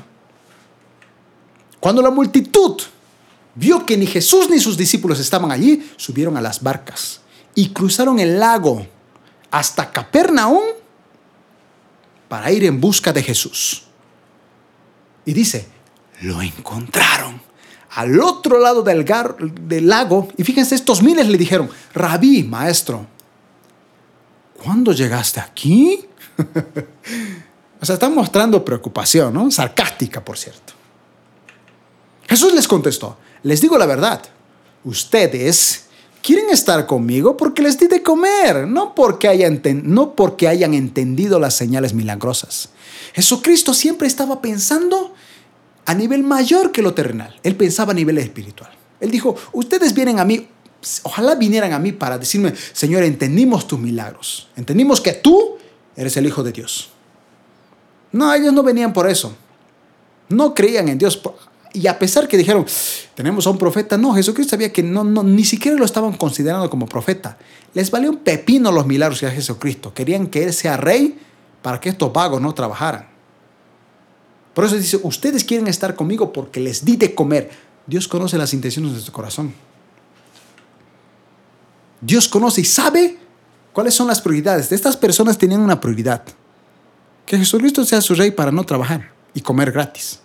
[1.80, 2.80] Cuando la multitud
[3.58, 7.20] vio que ni Jesús ni sus discípulos estaban allí, subieron a las barcas
[7.54, 8.86] y cruzaron el lago
[9.50, 10.62] hasta Capernaum
[12.28, 13.84] para ir en busca de Jesús.
[15.24, 15.66] Y dice,
[16.20, 17.40] lo encontraron
[17.90, 19.04] al otro lado del,
[19.62, 20.28] del lago.
[20.36, 23.06] Y fíjense, estos miles le dijeron, rabí, maestro,
[24.62, 26.04] ¿cuándo llegaste aquí?
[27.80, 29.50] o sea, están mostrando preocupación, ¿no?
[29.50, 30.74] Sarcástica, por cierto.
[32.28, 33.16] Jesús les contestó,
[33.48, 34.20] les digo la verdad,
[34.84, 35.86] ustedes
[36.22, 41.38] quieren estar conmigo porque les di de comer, no porque, hayan, no porque hayan entendido
[41.38, 42.68] las señales milagrosas.
[43.14, 45.14] Jesucristo siempre estaba pensando
[45.86, 47.40] a nivel mayor que lo terrenal.
[47.42, 48.70] Él pensaba a nivel espiritual.
[49.00, 50.46] Él dijo, ustedes vienen a mí,
[51.04, 54.50] ojalá vinieran a mí para decirme, Señor, entendimos tus milagros.
[54.56, 55.56] Entendimos que tú
[55.96, 56.90] eres el Hijo de Dios.
[58.12, 59.34] No, ellos no venían por eso.
[60.28, 61.18] No creían en Dios.
[61.72, 62.64] Y a pesar que dijeron,
[63.14, 66.68] tenemos a un profeta, no, Jesucristo sabía que no, no, ni siquiera lo estaban considerando
[66.70, 67.38] como profeta.
[67.74, 69.92] Les valió un pepino los milagros que hacía Jesucristo.
[69.92, 71.18] Querían que Él sea rey
[71.62, 73.06] para que estos vagos no trabajaran.
[74.54, 77.50] Por eso dice, ustedes quieren estar conmigo porque les di de comer.
[77.86, 79.54] Dios conoce las intenciones de su corazón.
[82.00, 83.18] Dios conoce y sabe
[83.72, 84.72] cuáles son las prioridades.
[84.72, 86.22] Estas personas tenían una prioridad.
[87.26, 90.20] Que Jesucristo sea su rey para no trabajar y comer gratis.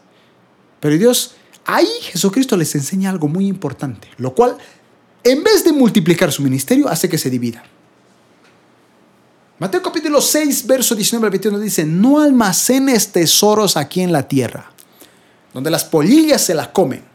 [0.83, 4.57] Pero Dios, ahí Jesucristo les enseña algo muy importante, lo cual,
[5.23, 7.63] en vez de multiplicar su ministerio, hace que se divida.
[9.59, 14.71] Mateo capítulo 6, verso 19 al 21 dice, no almacenes tesoros aquí en la tierra,
[15.53, 17.05] donde las polillas se las comen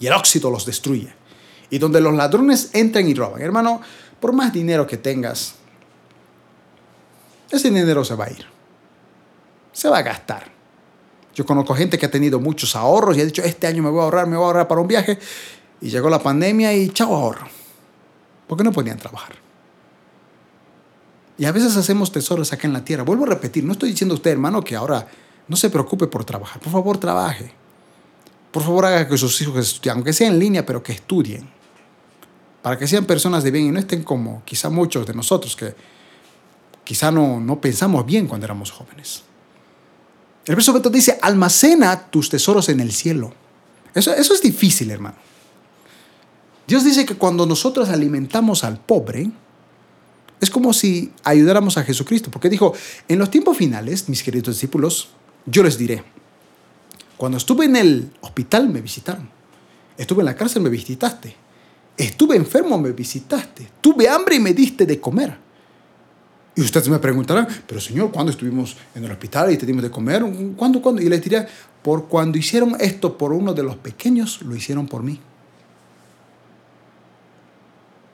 [0.00, 1.12] y el óxido los destruye,
[1.68, 3.42] y donde los ladrones entran y roban.
[3.42, 3.82] Hermano,
[4.20, 5.56] por más dinero que tengas,
[7.50, 8.46] ese dinero se va a ir,
[9.70, 10.57] se va a gastar.
[11.38, 14.00] Yo conozco gente que ha tenido muchos ahorros y ha dicho, este año me voy
[14.00, 15.20] a ahorrar, me voy a ahorrar para un viaje.
[15.80, 17.46] Y llegó la pandemia y chao ahorro.
[18.48, 19.36] Porque no podían trabajar.
[21.38, 23.04] Y a veces hacemos tesoros acá en la tierra.
[23.04, 25.06] Vuelvo a repetir, no estoy diciendo a usted, hermano, que ahora
[25.46, 26.60] no se preocupe por trabajar.
[26.60, 27.52] Por favor, trabaje.
[28.50, 31.48] Por favor, haga que sus hijos estudien, aunque sea en línea, pero que estudien.
[32.62, 35.72] Para que sean personas de bien y no estén como quizá muchos de nosotros que
[36.82, 39.27] quizá no, no pensamos bien cuando éramos jóvenes.
[40.48, 43.34] El verso 20 dice, almacena tus tesoros en el cielo.
[43.94, 45.16] Eso, eso es difícil, hermano.
[46.66, 49.30] Dios dice que cuando nosotros alimentamos al pobre,
[50.40, 52.72] es como si ayudáramos a Jesucristo, porque dijo,
[53.08, 55.10] en los tiempos finales, mis queridos discípulos,
[55.44, 56.02] yo les diré,
[57.18, 59.28] cuando estuve en el hospital me visitaron,
[59.98, 61.36] estuve en la cárcel me visitaste,
[61.94, 65.47] estuve enfermo me visitaste, tuve hambre y me diste de comer.
[66.58, 69.92] Y ustedes me preguntarán, pero Señor, ¿cuándo estuvimos en el hospital y te dimos de
[69.92, 70.24] comer?
[70.56, 71.00] ¿Cuándo, cuándo?
[71.00, 71.46] Y les diré,
[71.84, 75.20] por cuando hicieron esto por uno de los pequeños, lo hicieron por mí.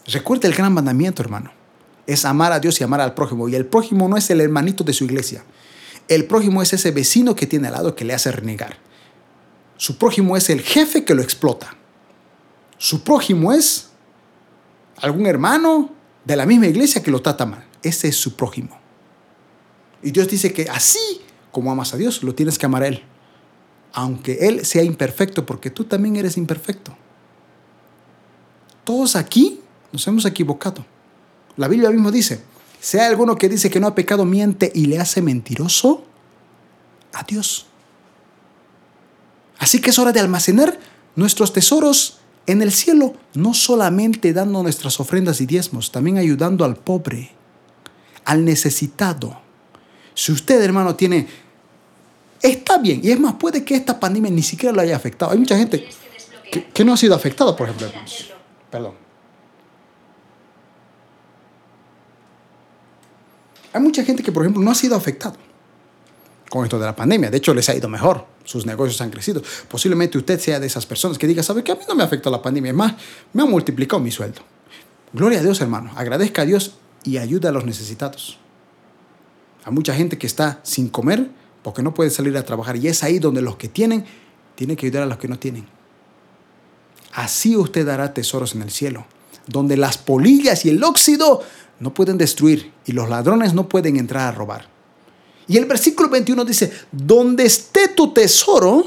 [0.08, 1.52] Recuerda el gran mandamiento, hermano.
[2.06, 3.48] Es amar a Dios y amar al prójimo.
[3.48, 5.42] Y el prójimo no es el hermanito de su iglesia.
[6.06, 8.76] El prójimo es ese vecino que tiene al lado que le hace renegar.
[9.78, 11.74] Su prójimo es el jefe que lo explota.
[12.76, 13.88] Su prójimo es
[14.98, 15.92] algún hermano
[16.26, 17.64] de la misma iglesia que lo trata mal.
[17.84, 18.76] Ese es su prójimo.
[20.02, 21.20] Y Dios dice que así
[21.54, 23.02] como amas a Dios, lo tienes que amar a Él.
[23.92, 26.94] Aunque Él sea imperfecto, porque tú también eres imperfecto.
[28.82, 29.60] Todos aquí
[29.92, 30.84] nos hemos equivocado.
[31.56, 32.42] La Biblia mismo dice,
[32.80, 36.04] sea alguno que dice que no ha pecado, miente y le hace mentiroso
[37.12, 37.66] a Dios.
[39.58, 40.78] Así que es hora de almacenar
[41.14, 46.76] nuestros tesoros en el cielo, no solamente dando nuestras ofrendas y diezmos, también ayudando al
[46.76, 47.30] pobre,
[48.24, 49.40] al necesitado.
[50.14, 51.26] Si usted, hermano, tiene...
[52.40, 55.32] Está bien, y es más, puede que esta pandemia ni siquiera lo haya afectado.
[55.32, 55.88] Hay mucha gente
[56.74, 57.88] que, no ha sido afectada, por ejemplo.
[58.70, 58.94] Perdón.
[63.72, 65.36] Hay mucha gente que, por ejemplo, no ha sido afectado
[66.50, 67.30] con esto de la pandemia.
[67.30, 68.26] De hecho, les ha ido mejor.
[68.44, 69.42] Sus negocios han crecido.
[69.68, 71.72] Posiblemente usted sea de esas personas que diga, ¿sabe qué?
[71.72, 72.70] A mí no me afectó la pandemia.
[72.70, 72.94] Es más,
[73.32, 74.42] me ha multiplicado mi sueldo.
[75.12, 75.90] Gloria a Dios, hermano.
[75.96, 78.38] Agradezca a Dios y ayuda a los necesitados.
[79.64, 81.30] Hay mucha gente que está sin comer
[81.62, 82.76] porque no puede salir a trabajar.
[82.76, 84.04] Y es ahí donde los que tienen,
[84.54, 85.66] tienen que ayudar a los que no tienen.
[87.12, 89.06] Así usted dará tesoros en el cielo,
[89.46, 91.42] donde las polillas y el óxido
[91.80, 94.68] no pueden destruir y los ladrones no pueden entrar a robar.
[95.46, 98.86] Y el versículo 21 dice, donde esté tu tesoro,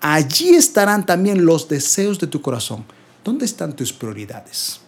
[0.00, 2.84] allí estarán también los deseos de tu corazón.
[3.24, 4.80] ¿Dónde están tus prioridades?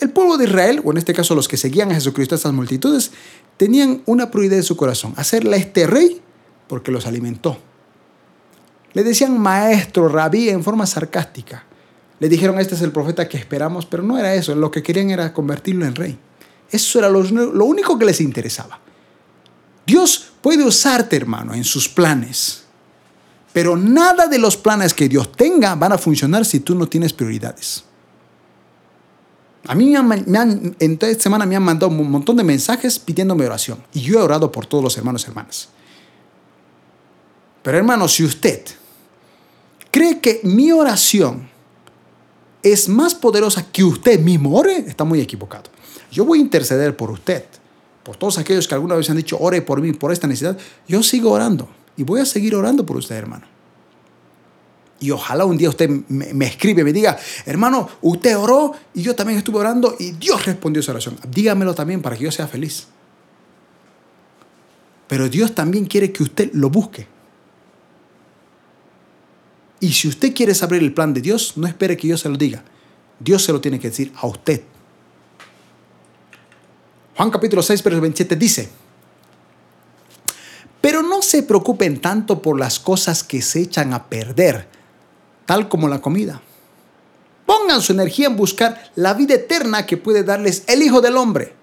[0.00, 3.12] El pueblo de Israel, o en este caso los que seguían a Jesucristo, estas multitudes,
[3.56, 6.20] tenían una prioridad en su corazón, hacerle este rey
[6.68, 7.58] porque los alimentó.
[8.92, 11.64] Le decían maestro, rabí en forma sarcástica.
[12.18, 15.10] Le dijeron, este es el profeta que esperamos, pero no era eso, lo que querían
[15.10, 16.18] era convertirlo en rey.
[16.70, 18.80] Eso era lo, lo único que les interesaba.
[19.86, 22.64] Dios puede usarte, hermano, en sus planes,
[23.52, 27.12] pero nada de los planes que Dios tenga van a funcionar si tú no tienes
[27.12, 27.84] prioridades.
[29.68, 33.46] A mí me han, en esta semana me han mandado un montón de mensajes pidiéndome
[33.46, 35.68] oración y yo he orado por todos los hermanos y hermanas.
[37.62, 38.62] Pero hermano, si usted
[39.90, 41.48] cree que mi oración
[42.62, 45.70] es más poderosa que usted mismo ore, está muy equivocado.
[46.12, 47.44] Yo voy a interceder por usted,
[48.04, 50.56] por todos aquellos que alguna vez han dicho, ore por mí, por esta necesidad.
[50.86, 53.55] Yo sigo orando y voy a seguir orando por usted, hermano.
[54.98, 59.14] Y ojalá un día usted me, me escribe, me diga, hermano, usted oró y yo
[59.14, 61.18] también estuve orando y Dios respondió esa oración.
[61.28, 62.86] Dígamelo también para que yo sea feliz.
[65.06, 67.06] Pero Dios también quiere que usted lo busque.
[69.80, 72.36] Y si usted quiere saber el plan de Dios, no espere que yo se lo
[72.36, 72.64] diga.
[73.20, 74.62] Dios se lo tiene que decir a usted.
[77.16, 78.68] Juan capítulo 6, verso 27 dice,
[80.80, 84.68] pero no se preocupen tanto por las cosas que se echan a perder,
[85.46, 86.42] tal como la comida.
[87.46, 91.54] Pongan su energía en buscar la vida eterna que puede darles el Hijo del Hombre.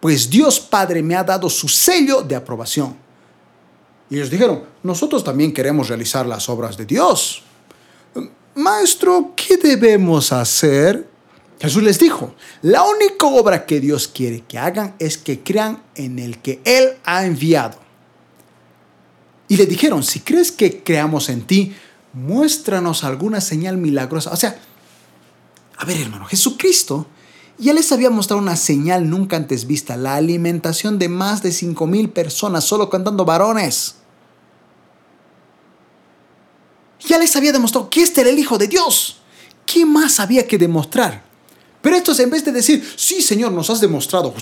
[0.00, 2.96] Pues Dios Padre me ha dado su sello de aprobación.
[4.10, 7.42] Y ellos dijeron, nosotros también queremos realizar las obras de Dios.
[8.54, 11.06] Maestro, ¿qué debemos hacer?
[11.60, 16.18] Jesús les dijo, la única obra que Dios quiere que hagan es que crean en
[16.18, 17.78] el que Él ha enviado.
[19.48, 21.74] Y le dijeron, si crees que creamos en ti,
[22.12, 24.30] muéstranos alguna señal milagrosa.
[24.30, 24.58] O sea,
[25.76, 27.06] a ver hermano, Jesucristo
[27.58, 31.86] ya les había mostrado una señal nunca antes vista, la alimentación de más de 5
[31.86, 33.96] mil personas solo contando varones.
[37.00, 39.22] Ya les había demostrado que este era el Hijo de Dios.
[39.66, 41.27] ¿Qué más había que demostrar?
[41.80, 44.34] Pero estos en vez de decir, sí Señor, nos has demostrado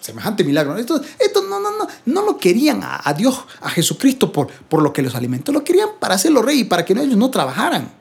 [0.00, 1.02] semejante milagro, estos,
[1.48, 5.14] no, no, no, no lo querían a, Dios, a Jesucristo por, por lo que los
[5.14, 7.92] alimentó, lo querían para hacerlo rey y para que ellos no trabajaran.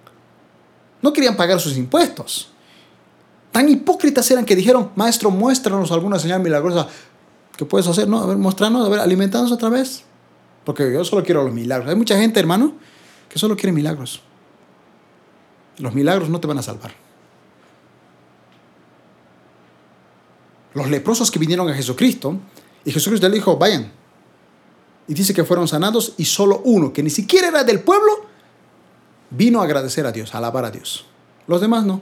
[1.01, 2.49] No querían pagar sus impuestos.
[3.51, 6.87] Tan hipócritas eran que dijeron, maestro, muéstranos alguna señal milagrosa
[7.57, 8.19] que puedes hacer, ¿no?
[8.19, 10.03] A ver, mostrarnos, a ver, alimentarnos otra vez.
[10.63, 11.89] Porque yo solo quiero los milagros.
[11.89, 12.73] Hay mucha gente, hermano,
[13.29, 14.21] que solo quiere milagros.
[15.77, 17.02] Los milagros no te van a salvar.
[20.73, 22.39] Los leprosos que vinieron a Jesucristo,
[22.85, 23.91] y Jesucristo le dijo, vayan.
[25.07, 28.25] Y dice que fueron sanados y solo uno, que ni siquiera era del pueblo,
[29.29, 31.05] vino a agradecer a Dios, a alabar a Dios.
[31.47, 32.01] Los demás no.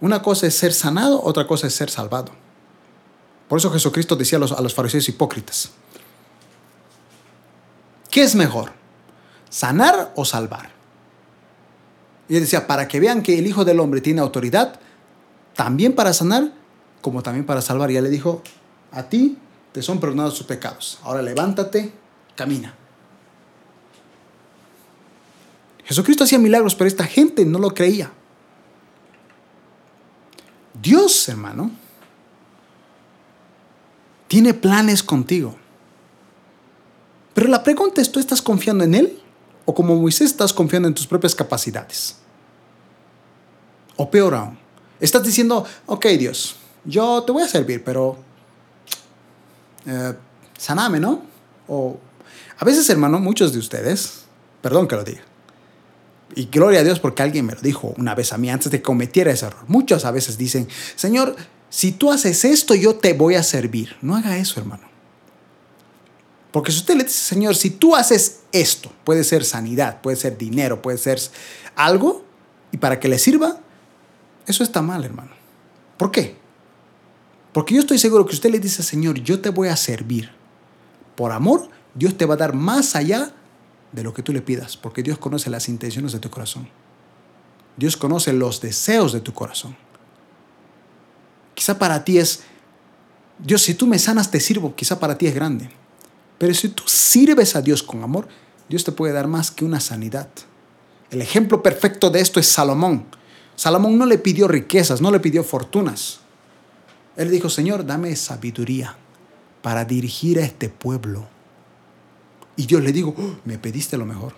[0.00, 2.32] Una cosa es ser sanado, otra cosa es ser salvado.
[3.48, 5.70] Por eso Jesucristo decía a los, a los fariseos hipócritas,
[8.10, 8.72] ¿qué es mejor?
[9.48, 10.70] ¿Sanar o salvar?
[12.28, 14.78] Y él decía, para que vean que el Hijo del Hombre tiene autoridad,
[15.54, 16.52] también para sanar,
[17.00, 17.90] como también para salvar.
[17.90, 18.42] Y él le dijo,
[18.92, 19.38] a ti
[19.72, 20.98] te son perdonados tus pecados.
[21.02, 21.92] Ahora levántate,
[22.36, 22.74] camina.
[25.84, 28.12] Jesucristo hacía milagros, pero esta gente no lo creía.
[30.80, 31.70] Dios, hermano,
[34.28, 35.56] tiene planes contigo.
[37.34, 39.22] Pero la pregunta es, ¿tú estás confiando en Él?
[39.64, 42.16] ¿O como Moisés estás confiando en tus propias capacidades?
[43.96, 44.58] O peor aún,
[45.00, 48.18] estás diciendo, ok Dios, yo te voy a servir, pero
[49.86, 50.14] eh,
[50.58, 51.22] saname, ¿no?
[51.68, 51.98] O
[52.58, 54.24] a veces, hermano, muchos de ustedes,
[54.60, 55.22] perdón que lo diga,
[56.34, 58.78] y gloria a Dios porque alguien me lo dijo una vez a mí antes de
[58.78, 59.64] que cometiera ese error.
[59.66, 61.34] Muchos a veces dicen, Señor,
[61.70, 63.96] si tú haces esto, yo te voy a servir.
[64.00, 64.88] No haga eso, hermano.
[66.52, 70.36] Porque si usted le dice, Señor, si tú haces esto, puede ser sanidad, puede ser
[70.36, 71.20] dinero, puede ser
[71.76, 72.24] algo,
[72.72, 73.58] y para que le sirva,
[74.46, 75.30] eso está mal, hermano.
[75.96, 76.39] ¿Por qué?
[77.52, 80.30] Porque yo estoy seguro que usted le dice, Señor, yo te voy a servir.
[81.16, 83.32] Por amor, Dios te va a dar más allá
[83.92, 86.68] de lo que tú le pidas, porque Dios conoce las intenciones de tu corazón.
[87.76, 89.76] Dios conoce los deseos de tu corazón.
[91.54, 92.42] Quizá para ti es,
[93.38, 95.70] Dios, si tú me sanas, te sirvo, quizá para ti es grande.
[96.38, 98.28] Pero si tú sirves a Dios con amor,
[98.68, 100.28] Dios te puede dar más que una sanidad.
[101.10, 103.04] El ejemplo perfecto de esto es Salomón.
[103.56, 106.20] Salomón no le pidió riquezas, no le pidió fortunas.
[107.20, 108.96] Él dijo, Señor, dame sabiduría
[109.60, 111.26] para dirigir a este pueblo.
[112.56, 114.32] Y Dios le digo, oh, me pediste lo mejor.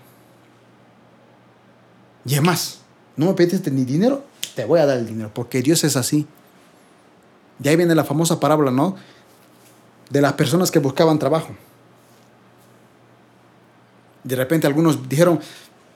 [2.24, 2.80] Y es más,
[3.16, 4.24] no me pediste ni dinero,
[4.56, 6.26] te voy a dar el dinero, porque Dios es así.
[7.62, 8.96] Y ahí viene la famosa parábola, ¿no?
[10.10, 11.54] De las personas que buscaban trabajo.
[14.24, 15.38] De repente algunos dijeron,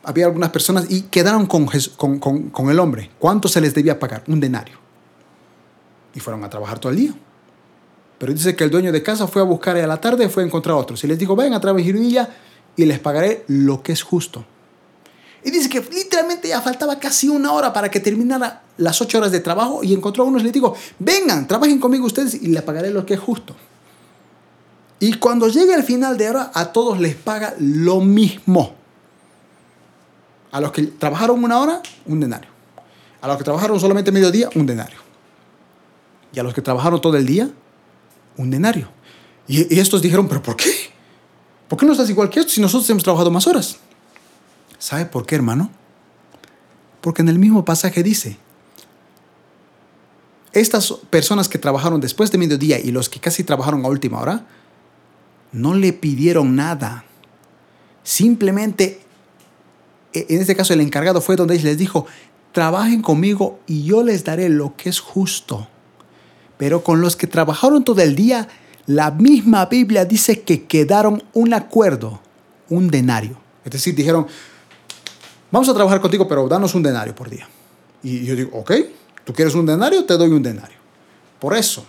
[0.04, 3.10] había algunas personas y quedaron con el hombre.
[3.18, 4.22] ¿Cuánto se les debía pagar?
[4.28, 4.85] Un denario
[6.16, 7.14] y fueron a trabajar todo el día.
[8.18, 10.42] Pero dice que el dueño de casa fue a buscar y a la tarde fue
[10.42, 11.04] a encontrar a otros.
[11.04, 12.26] Y les dijo, ven a través de
[12.78, 14.44] y les pagaré lo que es justo.
[15.44, 19.30] Y dice que literalmente ya faltaba casi una hora para que terminara las ocho horas
[19.30, 22.62] de trabajo y encontró a unos y les dijo, vengan, trabajen conmigo ustedes y les
[22.62, 23.54] pagaré lo que es justo.
[24.98, 28.74] Y cuando llegue el final de hora, a todos les paga lo mismo.
[30.50, 32.48] A los que trabajaron una hora, un denario.
[33.20, 35.05] A los que trabajaron solamente medio día, un denario
[36.36, 37.50] y a los que trabajaron todo el día
[38.36, 38.88] un denario.
[39.48, 40.70] Y, estos dijeron, pero ¿por qué?
[41.66, 43.78] ¿Por qué no estás igual que estos si nosotros hemos trabajado más horas?
[44.78, 45.70] ¿Sabe por qué, hermano?
[47.00, 48.36] Porque en el mismo pasaje dice,
[50.52, 54.46] estas personas que trabajaron después de mediodía y los que casi trabajaron a última hora,
[55.52, 57.06] no le pidieron nada.
[58.02, 59.00] Simplemente,
[60.12, 62.04] e, en este caso el encargado fue donde les dijo,
[62.52, 65.68] trabajen conmigo y yo les daré lo que es justo.
[66.56, 68.48] Pero con los que trabajaron todo el día,
[68.86, 72.20] la misma Biblia dice que quedaron un acuerdo,
[72.68, 73.38] un denario.
[73.64, 74.26] Es decir, dijeron,
[75.50, 77.48] vamos a trabajar contigo, pero danos un denario por día.
[78.02, 78.72] Y yo digo, ok,
[79.24, 80.76] tú quieres un denario, te doy un denario.
[81.40, 81.84] Por eso,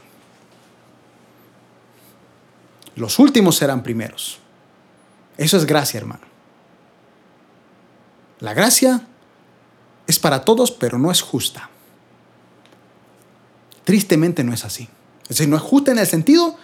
[2.95, 4.39] los últimos serán primeros.
[5.37, 6.25] Eso es gracia, hermano.
[8.39, 9.05] La gracia
[10.07, 11.69] es para todos, pero no es justa.
[13.87, 14.89] Tristemente no es así.
[15.23, 16.57] Es decir, no es justo en el sentido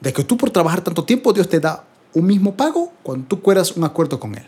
[0.00, 1.82] de que tú por trabajar tanto tiempo, Dios te da
[2.12, 4.46] un mismo pago cuando tú cueras un acuerdo con Él.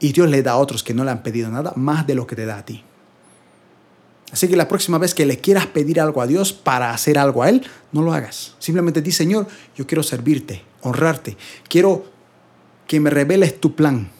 [0.00, 2.26] Y Dios le da a otros que no le han pedido nada más de lo
[2.26, 2.82] que te da a ti.
[4.32, 7.44] Así que la próxima vez que le quieras pedir algo a Dios para hacer algo
[7.44, 8.56] a Él, no lo hagas.
[8.58, 9.46] Simplemente di, Señor,
[9.76, 11.36] yo quiero servirte, honrarte.
[11.68, 12.06] Quiero
[12.88, 14.10] que me reveles tu plan.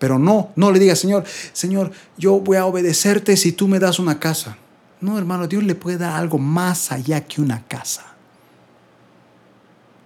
[0.00, 1.22] Pero no, no le digas, Señor,
[1.52, 4.58] Señor, yo voy a obedecerte si tú me das una casa.
[5.00, 8.06] No, hermano, Dios le puede dar algo más allá que una casa.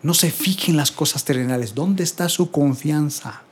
[0.02, 1.74] No se fije en las cosas terrenales.
[1.74, 3.42] ¿Dónde está su confianza?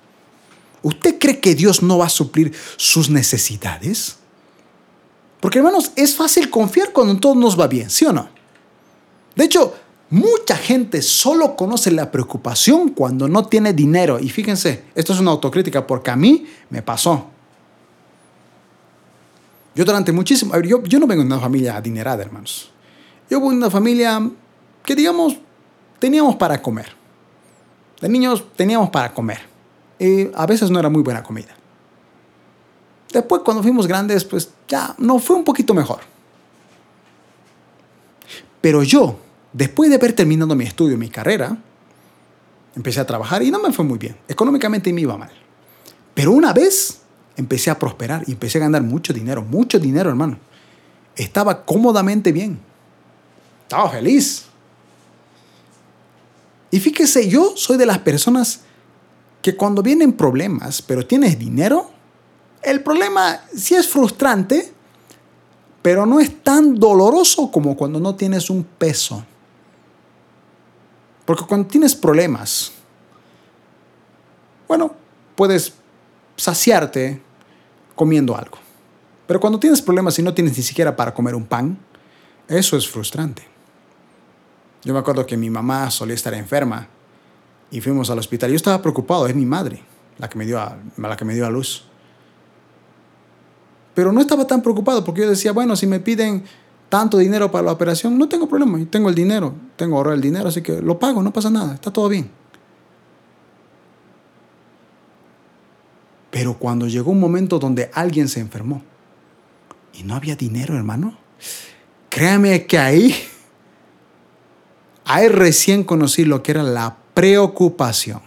[0.82, 4.16] ¿Usted cree que Dios no va a suplir sus necesidades?
[5.40, 8.28] Porque hermanos, es fácil confiar cuando todo nos va bien, ¿sí o no?
[9.34, 9.74] De hecho,
[10.10, 14.20] mucha gente solo conoce la preocupación cuando no tiene dinero.
[14.20, 17.31] Y fíjense, esto es una autocrítica porque a mí me pasó.
[19.74, 20.58] Yo durante muchísimo...
[20.60, 22.70] Yo, yo no vengo de una familia adinerada, hermanos.
[23.30, 24.30] Yo vengo de una familia
[24.84, 25.36] que, digamos,
[25.98, 26.92] teníamos para comer.
[28.00, 29.40] De niños teníamos para comer.
[29.98, 31.54] Y a veces no era muy buena comida.
[33.12, 36.00] Después, cuando fuimos grandes, pues ya no fue un poquito mejor.
[38.60, 39.18] Pero yo,
[39.52, 41.56] después de haber terminado mi estudio, mi carrera,
[42.74, 44.16] empecé a trabajar y no me fue muy bien.
[44.28, 45.30] Económicamente me iba mal.
[46.14, 47.01] Pero una vez
[47.36, 50.38] empecé a prosperar y empecé a ganar mucho dinero, mucho dinero, hermano.
[51.16, 52.58] Estaba cómodamente bien.
[53.62, 54.44] Estaba feliz.
[56.70, 58.60] Y fíjese, yo soy de las personas
[59.42, 61.90] que cuando vienen problemas, pero tienes dinero,
[62.62, 64.72] el problema sí es frustrante,
[65.82, 69.24] pero no es tan doloroso como cuando no tienes un peso.
[71.24, 72.72] Porque cuando tienes problemas,
[74.68, 74.94] bueno,
[75.34, 75.72] puedes
[76.36, 77.22] saciarte
[77.94, 78.58] comiendo algo.
[79.26, 81.78] Pero cuando tienes problemas y no tienes ni siquiera para comer un pan,
[82.48, 83.42] eso es frustrante.
[84.84, 86.88] Yo me acuerdo que mi mamá solía estar enferma
[87.70, 88.50] y fuimos al hospital.
[88.50, 89.82] Yo estaba preocupado, es mi madre
[90.18, 91.84] la que me dio a, la que me dio a luz.
[93.94, 96.44] Pero no estaba tan preocupado porque yo decía, bueno, si me piden
[96.88, 100.20] tanto dinero para la operación, no tengo problema, yo tengo el dinero, tengo ahorrar el
[100.20, 102.30] dinero, así que lo pago, no pasa nada, está todo bien.
[106.32, 108.82] Pero cuando llegó un momento donde alguien se enfermó
[109.92, 111.18] y no había dinero, hermano,
[112.08, 113.14] créame que ahí,
[115.04, 118.22] ahí recién conocí lo que era la preocupación.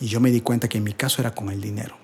[0.00, 1.94] Y yo me di cuenta que en mi caso era con el dinero.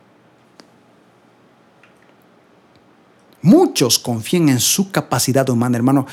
[3.43, 6.07] Muchos confían en su capacidad humana, hermano.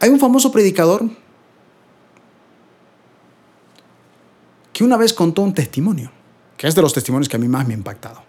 [0.00, 1.04] Hay un famoso predicador
[4.74, 6.10] que una vez contó un testimonio,
[6.58, 8.22] que es de los testimonios que a mí más me ha impactado.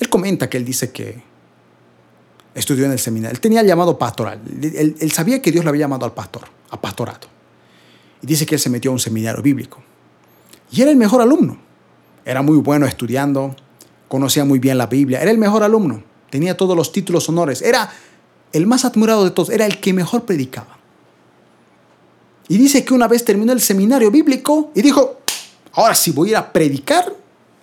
[0.00, 1.22] Él comenta que él dice que
[2.54, 3.34] estudió en el seminario.
[3.34, 4.40] Él tenía el llamado pastoral.
[4.62, 7.28] Él, sabía que Dios le había llamado al pastor, a pastorado.
[8.22, 9.82] Y dice que él se metió a un seminario bíblico.
[10.70, 11.58] Y era el mejor alumno.
[12.24, 13.54] Era muy bueno estudiando,
[14.08, 17.90] conocía muy bien la Biblia, era el mejor alumno tenía todos los títulos honores, era
[18.52, 20.75] el más admirado de todos, era el que mejor predicaba.
[22.48, 25.20] Y dice que una vez terminó el seminario bíblico y dijo,
[25.72, 27.12] ahora sí voy a ir a predicar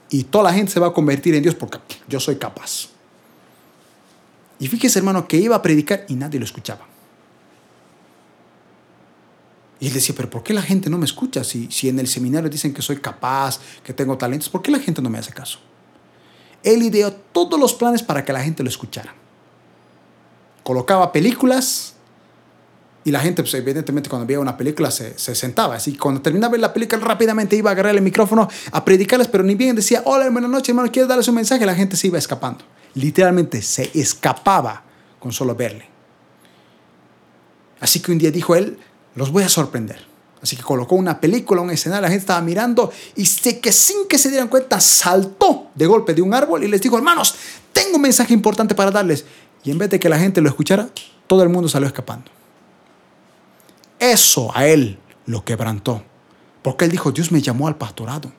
[0.10, 2.90] y toda la gente se va a convertir en Dios porque yo soy capaz.
[4.60, 6.86] Y fíjese hermano que iba a predicar y nadie lo escuchaba.
[9.80, 11.44] Y él decía, pero ¿por qué la gente no me escucha?
[11.44, 14.80] Si, si en el seminario dicen que soy capaz, que tengo talentos, ¿por qué la
[14.80, 15.60] gente no me hace caso?
[16.64, 19.14] él ideó todos los planes para que la gente lo escuchara.
[20.64, 21.93] Colocaba películas
[23.06, 25.76] y la gente, pues, evidentemente, cuando veía una película se, sentaba.
[25.76, 29.56] Así cuando terminaba la película, rápidamente iba a agarrar el micrófono a predicarles, pero ni
[29.56, 31.66] bien decía, hola, buenas noches, hermano, ¿quieres darles un mensaje?
[31.66, 32.64] La gente se iba escapando.
[32.96, 34.84] Literalmente se escapaba
[35.20, 35.90] con solo verle.
[37.80, 38.78] Así que un día dijo él,
[39.16, 40.06] los voy a sorprender.
[40.42, 44.08] Así que colocó una película, un escenario, la gente estaba mirando y sé que sin
[44.08, 47.36] que se dieran cuenta saltó de golpe de un árbol y les dijo, hermanos,
[47.72, 49.26] tengo un mensaje importante para darles.
[49.64, 50.90] Y en vez de que la gente lo escuchara,
[51.28, 52.30] todo el mundo salió escapando.
[54.12, 56.04] Eso a él lo quebrantó.
[56.62, 58.32] Porque él dijo, Dios me llamó al pastorado.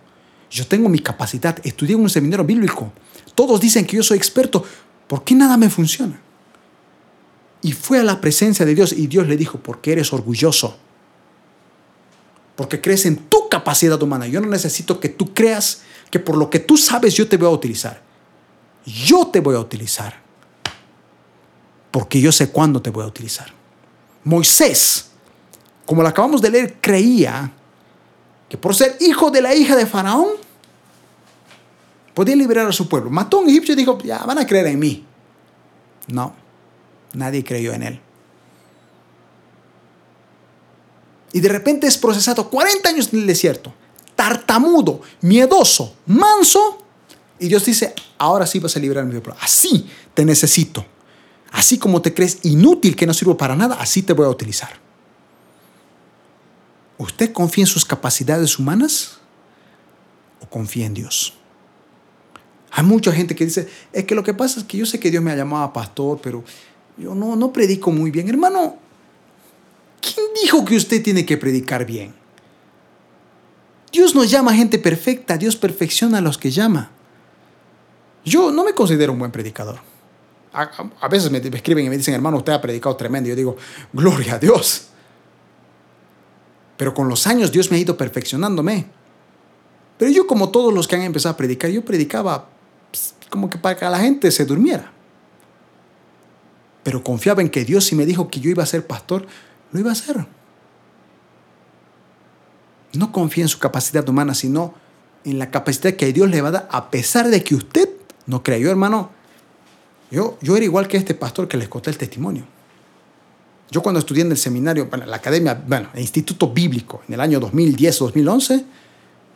[0.51, 2.93] Yo tengo mi capacidad, estudié en un seminario bíblico.
[3.35, 4.65] Todos dicen que yo soy experto.
[5.07, 6.21] ¿Por qué nada me funciona?
[7.63, 10.79] Y fue a la presencia de Dios y Dios le dijo, porque eres orgulloso
[12.57, 14.27] porque crees en tu capacidad humana.
[14.27, 17.49] Yo no necesito que tú creas que por lo que tú sabes yo te voy
[17.49, 18.03] a utilizar.
[18.85, 20.23] Yo te voy a utilizar.
[21.91, 23.53] Porque yo sé cuándo te voy a utilizar.
[24.23, 25.11] Moisés,
[25.87, 27.53] como lo acabamos de leer, creía
[28.49, 30.29] que por ser hijo de la hija de Faraón,
[32.15, 33.11] podía liberar a su pueblo.
[33.11, 35.05] Mató a un egipcio y dijo, ya van a creer en mí.
[36.07, 36.35] No,
[37.13, 38.01] nadie creyó en él.
[41.35, 43.75] y de repente es procesado 40 años en el desierto,
[44.15, 46.79] tartamudo, miedoso, manso,
[47.41, 49.37] y Dios dice, ahora sí vas a liberar mi pueblo.
[49.43, 49.85] Así
[50.15, 50.87] te necesito.
[51.51, 54.71] Así como te crees inútil, que no sirvo para nada, así te voy a utilizar.
[56.99, 59.19] ¿Usted confía en sus capacidades humanas
[60.41, 61.35] o confía en Dios?
[62.71, 65.11] Hay mucha gente que dice, es que lo que pasa es que yo sé que
[65.11, 66.45] Dios me ha llamado a pastor, pero
[66.97, 68.29] yo no, no predico muy bien.
[68.29, 68.79] Hermano,
[70.05, 72.15] ¿Quién dijo que usted tiene que predicar bien?
[73.91, 76.91] Dios no llama a gente perfecta, Dios perfecciona a los que llama.
[78.25, 79.79] Yo no me considero un buen predicador.
[80.53, 83.29] A, veces me, escriben y me dicen, hermano, usted ha predicado tremendo.
[83.29, 83.57] Yo digo,
[83.93, 84.89] gloria a Dios.
[86.77, 88.87] Pero con los años Dios me ha ido perfeccionándome.
[89.99, 92.49] Pero yo como todos los que han empezado a predicar, yo predicaba
[93.31, 94.93] como que para que la gente se durmiera.
[96.83, 99.27] Pero confiaba en que Dios si me dijo que yo iba a ser pastor,
[99.73, 100.27] lo iba a hacer.
[102.93, 104.75] No confía en su capacidad humana, sino
[105.25, 107.89] en la capacidad que Dios le va a dar, a pesar de que usted
[108.27, 108.59] no crea.
[108.59, 109.11] Yo, hermano,
[110.11, 112.47] yo, yo era igual que este pastor que les conté el testimonio.
[113.71, 117.21] Yo cuando estudié en el seminario, bueno, la academia, bueno, el instituto bíblico, en el
[117.21, 118.65] año 2010 o 2011,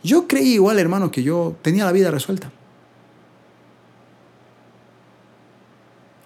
[0.03, 2.51] yo creí igual, hermano, que yo tenía la vida resuelta.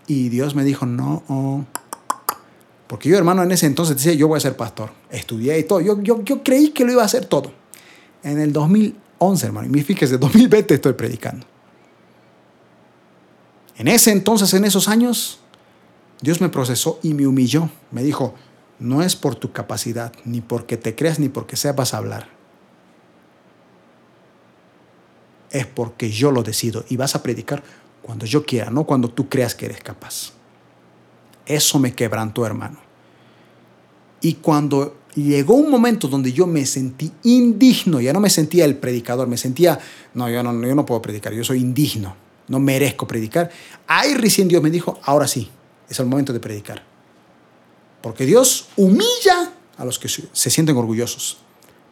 [0.08, 1.64] Y Dios me dijo, no, oh".
[2.88, 4.92] porque yo, hermano, en ese entonces decía, yo voy a ser pastor.
[5.10, 5.82] Estudié y todo.
[5.82, 7.52] Yo, yo, yo creí que lo iba a hacer todo.
[8.22, 11.46] En el 2011, hermano, y fíjese, 2020 estoy predicando.
[13.76, 15.40] En ese entonces, en esos años,
[16.24, 17.70] Dios me procesó y me humilló.
[17.92, 18.34] Me dijo,
[18.80, 22.30] no es por tu capacidad, ni porque te creas, ni porque sepas hablar.
[25.52, 27.62] Es porque yo lo decido y vas a predicar
[28.02, 30.32] cuando yo quiera, no cuando tú creas que eres capaz.
[31.46, 32.78] Eso me quebrantó, hermano.
[34.22, 38.78] Y cuando llegó un momento donde yo me sentí indigno, ya no me sentía el
[38.78, 39.78] predicador, me sentía,
[40.14, 42.16] no, yo no, yo no puedo predicar, yo soy indigno,
[42.48, 43.52] no merezco predicar.
[43.88, 45.52] Ahí recién Dios me dijo, ahora sí,
[45.94, 46.84] es el momento de predicar.
[48.02, 51.38] Porque Dios humilla a los que se sienten orgullosos,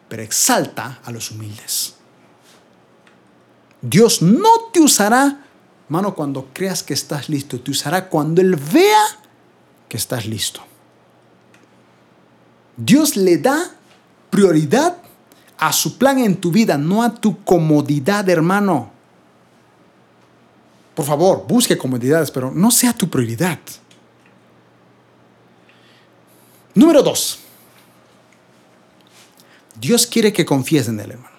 [0.08, 1.94] pero exalta a los humildes.
[3.80, 5.42] Dios no te usará
[5.92, 9.04] Mano, cuando creas que estás listo, te usará cuando Él vea
[9.90, 10.62] que estás listo.
[12.78, 13.72] Dios le da
[14.30, 14.96] prioridad
[15.58, 18.90] a su plan en tu vida, no a tu comodidad, hermano.
[20.94, 23.58] Por favor, busque comodidades, pero no sea tu prioridad.
[26.74, 27.38] Número dos.
[29.78, 31.32] Dios quiere que confíes en Él, hermano.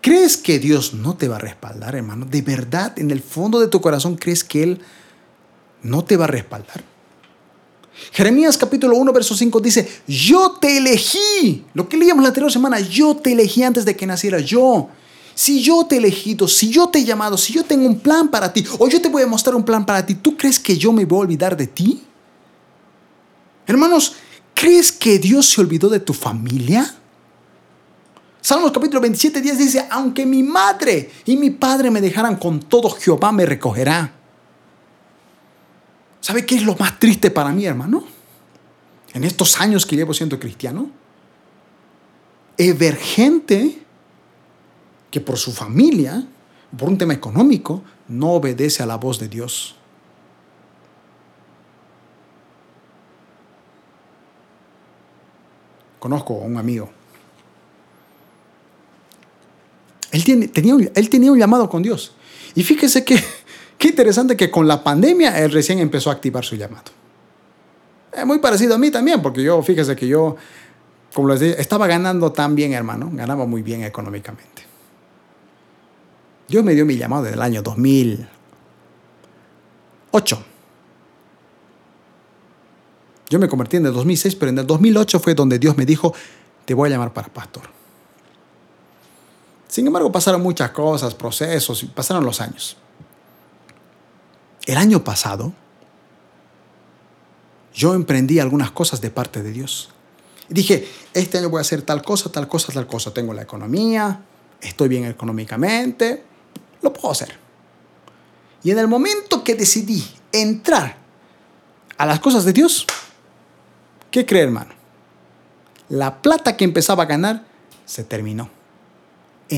[0.00, 2.26] ¿Crees que Dios no te va a respaldar, hermano?
[2.26, 4.80] ¿De verdad, en el fondo de tu corazón, crees que Él
[5.82, 6.82] no te va a respaldar?
[8.10, 11.64] Jeremías capítulo 1, verso 5 dice, yo te elegí.
[11.74, 14.88] Lo que leíamos la anterior semana, yo te elegí antes de que naciera yo.
[15.34, 18.28] Si yo te he elegido, si yo te he llamado, si yo tengo un plan
[18.28, 20.76] para ti, o yo te voy a mostrar un plan para ti, ¿tú crees que
[20.76, 22.02] yo me voy a olvidar de ti?
[23.66, 24.14] Hermanos,
[24.54, 26.96] ¿crees que Dios se olvidó de tu familia?
[28.40, 32.90] Salmos capítulo 27, 10 dice, aunque mi madre y mi padre me dejaran con todo,
[32.90, 34.12] Jehová me recogerá.
[36.20, 38.04] ¿Sabe qué es lo más triste para mí, hermano?
[39.12, 40.90] En estos años que llevo siendo cristiano,
[42.56, 43.82] es ver gente
[45.10, 46.26] que por su familia,
[46.76, 49.76] por un tema económico, no obedece a la voz de Dios.
[56.02, 56.90] Conozco a un amigo
[60.10, 60.90] Él, tenía, un,
[61.38, 62.16] llamado con Dios.
[62.56, 63.22] Y fíjese que,
[63.78, 66.90] qué interesante que con la pandemia él recién empezó a activar su llamado.
[68.12, 70.34] Es muy parecido a mí también, porque yo, fíjese que yo,
[71.14, 74.64] como les dije, estaba ganando tan bien, hermano, ganaba muy bien económicamente.
[76.48, 80.51] Dios me dio mi llamado desde el año 2008.
[83.32, 86.12] Yo me convertí en el 2006, pero en el 2008 fue donde Dios me dijo,
[86.66, 87.62] te voy a llamar para pastor.
[89.68, 92.76] Sin embargo, pasaron muchas cosas, procesos, pasaron los años.
[94.66, 95.50] El año pasado,
[97.72, 99.88] yo emprendí algunas cosas de parte de Dios.
[100.50, 103.14] Dije, este año voy a hacer tal cosa, tal cosa, tal cosa.
[103.14, 104.26] Tengo la economía,
[104.60, 106.22] estoy bien económicamente,
[106.82, 107.34] lo puedo hacer.
[108.62, 110.98] Y en el momento que decidí entrar
[111.96, 112.86] a las cosas de Dios,
[114.12, 114.70] ¿qué cree hermano?
[115.88, 117.44] La plata que empezaba a ganar
[117.84, 118.48] se terminó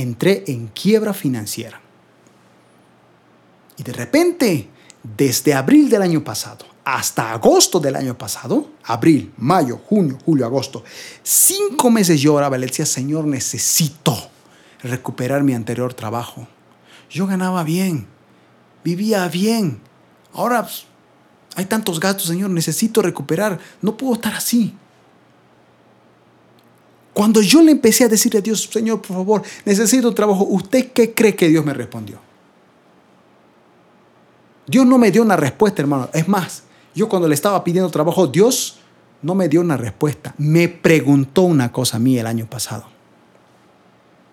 [0.00, 1.80] entré en quiebra financiera.
[3.76, 4.68] Y de repente,
[5.02, 10.84] desde abril del año pasado hasta agosto del año pasado, abril, mayo, junio, julio, agosto,
[11.22, 14.14] cinco meses yo oraba, le decía, Señor, necesito
[14.82, 16.46] recuperar mi anterior trabajo.
[17.08, 18.06] Yo ganaba bien,
[18.84, 19.80] vivía bien.
[20.34, 20.84] Ahora pues,
[21.54, 23.58] hay tantos gastos, Señor, necesito recuperar.
[23.80, 24.74] No puedo estar así.
[27.12, 31.14] Cuando yo le empecé a decir a Dios, Señor, por favor, necesito trabajo, ¿usted qué
[31.14, 32.18] cree que Dios me respondió?
[34.66, 36.10] Dios no me dio una respuesta, hermano.
[36.12, 36.64] Es más,
[36.94, 38.78] yo cuando le estaba pidiendo trabajo, Dios
[39.22, 40.34] no me dio una respuesta.
[40.38, 42.84] Me preguntó una cosa a mí el año pasado.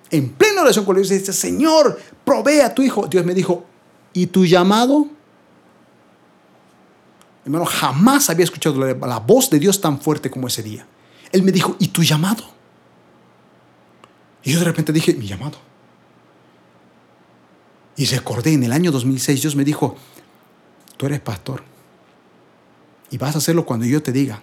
[0.10, 3.06] En plena oración con Dios, dice, Señor, provee a tu hijo.
[3.08, 3.64] Dios me dijo,
[4.14, 5.08] ¿y tu llamado?
[7.44, 10.86] Hermano, jamás había escuchado la voz de Dios tan fuerte como ese día.
[11.32, 12.44] Él me dijo, ¿y tu llamado?
[14.44, 15.58] Y yo de repente dije, mi llamado.
[17.96, 19.96] Y recordé, en el año 2006 Dios me dijo,
[20.98, 21.64] tú eres pastor
[23.10, 24.42] y vas a hacerlo cuando yo te diga.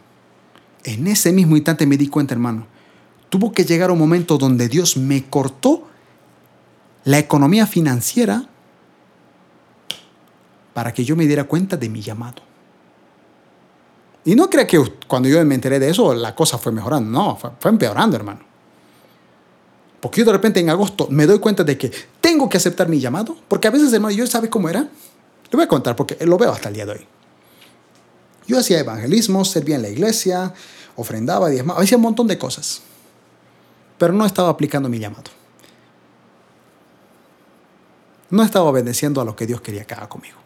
[0.84, 2.66] En ese mismo instante me di cuenta, hermano,
[3.28, 5.88] tuvo que llegar un momento donde Dios me cortó
[7.04, 8.48] la economía financiera
[10.74, 12.47] para que yo me diera cuenta de mi llamado.
[14.28, 17.34] Y no crea que cuando yo me enteré de eso la cosa fue mejorando, no,
[17.36, 18.40] fue, empeorando, hermano.
[20.00, 21.90] Porque yo de repente en agosto me doy cuenta de que
[22.20, 24.80] tengo que aceptar mi llamado, porque a veces, hermano, yo sabe cómo era.
[24.80, 27.06] Le voy a contar porque lo veo hasta el día de hoy.
[28.46, 30.52] Yo hacía evangelismo, servía en la iglesia,
[30.94, 32.82] ofrendaba, diezmaba, hacía un montón de cosas.
[33.96, 35.30] Pero no estaba aplicando mi llamado.
[38.28, 40.36] No estaba obedeciendo a lo que Dios quería que haga conmigo.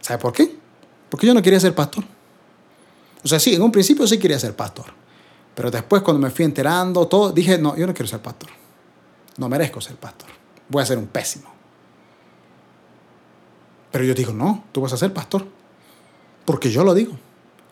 [0.00, 0.56] ¿Sabe por qué?
[1.10, 2.02] Porque yo no quería ser pastor.
[3.24, 4.86] O sea, sí, en un principio sí quería ser pastor.
[5.54, 8.50] Pero después cuando me fui enterando, todo, dije, no, yo no quiero ser pastor.
[9.36, 10.28] No merezco ser pastor.
[10.68, 11.52] Voy a ser un pésimo.
[13.90, 15.46] Pero yo digo, no, tú vas a ser pastor.
[16.44, 17.12] Porque yo lo digo.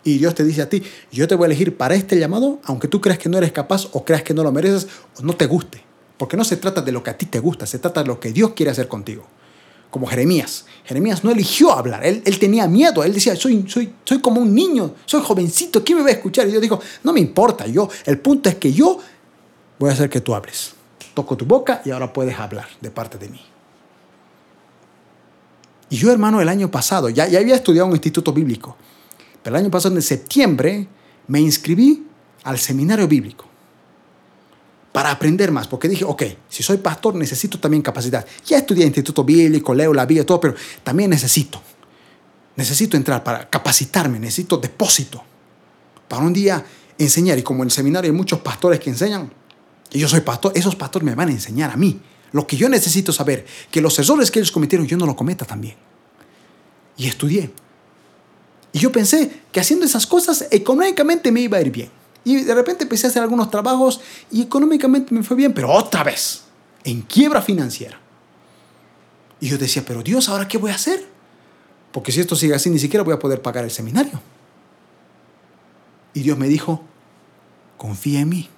[0.05, 2.89] Y Dios te dice a ti, yo te voy a elegir para este llamado, aunque
[2.89, 5.47] tú creas que no eres capaz o creas que no lo mereces o no te
[5.47, 5.83] guste.
[6.17, 8.21] Porque no se trata de lo que a ti te gusta, se trata de lo
[8.21, 9.27] que Dios quiere hacer contigo.
[9.91, 10.67] Como Jeremías.
[10.85, 14.55] Jeremías no eligió hablar, él, él tenía miedo, él decía, soy, soy, soy como un
[14.55, 16.49] niño, soy jovencito, ¿quién me va a escuchar?
[16.49, 18.99] Y yo digo, no me importa, yo, el punto es que yo
[19.79, 20.73] voy a hacer que tú hables.
[21.15, 23.41] Toco tu boca y ahora puedes hablar de parte de mí.
[25.91, 28.77] Y yo, hermano, el año pasado, ya, ya había estudiado en un instituto bíblico,
[29.43, 30.87] pero el año pasado, en septiembre,
[31.27, 32.07] me inscribí
[32.45, 33.50] al seminario bíblico
[34.93, 38.27] para aprender más, porque dije, ok, si soy pastor necesito también capacidad.
[38.45, 41.63] Ya estudié instituto bíblico, leo la Biblia, todo, pero también necesito,
[42.57, 45.23] necesito entrar para capacitarme, necesito depósito
[46.09, 46.65] para un día
[46.99, 47.39] enseñar.
[47.39, 49.33] Y como en el seminario hay muchos pastores que enseñan,
[49.93, 52.01] y yo soy pastor, esos pastores me van a enseñar a mí.
[52.33, 55.45] Lo que yo necesito saber, que los errores que ellos cometieron yo no lo cometa
[55.45, 55.75] también.
[56.97, 57.51] Y estudié.
[58.73, 62.00] Y yo pensé que haciendo esas cosas económicamente me iba a ir bien.
[62.25, 66.05] Y de repente empecé a hacer algunos trabajos y económicamente me fue bien, pero otra
[66.05, 66.43] vez,
[66.85, 67.99] en quiebra financiera.
[69.41, 71.07] Y yo decía, pero Dios, ¿ahora qué voy a hacer?
[71.93, 74.21] Porque si esto sigue así, ni siquiera voy a poder pagar el seminario.
[76.13, 76.83] Y Dios me dijo,
[77.77, 78.49] confía en mí.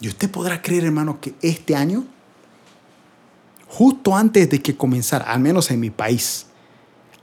[0.00, 2.04] Y usted podrá creer, hermano, que este año,
[3.68, 6.46] justo antes de que comenzara, al menos en mi país,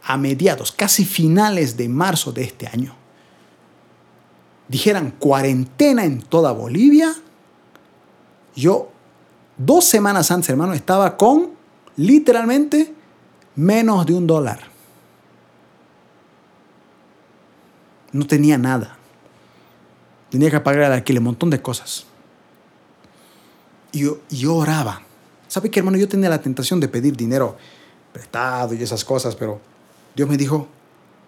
[0.03, 2.95] a mediados, casi finales de marzo de este año,
[4.67, 7.13] dijeran cuarentena en toda Bolivia,
[8.55, 8.89] yo
[9.57, 11.51] dos semanas antes, hermano, estaba con
[11.97, 12.93] literalmente
[13.55, 14.59] menos de un dólar.
[18.11, 18.97] No tenía nada.
[20.29, 22.05] Tenía que pagar el alquiler, un montón de cosas.
[23.91, 25.01] Y yo, yo oraba.
[25.47, 25.97] ¿Sabe qué, hermano?
[25.97, 27.57] Yo tenía la tentación de pedir dinero
[28.13, 29.59] prestado y esas cosas, pero
[30.15, 30.67] Dios me dijo,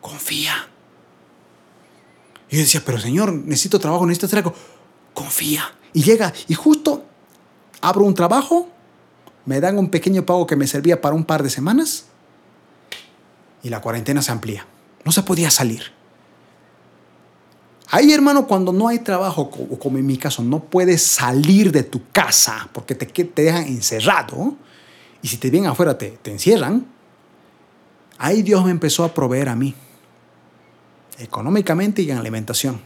[0.02, 0.68] confía.
[2.50, 4.54] Y yo decía, pero Señor, necesito trabajo, necesito hacer algo.
[5.14, 5.74] Confía.
[5.94, 7.04] Y llega, y justo
[7.82, 8.70] abro un trabajo,
[9.46, 12.06] me dan un pequeño pago que me servía para un par de semanas,
[13.62, 14.66] y la cuarentena se amplía.
[15.04, 15.84] No se podía salir.
[17.90, 22.02] Ahí, hermano, cuando no hay trabajo, como en mi caso, no puedes salir de tu
[22.12, 24.56] casa porque te, te dejan encerrado,
[25.22, 26.86] y si te vienen afuera te, te encierran,
[28.24, 29.76] Ahí Dios me empezó a proveer a mí,
[31.20, 32.80] económicamente y en alimentación.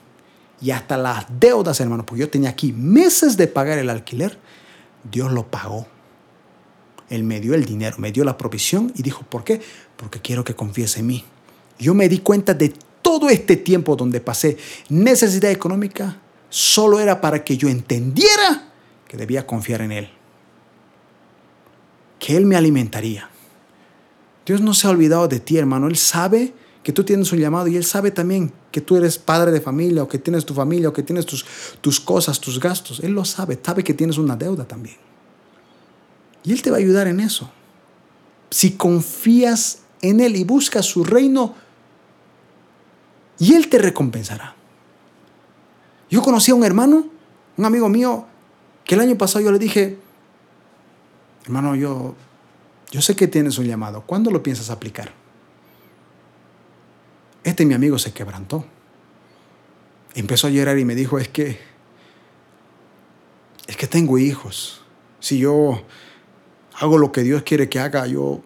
[0.59, 4.39] Y hasta las deudas, hermano, porque yo tenía aquí meses de pagar el alquiler,
[5.03, 5.85] Dios lo pagó.
[7.11, 9.61] Él me dio el dinero, me dio la provisión y dijo, ¿por qué?
[9.95, 11.23] Porque quiero que confíes en mí.
[11.77, 12.73] Yo me di cuenta de
[13.03, 14.57] todo este tiempo donde pasé
[14.89, 16.18] necesidad económica,
[16.49, 18.72] solo era para que yo entendiera
[19.07, 20.09] que debía confiar en Él.
[22.18, 23.30] Que Él me alimentaría
[24.48, 25.88] Dios no se ha olvidado de ti, hermano.
[25.88, 29.52] Él sabe que tú tienes un llamado y Él sabe también que tú eres padre
[29.52, 31.45] de familia o que tienes tu familia o que tienes tus,
[31.82, 33.02] tus cosas, tus gastos.
[33.02, 34.95] Él lo sabe, sabe que tienes una deuda también.
[36.45, 37.52] Y Él te va a ayudar en eso.
[38.49, 41.56] Si confías en Él y buscas su reino,
[43.40, 44.56] y Él te recompensará.
[46.10, 47.10] Yo conocí a un hermano,
[47.57, 48.28] un amigo mío,
[48.86, 49.99] que el año pasado yo le dije,
[51.44, 52.15] hermano, yo
[52.91, 54.01] yo sé que tienes un llamado.
[54.01, 55.11] ¿Cuándo lo piensas aplicar?
[57.43, 58.65] Este mi amigo se quebrantó.
[60.15, 61.59] Empezó a llorar y me dijo, es que,
[63.68, 64.81] es que tengo hijos.
[65.19, 65.84] Si yo
[66.80, 68.41] hago lo que Dios quiere que haga, yo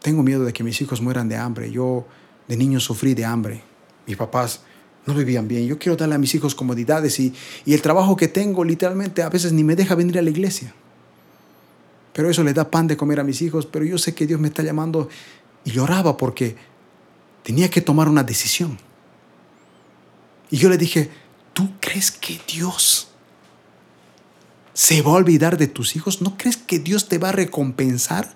[0.00, 1.70] tengo miedo de que mis hijos mueran de hambre.
[1.70, 2.06] Yo
[2.48, 3.62] de niño sufrí de hambre.
[4.06, 4.62] Mis papás
[5.04, 5.66] no vivían bien.
[5.66, 7.34] Yo quiero darle a mis hijos comodidades y,
[7.64, 10.74] y el trabajo que tengo literalmente a veces ni me deja venir a la iglesia.
[12.12, 14.40] Pero eso le da pan de comer a mis hijos, pero yo sé que Dios
[14.40, 15.08] me está llamando
[15.64, 16.56] y lloraba porque
[17.42, 18.78] tenía que tomar una decisión.
[20.50, 21.10] Y yo le dije,
[21.54, 23.08] ¿tú crees que Dios
[24.74, 26.20] se va a olvidar de tus hijos?
[26.20, 28.34] ¿No crees que Dios te va a recompensar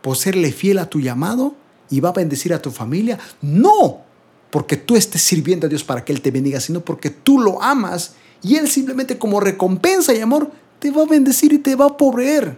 [0.00, 1.56] por serle fiel a tu llamado
[1.90, 3.18] y va a bendecir a tu familia?
[3.40, 4.02] No,
[4.50, 7.60] porque tú estés sirviendo a Dios para que Él te bendiga, sino porque tú lo
[7.60, 11.86] amas y Él simplemente como recompensa y amor te va a bendecir y te va
[11.86, 12.56] a proveer.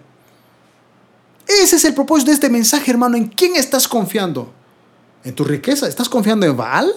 [1.46, 3.16] Ese es el propósito de este mensaje, hermano.
[3.16, 4.52] ¿En quién estás confiando?
[5.24, 5.88] ¿En tu riqueza?
[5.88, 6.92] ¿Estás confiando en Baal?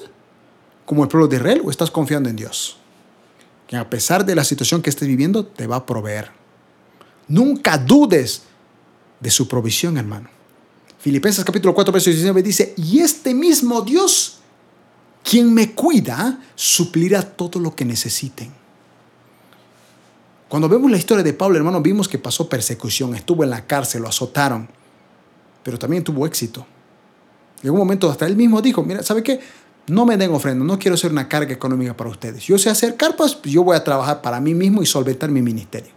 [0.85, 2.77] Como el pueblo de Israel, o estás confiando en Dios?
[3.67, 6.31] Que a pesar de la situación que estés viviendo, te va a proveer.
[7.27, 8.43] Nunca dudes
[9.19, 10.29] de su provisión, hermano.
[10.99, 14.39] Filipenses capítulo 4, verso 19 dice, y este mismo Dios,
[15.23, 18.51] quien me cuida, suplirá todo lo que necesiten.
[20.49, 24.03] Cuando vemos la historia de Pablo, hermano, vimos que pasó persecución, estuvo en la cárcel,
[24.03, 24.69] lo azotaron,
[25.63, 26.65] pero también tuvo éxito.
[27.63, 29.41] En un momento hasta él mismo dijo, mira, ¿sabe qué?
[29.87, 32.43] No me den ofrenda, no quiero ser una carga económica para ustedes.
[32.43, 35.91] Yo sé hacer carpas, yo voy a trabajar para mí mismo y solventar mi ministerio.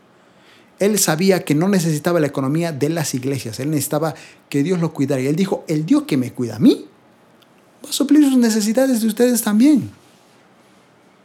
[0.80, 4.14] Él sabía que no necesitaba la economía de las iglesias, él necesitaba
[4.48, 5.20] que Dios lo cuidara.
[5.20, 6.86] Y él dijo, el Dios que me cuida a mí
[7.84, 9.99] va a suplir sus necesidades de ustedes también.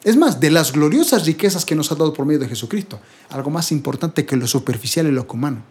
[0.05, 2.99] Es más, de las gloriosas riquezas que nos ha dado por medio de Jesucristo,
[3.29, 5.63] algo más importante que lo superficial y lo humano.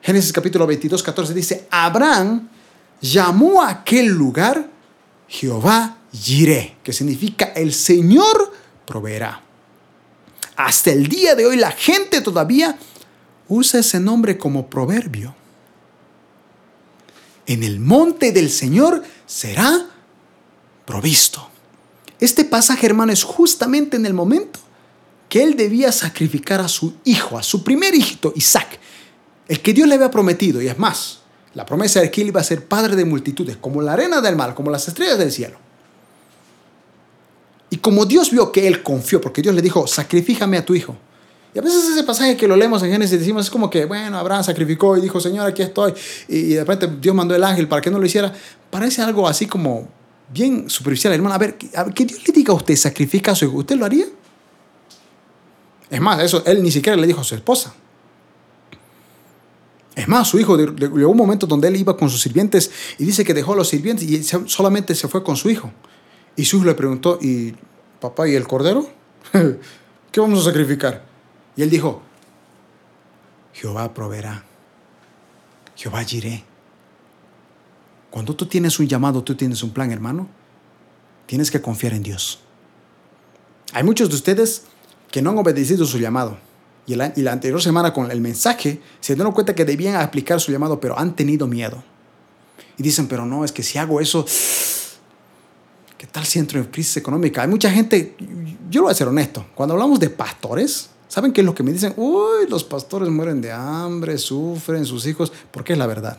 [0.00, 2.48] Génesis capítulo 22, 14 dice, Abraham
[3.00, 4.70] llamó a aquel lugar
[5.26, 8.52] Jehová Jireh, que significa el Señor
[8.86, 9.42] proveerá.
[10.54, 12.78] Hasta el día de hoy la gente todavía
[13.48, 15.34] usa ese nombre como proverbio.
[17.46, 19.86] En el monte del Señor será
[20.86, 21.50] provisto.
[22.20, 24.60] Este pasaje, hermano, es justamente en el momento
[25.28, 28.78] que él debía sacrificar a su hijo, a su primer hijito, Isaac,
[29.48, 30.62] el que Dios le había prometido.
[30.62, 31.20] Y es más,
[31.54, 34.36] la promesa de que él iba a ser padre de multitudes, como la arena del
[34.36, 35.58] mar, como las estrellas del cielo.
[37.70, 40.96] Y como Dios vio que él confió, porque Dios le dijo, sacrifícame a tu hijo.
[41.54, 44.18] Y a veces ese pasaje que lo leemos en Génesis decimos, es como que, bueno,
[44.18, 45.94] Abraham sacrificó y dijo, Señor, aquí estoy.
[46.28, 48.32] Y de repente Dios mandó el ángel para que no lo hiciera.
[48.70, 49.88] Parece algo así como
[50.32, 51.34] bien superficial, hermano.
[51.34, 54.06] A ver, que Dios le diga a usted, sacrifica a su hijo, ¿usted lo haría?
[55.90, 57.74] Es más, eso él ni siquiera le dijo a su esposa.
[59.94, 63.24] Es más, su hijo llegó un momento donde él iba con sus sirvientes y dice
[63.24, 65.70] que dejó a los sirvientes y solamente se fue con su hijo.
[66.36, 67.54] Y su hijo le preguntó, ¿y
[68.00, 68.88] papá y el cordero?
[70.10, 71.04] ¿Qué vamos a sacrificar?
[71.56, 72.02] Y él dijo,
[73.52, 74.44] Jehová proveerá,
[75.76, 76.44] Jehová iré.
[78.14, 80.28] Cuando tú tienes un llamado, tú tienes un plan, hermano,
[81.26, 82.38] tienes que confiar en Dios.
[83.72, 84.66] Hay muchos de ustedes
[85.10, 86.38] que no han obedecido su llamado.
[86.86, 90.78] Y la, anterior semana con el mensaje se dieron cuenta que debían aplicar su llamado,
[90.78, 91.82] pero han tenido miedo.
[92.78, 94.24] Y dicen, pero no, es que si hago eso,
[95.98, 97.42] ¿qué tal si entro en crisis económica?
[97.42, 98.14] Hay mucha gente,
[98.70, 101.64] yo lo voy a ser honesto, cuando hablamos de pastores, ¿saben qué es lo que
[101.64, 101.94] me dicen?
[101.96, 106.16] Uy, los pastores mueren de hambre, sufren sus hijos, porque es la verdad.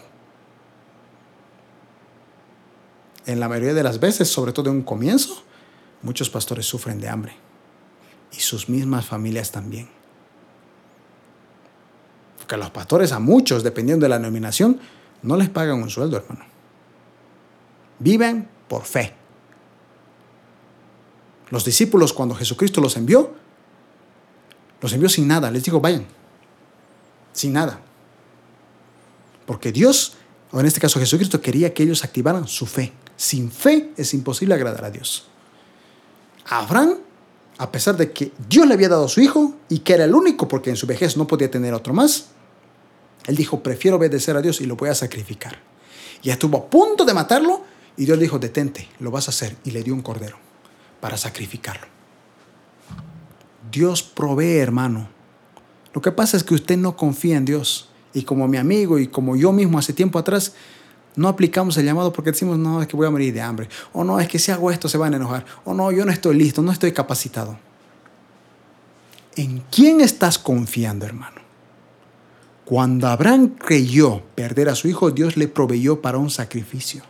[3.26, 5.44] En la mayoría de las veces, sobre todo en un comienzo,
[6.02, 7.34] muchos pastores sufren de hambre
[8.32, 9.90] y sus mismas familias también.
[12.38, 14.80] Porque los pastores a muchos, dependiendo de la nominación,
[15.24, 16.46] no les pagan un sueldo, hermano.
[17.98, 19.16] Viven por fe.
[21.50, 23.34] Los discípulos, cuando Jesucristo los envió,
[24.82, 25.50] los envió sin nada.
[25.50, 26.06] Les dijo, vayan.
[27.34, 27.80] Sin nada.
[29.46, 30.16] Porque Dios,
[30.52, 32.94] o en este caso Jesucristo, quería que ellos activaran su fe.
[33.18, 35.28] Sin fe es imposible agradar a Dios.
[36.48, 36.98] Abraham,
[37.58, 40.14] a pesar de que Dios le había dado a su hijo y que era el
[40.14, 42.28] único porque en su vejez no podía tener otro más,
[43.26, 45.60] él dijo, prefiero obedecer a Dios y lo voy a sacrificar.
[46.22, 47.64] Y estuvo a punto de matarlo
[47.98, 49.56] y Dios le dijo, detente, lo vas a hacer.
[49.64, 50.38] Y le dio un cordero
[51.00, 51.88] para sacrificarlo.
[53.72, 55.10] Dios provee, hermano.
[55.94, 57.90] Lo que pasa es que usted no confía en Dios.
[58.14, 60.54] Y como mi amigo y como yo mismo hace tiempo atrás,
[61.16, 63.70] no aplicamos el llamado porque decimos, no, es que voy a morir de hambre.
[63.94, 65.46] O no, es que si hago esto se van a enojar.
[65.64, 67.58] O no, yo no estoy listo, no estoy capacitado.
[69.36, 71.42] ¿En quién estás confiando, hermano?
[72.66, 77.04] Cuando Abraham creyó perder a su hijo, Dios le proveyó para un sacrificio.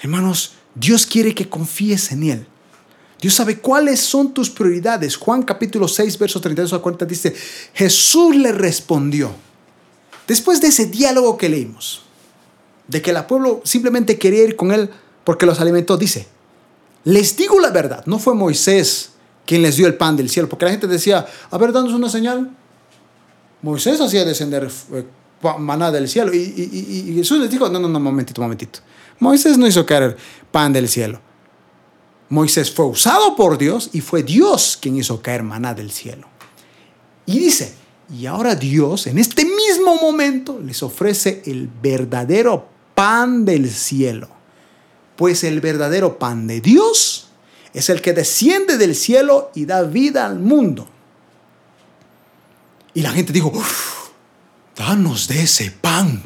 [0.00, 2.46] Hermanos, Dios quiere que confíes en Él.
[3.20, 5.16] Dios sabe cuáles son tus prioridades.
[5.16, 7.34] Juan capítulo 6, versos 32 a 40 dice,
[7.74, 9.30] Jesús le respondió.
[10.26, 12.02] Después de ese diálogo que leímos,
[12.90, 14.90] de que el pueblo simplemente quería ir con él
[15.22, 16.26] porque los alimentó, dice,
[17.04, 19.12] Les digo la verdad, no fue Moisés
[19.46, 22.08] quien les dio el pan del cielo, porque la gente decía, a ver, danos una
[22.08, 22.50] señal.
[23.62, 25.04] Moisés hacía descender eh,
[25.58, 28.80] maná del cielo y, y, Jesús les dijo, no, no, no, momentito, momentito.
[29.18, 30.16] Moisés no hizo caer
[30.50, 31.20] pan del cielo.
[32.28, 36.26] Moisés fue usado por Dios y fue Dios quien hizo caer maná del cielo.
[37.26, 37.74] Y dice,
[38.12, 42.69] y ahora Dios en este mismo momento les ofrece el verdadero
[43.00, 44.28] pan del cielo.
[45.16, 47.28] Pues el verdadero pan de Dios
[47.72, 50.86] es el que desciende del cielo y da vida al mundo.
[52.92, 53.54] Y la gente dijo,
[54.76, 56.24] danos de ese pan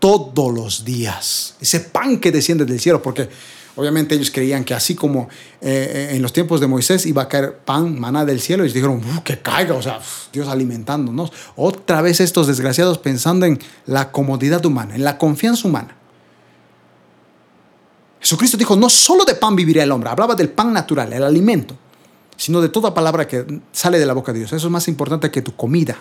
[0.00, 3.28] todos los días, ese pan que desciende del cielo, porque
[3.76, 5.28] obviamente ellos creían que así como
[5.60, 9.02] eh, en los tiempos de Moisés iba a caer pan, maná del cielo, y dijeron,
[9.22, 10.00] que caiga, o sea,
[10.32, 11.32] Dios alimentándonos.
[11.54, 15.94] Otra vez estos desgraciados pensando en la comodidad humana, en la confianza humana.
[18.20, 21.76] Jesucristo dijo, no solo de pan vivirá el hombre, hablaba del pan natural, el alimento
[22.38, 24.52] sino de toda palabra que sale de la boca de Dios.
[24.52, 25.98] Eso es más importante que tu comida.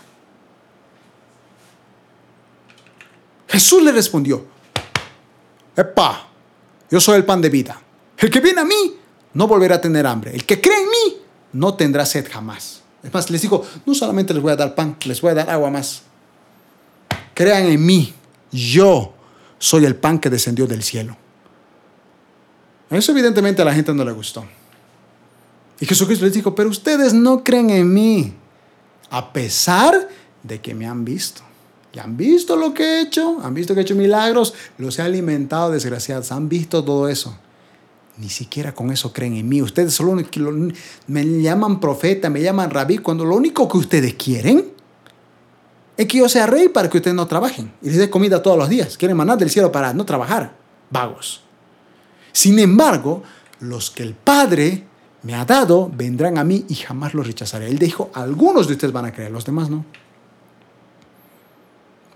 [3.48, 4.46] Jesús le respondió,
[5.76, 6.28] Epa,
[6.92, 7.82] yo soy el pan de vida.
[8.20, 8.98] El que viene a mí
[9.34, 10.32] no volverá a tener hambre.
[10.36, 11.18] El que cree en mí
[11.54, 12.84] no tendrá sed jamás.
[13.02, 15.50] Es más, les digo, no solamente les voy a dar pan, les voy a dar
[15.50, 16.04] agua más.
[17.34, 18.14] Crean en mí,
[18.52, 19.16] yo
[19.58, 21.18] soy el pan que descendió del cielo.
[22.90, 24.46] Eso evidentemente a la gente no le gustó.
[25.80, 28.34] Y Jesucristo les dijo, pero ustedes no creen en mí,
[29.10, 30.08] a pesar
[30.44, 31.42] de que me han visto.
[31.94, 35.02] Y han visto lo que he hecho, han visto que he hecho milagros, los he
[35.02, 37.38] alimentado, desgraciados, han visto todo eso.
[38.18, 39.62] Ni siquiera con eso creen en mí.
[39.62, 40.16] Ustedes solo
[41.08, 44.72] me llaman profeta, me llaman rabí, cuando lo único que ustedes quieren
[45.96, 48.58] es que yo sea rey para que ustedes no trabajen y les dé comida todos
[48.58, 48.98] los días.
[48.98, 50.56] Quieren manar del cielo para no trabajar,
[50.90, 51.44] vagos.
[52.38, 53.24] Sin embargo,
[53.62, 54.84] los que el Padre
[55.24, 57.66] me ha dado, vendrán a mí y jamás los rechazaré.
[57.68, 59.84] Él dijo, algunos de ustedes van a creer, los demás no.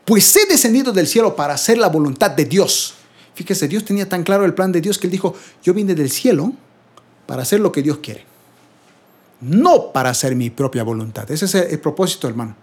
[0.06, 2.94] Pues he descendido del cielo para hacer la voluntad de Dios.
[3.34, 5.34] Fíjese, Dios tenía tan claro el plan de Dios que él dijo,
[5.64, 6.54] yo vine del cielo
[7.26, 8.24] para hacer lo que Dios quiere.
[9.40, 11.32] No para hacer mi propia voluntad.
[11.32, 12.56] Ese es el propósito, hermano.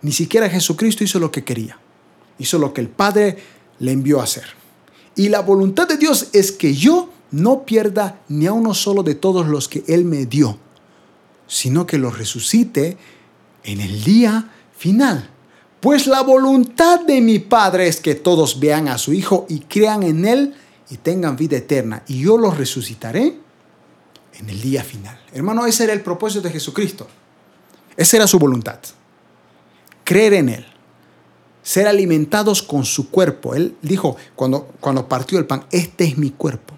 [0.00, 1.78] Ni siquiera Jesucristo hizo lo que quería.
[2.38, 3.36] Hizo lo que el Padre
[3.78, 4.63] le envió a hacer.
[5.16, 9.14] Y la voluntad de Dios es que yo no pierda ni a uno solo de
[9.14, 10.58] todos los que Él me dio,
[11.46, 12.96] sino que los resucite
[13.62, 15.30] en el día final.
[15.80, 20.02] Pues la voluntad de mi Padre es que todos vean a su Hijo y crean
[20.02, 20.54] en Él
[20.90, 22.02] y tengan vida eterna.
[22.06, 23.36] Y yo los resucitaré
[24.38, 25.18] en el día final.
[25.32, 27.06] Hermano, ese era el propósito de Jesucristo.
[27.96, 28.78] Esa era su voluntad.
[30.04, 30.66] Creer en Él.
[31.64, 33.56] Ser alimentados con su cuerpo.
[33.56, 36.74] Él dijo cuando, cuando partió el pan, este es mi cuerpo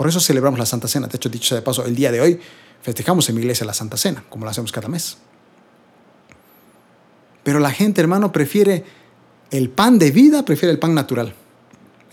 [0.00, 1.08] por eso celebramos la Santa Cena.
[1.08, 2.40] De hecho, dicho de paso, el día de hoy
[2.80, 5.18] festejamos en mi iglesia la Santa Cena, como lo hacemos cada mes.
[7.42, 8.82] Pero la gente, hermano, prefiere
[9.50, 11.34] el pan de vida, prefiere el pan natural.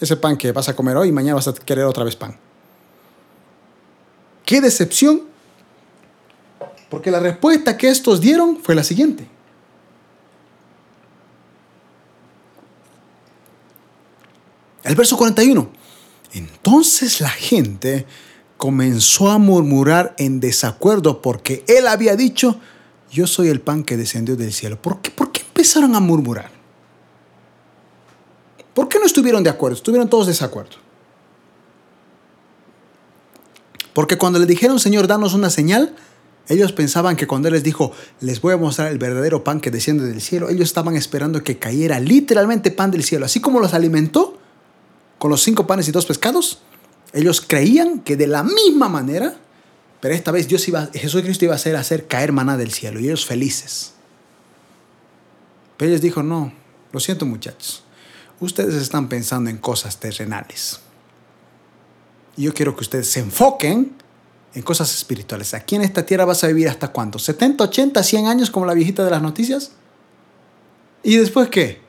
[0.02, 2.38] Ese pan que vas a comer hoy y mañana vas a querer otra vez pan.
[4.44, 5.22] ¡Qué decepción!
[6.90, 9.30] Porque la respuesta que estos dieron fue la siguiente.
[14.88, 15.70] El verso 41.
[16.34, 18.06] Entonces la gente
[18.56, 22.58] comenzó a murmurar en desacuerdo porque él había dicho,
[23.12, 24.82] yo soy el pan que descendió del cielo.
[24.82, 26.50] ¿Por qué, ¿Por qué empezaron a murmurar?
[28.74, 29.76] ¿Por qué no estuvieron de acuerdo?
[29.76, 30.78] Estuvieron todos de desacuerdo.
[33.94, 35.96] Porque cuando le dijeron, Señor, danos una señal,
[36.48, 37.92] ellos pensaban que cuando Él les dijo,
[38.22, 41.58] les voy a mostrar el verdadero pan que desciende del cielo, ellos estaban esperando que
[41.58, 43.26] cayera literalmente pan del cielo.
[43.26, 44.37] Así como los alimentó,
[45.18, 46.60] con los cinco panes y dos pescados,
[47.14, 49.36] ellos creían que de la misma manera,
[50.00, 53.26] pero esta vez Dios iba, Jesucristo iba a hacer, caer maná del cielo y ellos
[53.26, 53.94] felices.
[55.78, 56.54] Pero ellos dijo, no,
[56.92, 57.84] lo siento muchachos,
[58.40, 60.80] ustedes están pensando en cosas terrenales.
[62.36, 63.96] Y yo quiero que ustedes se enfoquen
[64.54, 65.54] en cosas espirituales.
[65.54, 67.20] Aquí en esta tierra vas a vivir hasta cuánto?
[67.20, 69.72] ¿70, 80, 100 años como la viejita de las noticias?
[71.04, 71.82] ¿Y después qué?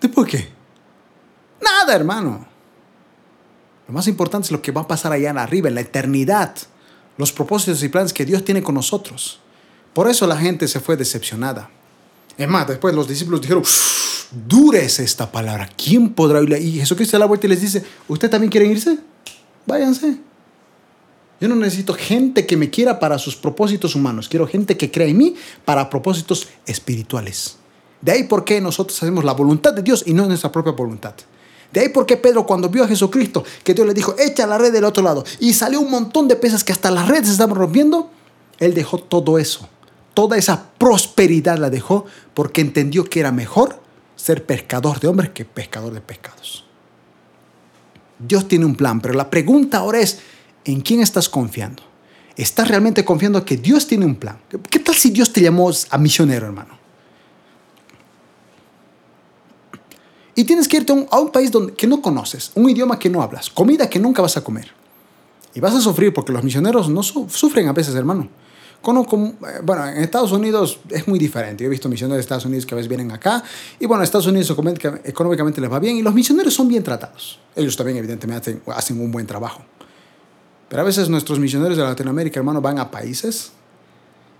[0.00, 0.51] ¿Después qué?
[1.82, 2.46] Nada, hermano.
[3.88, 6.54] Lo más importante es lo que va a pasar allá arriba, en la eternidad.
[7.18, 9.40] Los propósitos y planes que Dios tiene con nosotros.
[9.92, 11.70] Por eso la gente se fue decepcionada.
[12.38, 13.64] Es más, después los discípulos dijeron,
[14.46, 15.68] dura es esta palabra.
[15.76, 16.56] ¿Quién podrá oírla?
[16.56, 19.00] Y Jesucristo da la vuelta y les dice, ¿usted también quieren irse?
[19.66, 20.18] Váyanse.
[21.40, 24.28] Yo no necesito gente que me quiera para sus propósitos humanos.
[24.28, 25.34] Quiero gente que crea en mí
[25.64, 27.56] para propósitos espirituales.
[28.00, 31.14] De ahí por qué nosotros hacemos la voluntad de Dios y no nuestra propia voluntad.
[31.72, 34.72] De ahí porque Pedro cuando vio a Jesucristo, que Dios le dijo, echa la red
[34.72, 37.56] del otro lado, y salió un montón de peces que hasta las redes se estaban
[37.56, 38.10] rompiendo,
[38.58, 39.68] él dejó todo eso,
[40.14, 42.04] toda esa prosperidad la dejó
[42.34, 43.80] porque entendió que era mejor
[44.16, 46.66] ser pescador de hombres que pescador de pescados.
[48.18, 50.20] Dios tiene un plan, pero la pregunta ahora es,
[50.64, 51.82] ¿en quién estás confiando?
[52.36, 54.38] ¿Estás realmente confiando que Dios tiene un plan?
[54.70, 56.81] ¿Qué tal si Dios te llamó a misionero, hermano?
[60.34, 63.22] Y tienes que irte a un, país donde, que no conoces, un idioma que no
[63.22, 64.70] hablas, comida que nunca vas a comer.
[65.54, 68.28] Y vas a sufrir porque los misioneros no sufren a veces, hermano.
[68.82, 71.62] Eh, bueno, en Estados Unidos es muy diferente.
[71.62, 73.42] Yo he visto misioneros de Estados Unidos que a veces vienen acá
[73.78, 74.50] y bueno, Estados Unidos
[75.04, 77.38] económicamente les va bien y los misioneros son bien tratados.
[77.54, 79.62] Ellos también evidentemente hacen, un buen trabajo.
[80.68, 83.52] Pero a veces nuestros misioneros de Latinoamérica, hermano, van a países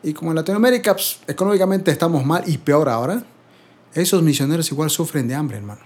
[0.03, 3.23] y como en Latinoamérica pues, económicamente estamos mal y peor ahora,
[3.95, 5.83] esos misioneros igual sufren de hambre, hermano.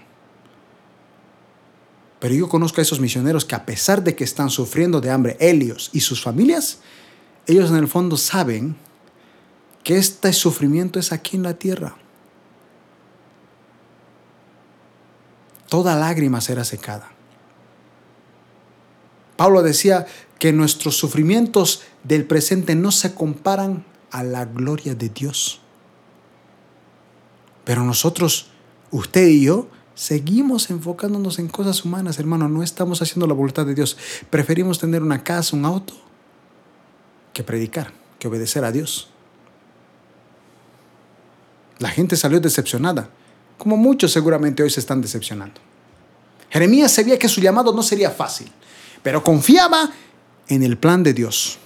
[2.19, 5.37] Pero yo conozco a esos misioneros que a pesar de que están sufriendo de hambre,
[5.39, 6.79] ellos y sus familias,
[7.45, 8.75] ellos en el fondo saben
[9.83, 11.95] que este sufrimiento es aquí en la tierra.
[15.69, 17.11] Toda lágrima será secada.
[19.35, 20.07] Pablo decía
[20.39, 25.61] que nuestros sufrimientos del presente no se comparan a la gloria de Dios.
[27.67, 28.47] Pero nosotros,
[28.91, 32.47] usted y yo, seguimos enfocándonos en cosas humanas, hermano.
[32.47, 33.97] No estamos haciendo la voluntad de Dios.
[34.29, 35.93] Preferimos tener una casa, un auto,
[37.33, 39.09] que predicar, que obedecer a Dios.
[41.79, 43.09] La gente salió decepcionada,
[43.57, 45.59] como muchos seguramente hoy se están decepcionando.
[46.49, 48.49] Jeremías sabía que su llamado no sería fácil,
[49.03, 49.91] pero confiaba
[50.47, 51.59] en el plan de Dios.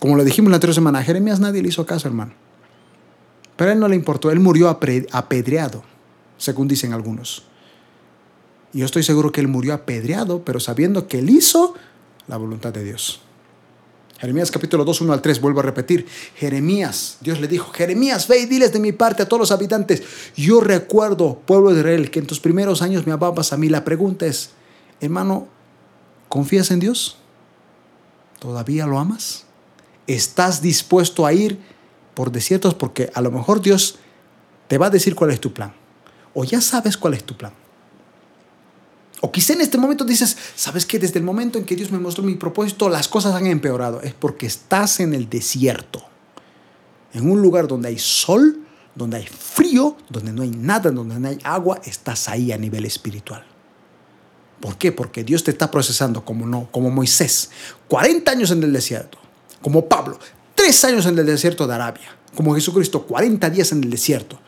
[0.00, 2.41] Como lo dijimos la anterior semana, a Jeremías nadie le hizo caso, hermano.
[3.62, 5.82] A él no le importó, él murió apedreado,
[6.36, 7.44] según dicen algunos.
[8.72, 11.74] Y yo estoy seguro que él murió apedreado, pero sabiendo que él hizo
[12.26, 13.20] la voluntad de Dios.
[14.18, 16.06] Jeremías capítulo 2, 1 al 3, vuelvo a repetir.
[16.36, 20.02] Jeremías, Dios le dijo, Jeremías, ve y diles de mi parte a todos los habitantes.
[20.36, 23.68] Yo recuerdo, pueblo de Israel, que en tus primeros años me amabas a mí.
[23.68, 24.50] La pregunta es,
[25.00, 25.48] hermano,
[26.28, 27.18] ¿confías en Dios?
[28.38, 29.44] ¿Todavía lo amas?
[30.06, 31.58] ¿Estás dispuesto a ir
[32.14, 32.74] por desiertos?
[32.74, 33.96] Porque a lo mejor Dios
[34.68, 35.74] te va a decir cuál es tu plan.
[36.34, 37.52] O ya sabes cuál es tu plan.
[39.20, 40.98] O quizá en este momento dices, ¿sabes qué?
[40.98, 44.00] Desde el momento en que Dios me mostró mi propósito, las cosas han empeorado.
[44.00, 46.02] Es porque estás en el desierto.
[47.12, 48.64] En un lugar donde hay sol,
[48.94, 52.84] donde hay frío, donde no hay nada, donde no hay agua, estás ahí a nivel
[52.84, 53.44] espiritual.
[54.60, 54.92] ¿Por qué?
[54.92, 57.50] Porque Dios te está procesando como no, como Moisés,
[57.88, 59.18] 40 años en el desierto,
[59.60, 60.18] como Pablo,
[60.62, 64.38] 3 años en el desierto de Arabia, como Jesucristo, 40 días en el desierto.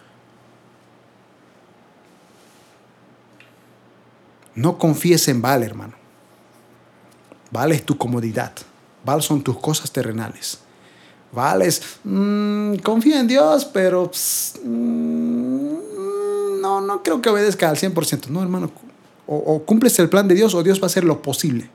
[4.54, 5.94] No confíes en Baal, hermano.
[7.50, 8.52] Baal es tu comodidad.
[9.04, 10.60] Baal son tus cosas terrenales.
[11.32, 14.08] Baal es, mm, confía en Dios, pero
[14.62, 18.28] mm, no, no creo que obedezca al 100%.
[18.28, 18.70] No, hermano.
[19.26, 21.68] O, o, cumples el plan de Dios o Dios va a hacer lo posible.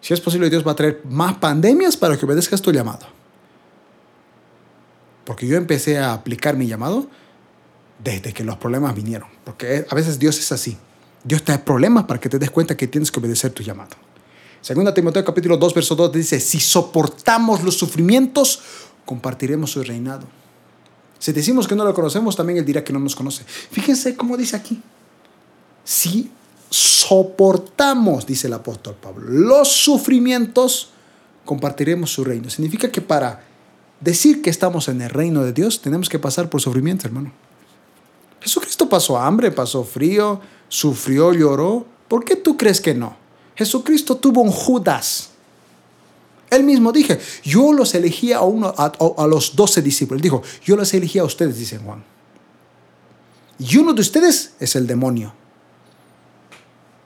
[0.00, 3.21] Si es posible, Dios va a traer más pandemias para que obedezcas tu llamado.
[5.24, 7.06] Porque yo empecé a aplicar mi llamado
[8.02, 9.28] desde que los problemas vinieron.
[9.44, 10.76] Porque a veces Dios es así.
[11.24, 13.90] Dios te da problemas para que te des cuenta que tienes que obedecer tu llamado.
[14.60, 18.60] Segunda Timoteo capítulo 2, verso 2 dice, si soportamos los sufrimientos,
[19.04, 20.26] compartiremos su reinado.
[21.18, 23.44] Si decimos que no lo conocemos, también Él dirá que no nos conoce.
[23.44, 24.80] Fíjense cómo dice aquí.
[25.84, 26.30] Si
[26.70, 30.90] soportamos, dice el apóstol Pablo, los sufrimientos,
[31.44, 32.48] compartiremos su reino.
[32.50, 33.44] Significa que para
[34.02, 37.32] decir que estamos en el reino de Dios, tenemos que pasar por sufrimiento, hermano.
[38.40, 41.86] Jesucristo pasó hambre, pasó frío, sufrió, lloró.
[42.08, 43.16] ¿Por qué tú crees que no?
[43.54, 45.30] Jesucristo tuvo un Judas.
[46.50, 50.18] Él mismo dije, yo los elegí a, uno, a, los doce discípulos.
[50.18, 52.04] Él dijo, yo los elegí a ustedes, dice Juan.
[53.58, 55.32] Y uno de ustedes es el demonio.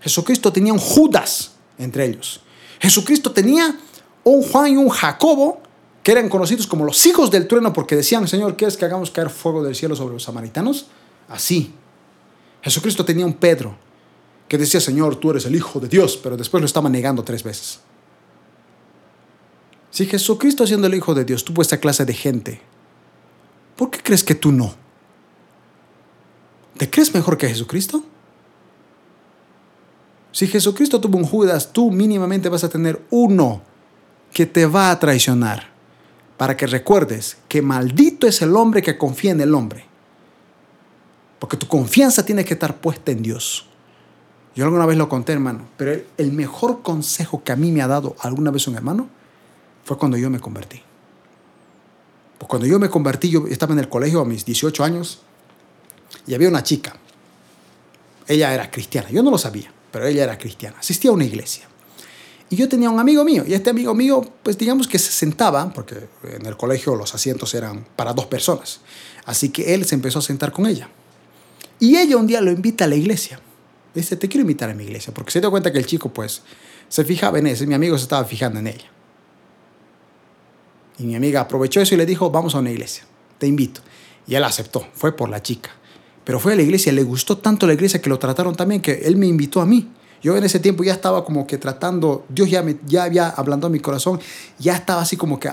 [0.00, 2.40] Jesucristo tenía un Judas entre ellos.
[2.80, 3.78] Jesucristo tenía
[4.24, 5.60] un Juan y un Jacobo
[6.06, 9.28] que eran conocidos como los hijos del trueno porque decían, Señor, ¿quieres que hagamos caer
[9.28, 10.86] fuego del cielo sobre los samaritanos?
[11.28, 11.74] Así.
[12.62, 13.76] Jesucristo tenía un Pedro
[14.46, 17.42] que decía, Señor, tú eres el Hijo de Dios, pero después lo estaba negando tres
[17.42, 17.80] veces.
[19.90, 22.60] Si Jesucristo siendo el Hijo de Dios tuvo esta clase de gente,
[23.74, 24.76] ¿por qué crees que tú no?
[26.76, 28.04] ¿Te crees mejor que Jesucristo?
[30.30, 33.60] Si Jesucristo tuvo un Judas, tú mínimamente vas a tener uno
[34.32, 35.74] que te va a traicionar,
[36.36, 39.84] para que recuerdes que maldito es el hombre que confía en el hombre.
[41.38, 43.66] Porque tu confianza tiene que estar puesta en Dios.
[44.54, 47.86] Yo alguna vez lo conté, hermano, pero el mejor consejo que a mí me ha
[47.86, 49.08] dado alguna vez un hermano
[49.84, 50.82] fue cuando yo me convertí.
[52.38, 55.20] Pues cuando yo me convertí, yo estaba en el colegio a mis 18 años
[56.26, 56.96] y había una chica.
[58.26, 61.68] Ella era cristiana, yo no lo sabía, pero ella era cristiana, asistía a una iglesia.
[62.48, 65.72] Y yo tenía un amigo mío, y este amigo mío, pues digamos que se sentaba,
[65.72, 68.80] porque en el colegio los asientos eran para dos personas.
[69.24, 70.88] Así que él se empezó a sentar con ella.
[71.80, 73.40] Y ella un día lo invita a la iglesia.
[73.94, 76.42] Dice, te quiero invitar a mi iglesia, porque se dio cuenta que el chico, pues,
[76.88, 78.90] se fijaba en ese, mi amigo se estaba fijando en ella.
[80.98, 83.04] Y mi amiga aprovechó eso y le dijo, vamos a una iglesia,
[83.38, 83.80] te invito.
[84.26, 85.70] Y él aceptó, fue por la chica.
[86.24, 88.92] Pero fue a la iglesia, le gustó tanto la iglesia que lo trataron también, que
[89.04, 89.88] él me invitó a mí.
[90.22, 93.66] Yo en ese tiempo ya estaba como que tratando, Dios ya, me, ya había hablando
[93.66, 94.20] a mi corazón,
[94.58, 95.50] ya estaba así como que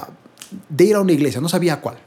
[0.70, 1.98] de ir a una iglesia, no sabía cuál.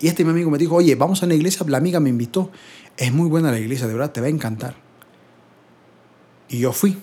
[0.00, 2.50] Y este mi amigo me dijo, oye, vamos a una iglesia, la amiga me invitó,
[2.96, 4.74] es muy buena la iglesia, de verdad, te va a encantar.
[6.48, 6.98] Y yo fui.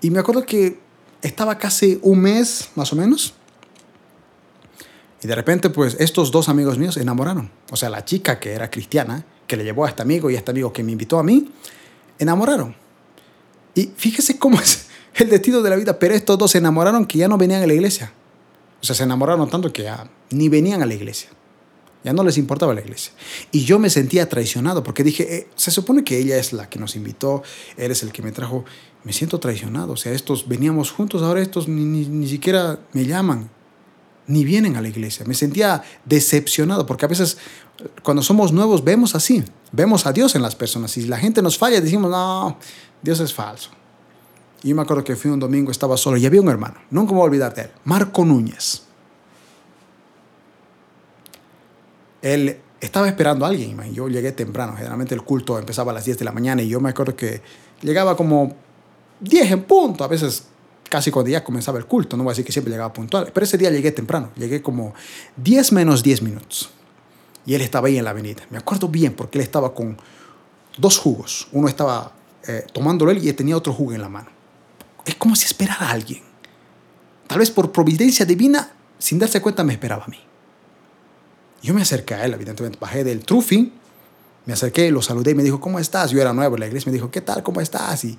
[0.00, 0.80] Y me acuerdo que
[1.22, 3.34] estaba casi un mes, más o menos,
[5.22, 7.50] y de repente, pues, estos dos amigos míos enamoraron.
[7.70, 10.38] O sea, la chica que era cristiana, que le llevó a este amigo y a
[10.38, 11.50] este amigo que me invitó a mí,
[12.18, 12.76] enamoraron.
[13.76, 17.18] Y fíjese cómo es el destino de la vida, pero estos dos se enamoraron que
[17.18, 18.12] ya no venían a la iglesia.
[18.82, 21.30] O sea, se enamoraron tanto que ya ni venían a la iglesia.
[22.02, 23.12] Ya no les importaba la iglesia.
[23.50, 26.78] Y yo me sentía traicionado porque dije, eh, se supone que ella es la que
[26.78, 27.42] nos invitó,
[27.76, 28.64] él es el que me trajo.
[29.02, 29.92] Me siento traicionado.
[29.92, 33.50] O sea, estos veníamos juntos, ahora estos ni, ni, ni siquiera me llaman
[34.28, 35.24] ni vienen a la iglesia.
[35.26, 37.38] Me sentía decepcionado porque a veces
[38.02, 41.42] cuando somos nuevos vemos así, vemos a Dios en las personas y si la gente
[41.42, 42.58] nos falla decimos, no,
[43.02, 43.70] Dios es falso.
[44.62, 47.18] Yo me acuerdo que fui un domingo, estaba solo y había un hermano, nunca me
[47.18, 48.82] voy a olvidar de él, Marco Núñez.
[52.22, 56.18] Él estaba esperando a alguien, yo llegué temprano, generalmente el culto empezaba a las 10
[56.18, 57.42] de la mañana y yo me acuerdo que
[57.82, 58.56] llegaba como
[59.20, 60.48] 10 en punto, a veces
[60.88, 63.44] casi cuando ya comenzaba el culto, no voy a decir que siempre llegaba puntual, pero
[63.44, 64.94] ese día llegué temprano, llegué como
[65.36, 66.70] 10 menos 10 minutos.
[67.44, 68.42] Y él estaba ahí en la avenida.
[68.50, 69.96] Me acuerdo bien porque él estaba con
[70.78, 71.46] dos jugos.
[71.52, 72.12] Uno estaba
[72.48, 74.28] eh, tomándolo él y tenía otro jugo en la mano.
[75.04, 76.22] Es como si esperara a alguien.
[77.26, 80.18] Tal vez por providencia divina, sin darse cuenta, me esperaba a mí.
[81.62, 82.78] Yo me acerqué a él, evidentemente.
[82.80, 83.72] Bajé del trufing,
[84.44, 86.10] me acerqué, lo saludé y me dijo, ¿cómo estás?
[86.10, 86.90] Yo era nuevo en la iglesia.
[86.90, 87.42] Me dijo, ¿qué tal?
[87.42, 88.04] ¿Cómo estás?
[88.04, 88.18] Y,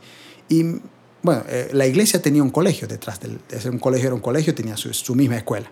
[0.49, 0.81] y
[1.21, 4.21] bueno, eh, la iglesia tenía un colegio detrás del, de ser un colegio era un
[4.21, 5.71] colegio, tenía su, su, misma escuela.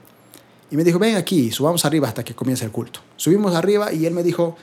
[0.72, 3.02] Y me dijo, ven aquí, subamos arriba hasta que comience el culto.
[3.18, 4.56] Subimos arriba y él me dijo,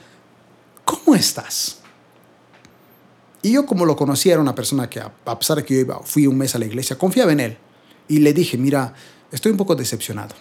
[0.83, 1.82] ¿cómo estás?
[3.43, 5.99] Y yo como lo conocía, era una persona que a pesar de que yo iba,
[6.03, 7.57] fui un mes a la iglesia, confiaba en él.
[8.07, 8.93] Y le dije, mira,
[9.31, 10.33] estoy un poco decepcionado.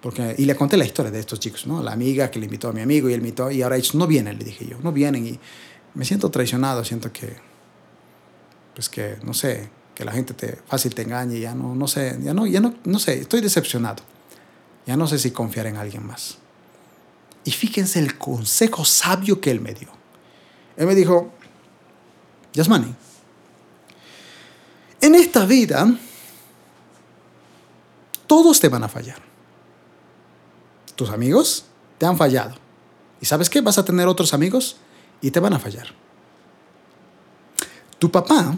[0.00, 1.82] Porque, y le conté la historia de estos chicos, ¿no?
[1.82, 4.06] La amiga que le invitó a mi amigo y él invitó, y ahora ellos no
[4.06, 5.38] vienen, le dije yo, no vienen y
[5.94, 7.36] me siento traicionado, siento que
[8.74, 12.18] pues que, no sé, que la gente te, fácil te engañe, ya no, no sé,
[12.20, 14.02] ya no, ya no, no sé, estoy decepcionado.
[14.86, 16.38] Ya no sé si confiar en alguien más.
[17.44, 19.88] Y fíjense el consejo sabio que él me dio.
[20.76, 21.32] Él me dijo,
[22.54, 22.94] Yasmani,
[25.00, 25.86] en esta vida
[28.26, 29.18] todos te van a fallar.
[30.94, 31.66] Tus amigos
[31.98, 32.54] te han fallado.
[33.20, 33.60] ¿Y sabes qué?
[33.60, 34.76] Vas a tener otros amigos
[35.20, 35.88] y te van a fallar.
[37.98, 38.56] Tu papá,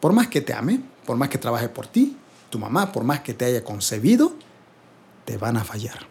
[0.00, 2.16] por más que te ame, por más que trabaje por ti,
[2.48, 4.34] tu mamá, por más que te haya concebido,
[5.24, 6.06] te van a fallar.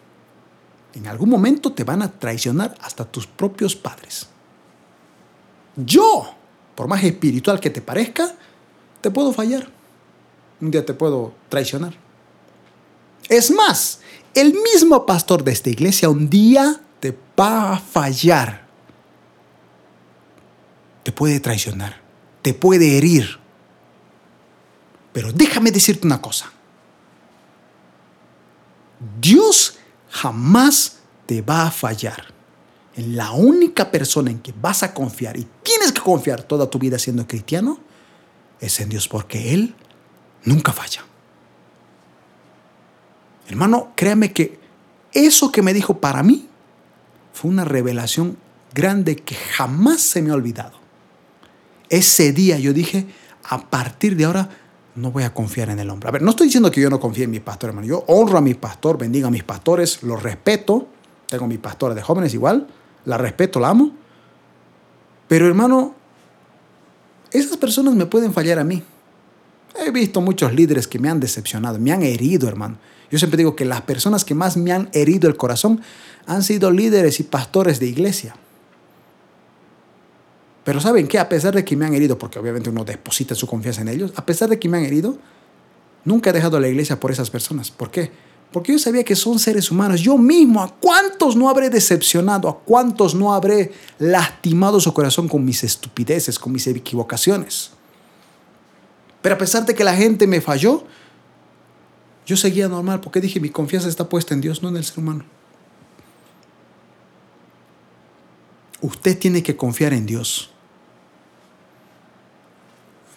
[0.94, 4.28] En algún momento te van a traicionar hasta tus propios padres.
[5.86, 6.36] Yo,
[6.76, 8.36] por más espiritual que te parezca,
[9.02, 9.70] te puedo fallar.
[10.62, 11.94] Un día te puedo traicionar.
[13.28, 14.02] Es más,
[14.34, 18.70] el mismo pastor de esta iglesia un día te va a fallar
[21.10, 22.00] te puede traicionar,
[22.44, 23.40] te puede herir.
[25.12, 26.52] Pero déjame decirte una cosa.
[29.20, 29.78] Dios
[30.12, 32.32] jamás te va a fallar.
[33.00, 36.78] En la única persona en que vas a confiar y tienes que confiar toda tu
[36.80, 37.80] vida siendo cristiano
[38.60, 39.74] es en Dios porque Él
[40.44, 41.06] nunca falla.
[43.48, 44.60] Hermano, créame que
[45.14, 46.50] eso que me dijo para mí
[47.32, 48.38] fue una revelación
[48.74, 50.78] grande que jamás se me ha olvidado.
[51.88, 53.08] Ese día yo dije,
[53.46, 54.50] a partir de ahora
[54.96, 56.10] no voy a confiar en el hombre.
[56.10, 57.88] A ver, no estoy diciendo que yo no confíe en mi pastor, hermano.
[57.88, 60.90] Yo honro a mi pastor, bendigo a mis pastores, los respeto.
[61.28, 62.68] Tengo mi pastora de jóvenes igual,
[63.10, 63.92] la respeto, la amo.
[65.28, 65.96] Pero hermano,
[67.32, 68.84] esas personas me pueden fallar a mí.
[69.84, 72.78] He visto muchos líderes que me han decepcionado, me han herido, hermano.
[73.10, 75.82] Yo siempre digo que las personas que más me han herido el corazón
[76.28, 78.36] han sido líderes y pastores de iglesia.
[80.64, 81.18] Pero ¿saben qué?
[81.18, 84.14] A pesar de que me han herido, porque obviamente uno deposita su confianza en ellos,
[84.16, 85.18] a pesar de que me han herido,
[86.06, 87.72] nunca he dejado la iglesia por esas personas.
[87.72, 88.12] ¿Por qué?
[88.52, 90.02] Porque yo sabía que son seres humanos.
[90.02, 92.50] Yo mismo, ¿a cuántos no habré decepcionado?
[92.50, 97.72] ¿A cuántos no habré lastimado su corazón con mis estupideces, con mis equivocaciones?
[99.22, 100.84] Pero a pesar de que la gente me falló,
[102.26, 105.00] yo seguía normal porque dije, mi confianza está puesta en Dios, no en el ser
[105.00, 105.26] humano.
[108.82, 110.52] Usted tiene que confiar en Dios,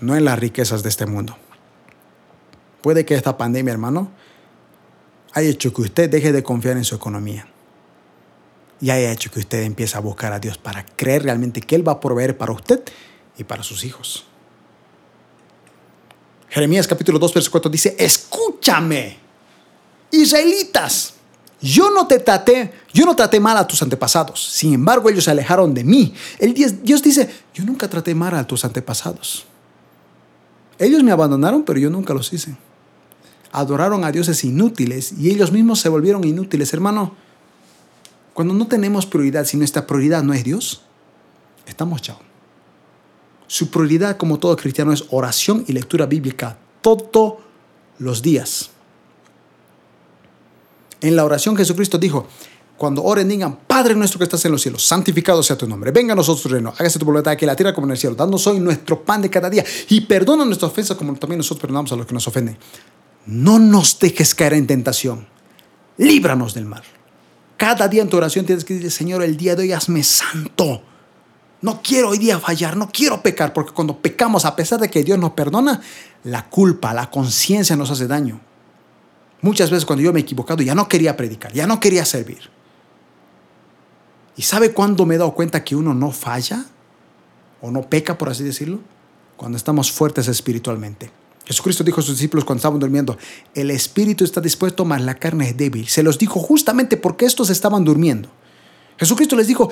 [0.01, 1.37] no en las riquezas de este mundo.
[2.83, 4.11] Puede que esta pandemia, hermano,
[5.33, 7.49] haya hecho que usted deje de confiar en su economía
[8.81, 11.87] y haya hecho que usted empiece a buscar a Dios para creer realmente que Él
[11.87, 12.83] va a proveer para usted
[13.39, 14.27] y para sus hijos.
[16.49, 19.19] Jeremías capítulo 2, verso 4 dice, escúchame,
[20.11, 21.15] israelitas,
[21.61, 25.31] yo no te traté, yo no traté mal a tus antepasados, sin embargo ellos se
[25.31, 26.13] alejaron de mí.
[26.39, 29.47] El Dios dice, yo nunca traté mal a tus antepasados.
[30.79, 32.57] Ellos me abandonaron, pero yo nunca los hice.
[33.53, 37.15] Adoraron a dioses inútiles y ellos mismos se volvieron inútiles, hermano.
[38.35, 40.83] Cuando no tenemos prioridad, si nuestra prioridad no es Dios,
[41.67, 42.19] estamos chao.
[43.47, 47.35] Su prioridad, como todo cristiano, es oración y lectura bíblica todos
[47.99, 48.71] los días.
[51.03, 52.27] En la oración Jesucristo dijo,
[52.79, 56.15] cuando oren digan, Padre nuestro que estás en los cielos, santificado sea tu nombre, venga
[56.15, 58.17] a nosotros tu reino, hágase tu voluntad aquí en la tierra como en el cielo,
[58.17, 61.93] danos hoy nuestro pan de cada día y perdona nuestras ofensas como también nosotros perdonamos
[61.93, 62.57] a los que nos ofenden.
[63.27, 65.27] No nos dejes caer en tentación,
[65.97, 66.83] líbranos del mal.
[67.57, 70.83] Cada día en tu oración tienes que decir, Señor, el día de hoy hazme santo
[71.63, 75.05] no quiero hoy día fallar, no quiero pecar, porque cuando pecamos, a pesar de que
[75.05, 75.81] Dios nos perdona,
[76.25, 78.41] la culpa, la conciencia nos hace daño.
[79.41, 82.51] Muchas veces cuando yo me he equivocado ya no quería predicar, ya no quería servir.
[84.37, 86.65] ¿Y sabe cuándo me he dado cuenta que uno no falla
[87.61, 88.81] o no peca, por así decirlo?
[89.37, 91.13] Cuando estamos fuertes espiritualmente.
[91.53, 93.19] Jesucristo dijo a sus discípulos cuando estaban durmiendo,
[93.55, 95.87] el espíritu está dispuesto, mas la carne es débil.
[95.87, 98.31] Se los dijo justamente porque estos estaban durmiendo.
[98.97, 99.71] Jesucristo les dijo,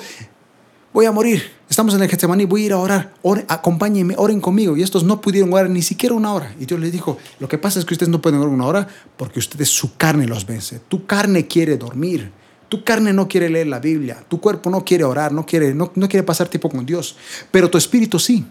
[0.93, 3.13] voy a morir, estamos en el Getsemaní, voy a ir a orar,
[3.47, 4.77] acompáñenme, oren conmigo.
[4.77, 6.53] Y estos no pudieron orar ni siquiera una hora.
[6.59, 8.87] Y Dios les dijo, lo que pasa es que ustedes no pueden orar una hora
[9.17, 10.81] porque ustedes su carne los vence.
[10.87, 12.31] Tu carne quiere dormir.
[12.69, 14.23] Tu carne no quiere leer la Biblia.
[14.29, 17.17] Tu cuerpo no quiere orar, no quiere, no, no quiere pasar tiempo con Dios.
[17.49, 18.45] Pero tu espíritu sí.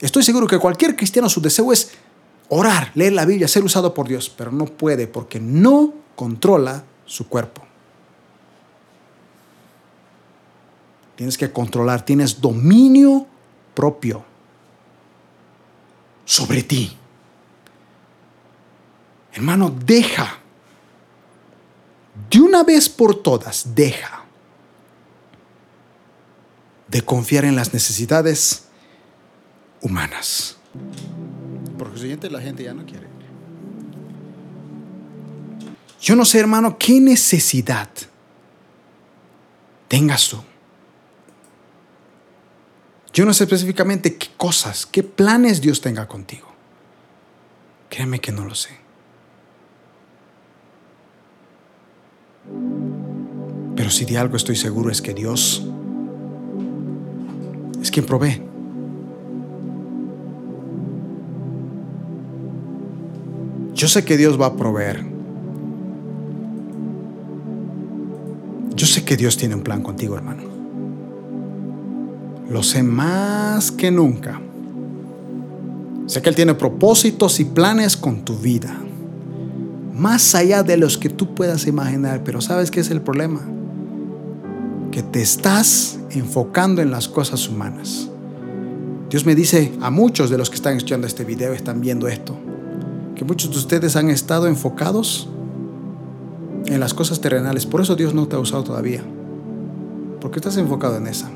[0.00, 1.92] Estoy seguro que cualquier cristiano su deseo es
[2.54, 4.28] orar, leer la Biblia, ser usado por Dios.
[4.28, 7.62] Pero no puede porque no controla su cuerpo.
[11.16, 13.26] Tienes que controlar, tienes dominio
[13.74, 14.24] propio
[16.26, 16.96] sobre ti.
[19.32, 20.38] Hermano, deja.
[22.30, 24.24] De una vez por todas, deja
[26.88, 28.66] de confiar en las necesidades
[29.80, 30.58] humanas.
[32.30, 33.06] La gente ya no quiere.
[36.00, 37.88] Yo no sé, hermano, qué necesidad
[39.88, 40.42] tengas tú
[43.12, 46.48] yo no sé específicamente qué cosas, qué planes Dios tenga contigo.
[47.90, 48.70] Créeme que no lo sé.
[53.76, 55.62] Pero si de algo estoy seguro es que Dios
[57.82, 58.51] es quien provee.
[63.82, 65.04] Yo sé que Dios va a proveer.
[68.76, 70.44] Yo sé que Dios tiene un plan contigo, hermano.
[72.48, 74.40] Lo sé más que nunca.
[76.06, 78.72] Sé que Él tiene propósitos y planes con tu vida.
[79.92, 82.22] Más allá de los que tú puedas imaginar.
[82.22, 83.40] Pero ¿sabes qué es el problema?
[84.92, 88.08] Que te estás enfocando en las cosas humanas.
[89.10, 92.38] Dios me dice a muchos de los que están escuchando este video, están viendo esto,
[93.22, 95.28] que muchos de ustedes han estado enfocados
[96.66, 97.66] en las cosas terrenales.
[97.66, 99.04] Por eso Dios no te ha usado todavía.
[100.20, 101.30] Porque estás enfocado en esa.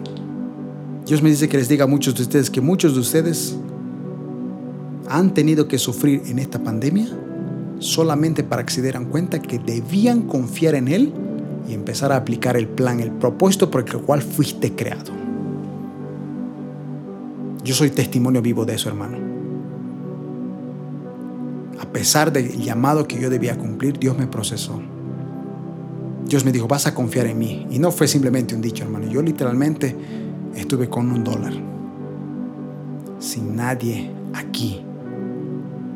[1.07, 3.57] Dios me dice que les diga a muchos de ustedes que muchos de ustedes
[5.09, 7.07] han tenido que sufrir en esta pandemia
[7.79, 11.13] solamente para que se dieran cuenta que debían confiar en Él
[11.69, 15.13] y empezar a aplicar el plan, el propósito por el cual fuiste creado.
[17.63, 19.36] Yo soy testimonio vivo de eso, hermano.
[21.81, 24.81] A pesar del llamado que yo debía cumplir, Dios me procesó.
[26.27, 27.67] Dios me dijo, vas a confiar en mí.
[27.71, 29.07] Y no fue simplemente un dicho, hermano.
[29.07, 29.95] Yo literalmente
[30.55, 31.53] estuve con un dólar,
[33.19, 34.83] sin nadie aquí,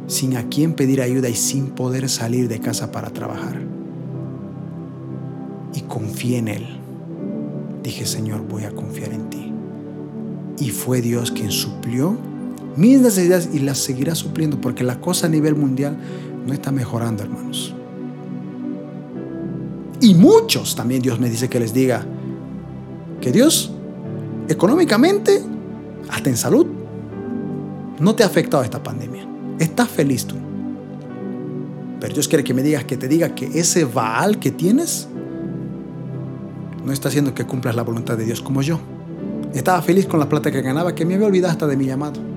[0.06, 3.60] sin a quien pedir ayuda y sin poder salir de casa para trabajar.
[5.74, 6.66] Y confié en Él.
[7.82, 9.52] Dije, Señor, voy a confiar en ti.
[10.58, 12.16] Y fue Dios quien suplió
[12.76, 15.96] mis necesidades y las seguirá supliendo porque la cosa a nivel mundial
[16.46, 17.74] no está mejorando, hermanos.
[20.00, 22.06] Y muchos también Dios me dice que les diga
[23.20, 23.72] que Dios
[24.48, 25.42] económicamente,
[26.08, 26.66] hasta en salud,
[27.98, 29.26] no te ha afectado esta pandemia.
[29.58, 30.36] Estás feliz tú.
[32.00, 35.06] Pero Dios quiere que me digas, que te diga que ese Baal que tienes
[36.84, 38.80] no está haciendo que cumplas la voluntad de Dios como yo.
[39.52, 42.29] Estaba feliz con la plata que ganaba, que me había olvidado hasta de mi llamado.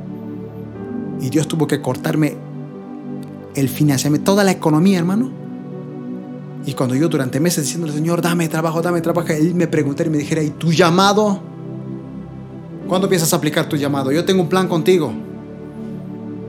[1.22, 2.36] Y Dios tuvo que cortarme
[3.56, 5.32] el financiamiento, toda la economía, hermano.
[6.66, 10.12] Y cuando yo durante meses diciéndole, Señor, dame trabajo, dame trabajo, Él me preguntara y
[10.12, 11.42] me dijera, ¿y tu llamado?
[12.88, 14.12] ¿Cuándo piensas aplicar tu llamado?
[14.12, 15.12] Yo tengo un plan contigo.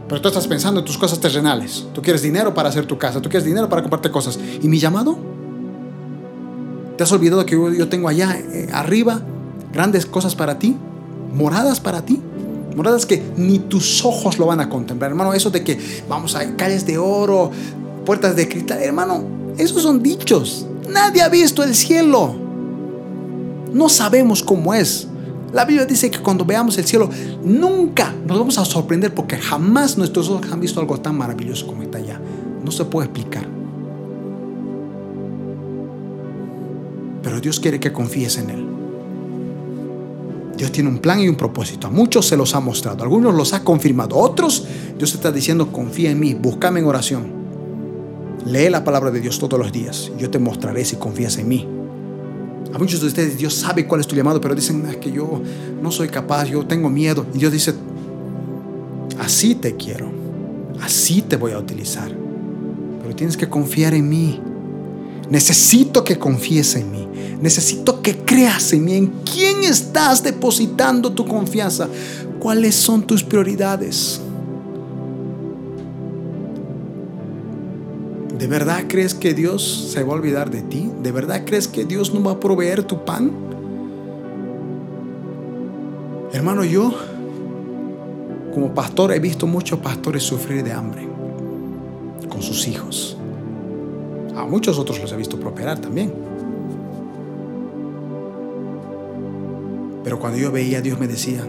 [0.09, 1.87] Pero tú estás pensando en tus cosas terrenales.
[1.93, 4.39] Tú quieres dinero para hacer tu casa, tú quieres dinero para comprarte cosas.
[4.63, 5.17] ¿Y mi llamado?
[6.97, 9.21] ¿Te has olvidado que yo tengo allá eh, arriba
[9.73, 10.77] grandes cosas para ti?
[11.35, 12.21] Moradas para ti.
[12.75, 15.11] Moradas que ni tus ojos lo van a contemplar.
[15.11, 15.79] Hermano, eso de que
[16.09, 17.51] vamos a calles de oro,
[18.05, 18.83] puertas de cristal.
[18.83, 19.25] Hermano,
[19.59, 20.67] esos son dichos.
[20.91, 22.35] Nadie ha visto el cielo.
[23.73, 25.09] No sabemos cómo es.
[25.53, 27.09] La Biblia dice que cuando veamos el cielo,
[27.45, 31.83] nunca nos vamos a sorprender porque jamás nuestros ojos han visto algo tan maravilloso como
[31.83, 32.21] está allá.
[32.65, 33.47] No se puede explicar.
[37.23, 38.84] Pero Dios quiere que confíes en Él.
[40.57, 41.87] Dios tiene un plan y un propósito.
[41.87, 44.67] A muchos se los ha mostrado, algunos los ha confirmado, otros
[44.97, 47.45] Dios está diciendo, confía en mí, búscame en oración.
[48.47, 50.13] Lee la palabra de Dios todos los días.
[50.19, 51.67] Yo te mostraré si confías en mí.
[52.75, 55.41] A muchos de ustedes Dios sabe cuál es tu llamado, pero dicen es que yo
[55.83, 57.25] no soy capaz, yo tengo miedo.
[57.33, 57.75] Y Dios dice,
[59.19, 60.11] así te quiero,
[60.83, 62.11] así te voy a utilizar.
[63.03, 64.41] Pero tienes que confiar en mí.
[65.31, 67.09] Necesito que confíes en mí.
[67.41, 68.95] Necesito que creas en mí.
[68.95, 71.89] ¿En quién estás depositando tu confianza?
[72.39, 74.21] ¿Cuáles son tus prioridades?
[78.39, 80.91] ¿De verdad crees que Dios se va a olvidar de ti?
[81.03, 83.33] ¿De verdad crees que Dios no va a proveer tu pan?
[86.33, 86.93] Hermano, yo
[88.53, 91.09] como pastor he visto muchos pastores sufrir de hambre
[92.29, 93.17] con sus hijos.
[94.37, 96.34] A muchos otros los he visto prosperar también.
[100.05, 101.45] Pero cuando yo veía Dios me decía,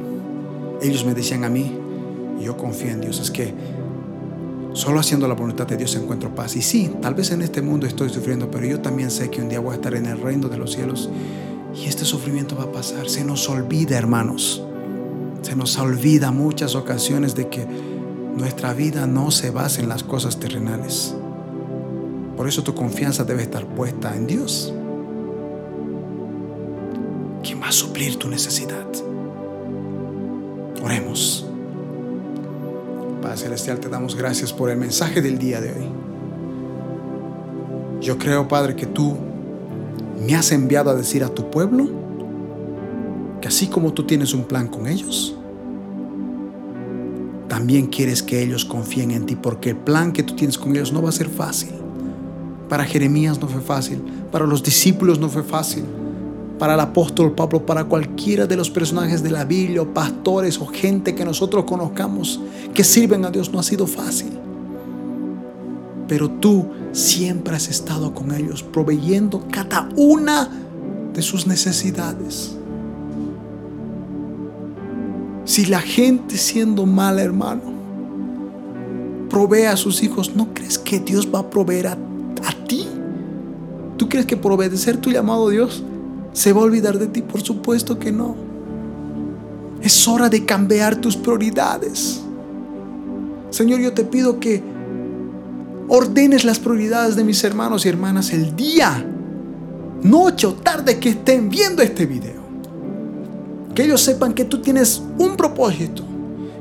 [0.82, 1.78] ellos me decían a mí,
[2.42, 3.54] yo confío en Dios, es que
[4.76, 6.58] Solo haciendo la voluntad de Dios encuentro paz.
[6.58, 9.48] Y sí, tal vez en este mundo estoy sufriendo, pero yo también sé que un
[9.48, 11.10] día voy a estar en el reino de los cielos
[11.74, 13.10] y este sufrimiento va a pasar.
[13.10, 14.62] Se nos olvida, hermanos.
[15.44, 17.66] Se nos olvida muchas ocasiones de que
[18.36, 21.16] nuestra vida no se basa en las cosas terrenales.
[22.36, 24.74] Por eso tu confianza debe estar puesta en Dios.
[27.46, 28.88] ¿Quién va a suplir tu necesidad?
[30.84, 31.46] Oremos.
[33.22, 35.88] Padre Celestial, te damos gracias por el mensaje del día de hoy.
[38.02, 39.16] Yo creo, Padre, que tú
[40.26, 41.88] me has enviado a decir a tu pueblo
[43.42, 45.38] que así como tú tienes un plan con ellos,
[47.48, 50.92] también quieres que ellos confíen en ti, porque el plan que tú tienes con ellos
[50.92, 51.74] no va a ser fácil.
[52.70, 54.02] Para Jeremías no fue fácil,
[54.32, 55.84] para los discípulos no fue fácil,
[56.58, 60.66] para el apóstol Pablo, para cualquiera de los personajes de la Biblia, o pastores o
[60.66, 62.40] gente que nosotros conozcamos
[62.74, 64.32] que sirven a Dios, no ha sido fácil.
[66.08, 70.50] Pero tú siempre has estado con ellos, proveyendo cada una
[71.14, 72.56] de sus necesidades.
[75.46, 77.74] Si la gente siendo mala, hermano,
[79.30, 82.88] provee a sus hijos, ¿no crees que Dios va a proveer a, a ti?
[83.98, 85.84] ¿Tú crees que por obedecer tu llamado a Dios,
[86.36, 87.22] ¿Se va a olvidar de ti?
[87.22, 88.36] Por supuesto que no.
[89.82, 92.20] Es hora de cambiar tus prioridades.
[93.52, 94.62] Señor, yo te pido que
[95.88, 99.06] ordenes las prioridades de mis hermanos y hermanas el día,
[100.04, 102.44] noche o tarde que estén viendo este video.
[103.74, 106.04] Que ellos sepan que tú tienes un propósito.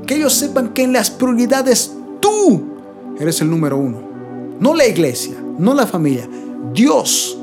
[0.07, 2.63] Que ellos sepan que en las prioridades tú
[3.19, 3.99] eres el número uno.
[4.57, 6.29] No la iglesia, no la familia.
[6.73, 7.37] Dios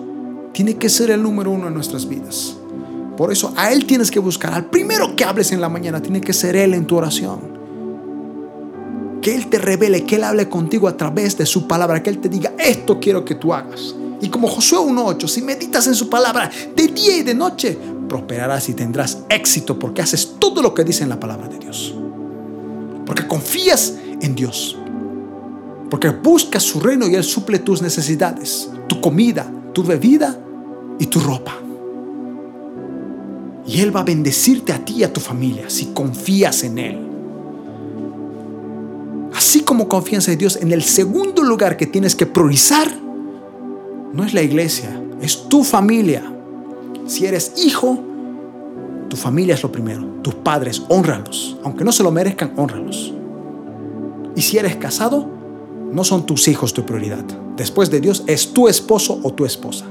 [0.52, 2.56] tiene que ser el número uno en nuestras vidas.
[3.16, 4.54] Por eso a Él tienes que buscar.
[4.54, 7.60] Al primero que hables en la mañana tiene que ser Él en tu oración.
[9.20, 12.18] Que Él te revele, que Él hable contigo a través de su palabra, que Él
[12.18, 13.94] te diga, esto quiero que tú hagas.
[14.20, 18.68] Y como Josué 1.8, si meditas en su palabra de día y de noche, prosperarás
[18.68, 21.94] y tendrás éxito porque haces todo lo que dice en la palabra de Dios.
[23.06, 24.76] Porque confías en Dios.
[25.90, 30.38] Porque buscas su reino y Él suple tus necesidades, tu comida, tu bebida
[30.98, 31.54] y tu ropa.
[33.66, 36.98] Y Él va a bendecirte a ti y a tu familia si confías en Él.
[39.34, 42.88] Así como confías en Dios, en el segundo lugar que tienes que priorizar
[44.12, 46.22] no es la iglesia, es tu familia.
[47.06, 47.98] Si eres hijo,
[49.08, 50.04] tu familia es lo primero.
[50.22, 51.56] Tus padres, honralos.
[51.64, 53.14] Aunque no se lo merezcan, honralos.
[54.36, 55.28] Y si eres casado,
[55.92, 57.24] no son tus hijos tu prioridad.
[57.56, 59.84] Después de Dios es tu esposo o tu esposa.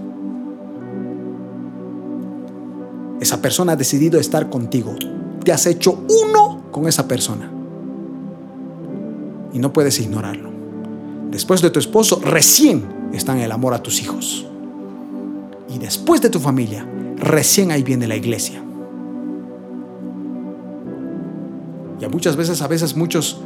[3.20, 4.96] Esa persona ha decidido estar contigo.
[5.44, 7.52] Te has hecho uno con esa persona.
[9.54, 10.50] Y no puedes ignorarlo.
[11.30, 12.84] Después de tu esposo, recién
[13.14, 14.48] está en el amor a tus hijos.
[15.70, 16.86] Y después de tu familia,
[17.18, 18.64] recién ahí viene la iglesia.
[22.02, 23.40] Y muchas veces, a veces muchos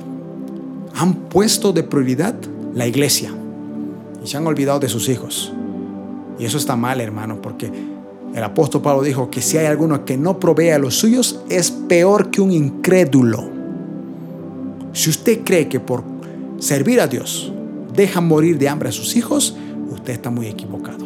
[0.96, 2.36] han puesto de prioridad
[2.74, 3.34] la iglesia
[4.26, 5.54] y se han olvidado de sus hijos.
[6.40, 7.72] Y eso está mal, hermano, porque
[8.34, 11.70] el apóstol Pablo dijo que si hay alguno que no provee a los suyos, es
[11.70, 13.48] peor que un incrédulo.
[14.94, 16.04] Si usted cree que por
[16.58, 17.54] servir a Dios
[17.96, 19.56] deja morir de hambre a sus hijos,
[19.92, 21.06] usted está muy equivocado.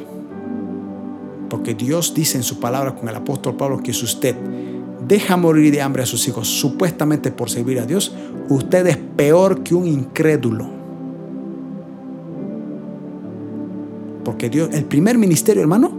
[1.49, 4.35] Porque Dios dice en su palabra con el apóstol Pablo que si usted
[5.06, 8.14] deja morir de hambre a sus hijos supuestamente por servir a Dios,
[8.48, 10.78] usted es peor que un incrédulo.
[14.30, 15.91] Porque Dios, el primer ministerio, hermano,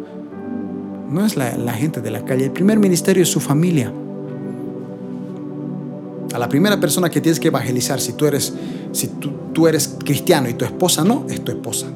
[1.10, 2.44] no es la, gente de la calle.
[2.44, 3.92] El primer ministerio es su familia.
[6.33, 8.55] A la primera persona que tienes que evangelizar, si tú eres,
[8.92, 11.89] si tú, tú eres cristiano y tu esposa no, es tu esposa,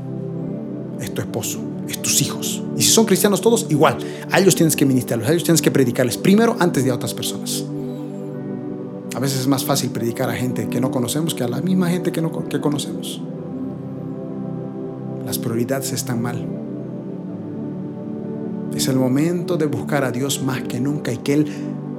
[1.01, 2.65] es tu esposo, es tus hijos.
[2.77, 3.99] Y si son cristianos todos, igual.
[4.33, 7.15] A ellos tienes que ministrarlos, a ellos tienes que predicarles primero antes de a otras
[7.15, 7.65] personas.
[9.15, 11.91] A veces es más fácil predicar a gente que no conocemos que a la misma
[11.91, 13.23] gente que, no, que conocemos.
[15.25, 16.47] Las prioridades están mal.
[18.75, 21.47] Es el momento de buscar a Dios más que nunca y que Él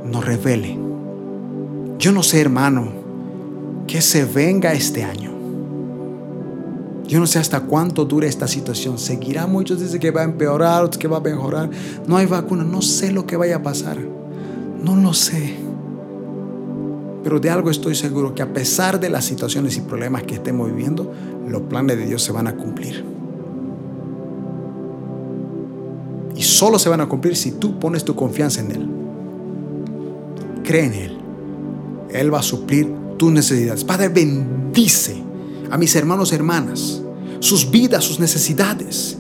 [0.05, 0.77] nos revele.
[1.97, 2.91] Yo no sé, hermano,
[3.87, 5.31] que se venga este año.
[7.07, 8.97] Yo no sé hasta cuánto dure esta situación.
[8.97, 11.69] Seguirá, muchos dicen que va a empeorar, otros que va a mejorar.
[12.07, 13.97] No hay vacuna, no sé lo que vaya a pasar.
[14.83, 15.64] No lo sé.
[17.25, 20.69] Pero de algo estoy seguro, que a pesar de las situaciones y problemas que estemos
[20.69, 21.11] viviendo,
[21.49, 23.03] los planes de Dios se van a cumplir.
[26.35, 28.89] Y solo se van a cumplir si tú pones tu confianza en Él.
[30.63, 31.17] Cree en Él.
[32.11, 33.83] Él va a suplir tus necesidades.
[33.83, 35.15] Padre, bendice
[35.71, 37.01] a mis hermanos y hermanas,
[37.39, 39.17] sus vidas, sus necesidades.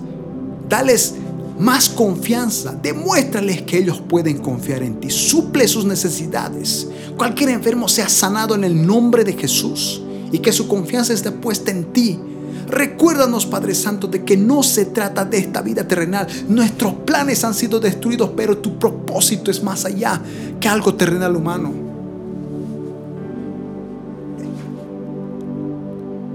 [0.69, 1.15] Dales
[1.59, 2.73] más confianza.
[2.73, 5.09] Demuéstrales que ellos pueden confiar en ti.
[5.09, 6.87] Suple sus necesidades.
[7.17, 10.01] Cualquier enfermo sea sanado en el nombre de Jesús
[10.31, 12.19] y que su confianza esté puesta en ti
[12.67, 16.27] Recuérdanos, Padre Santo, de que no se trata de esta vida terrenal.
[16.47, 20.21] Nuestros planes han sido destruidos, pero tu propósito es más allá
[20.59, 21.71] que algo terrenal humano.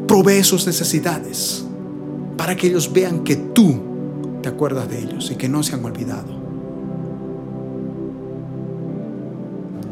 [0.07, 1.65] Provee sus necesidades
[2.37, 3.90] para que ellos vean que tú
[4.41, 6.41] te acuerdas de ellos y que no se han olvidado.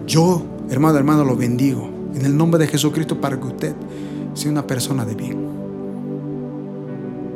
[0.07, 3.75] Yo, hermano, hermano, lo bendigo en el nombre de Jesucristo para que usted
[4.35, 5.49] sea una persona de bien.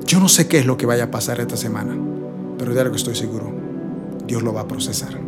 [0.07, 1.97] Yo no sé qué es lo que vaya a pasar esta semana,
[2.59, 3.53] pero de algo estoy seguro.
[4.27, 5.19] Dios lo va a procesar.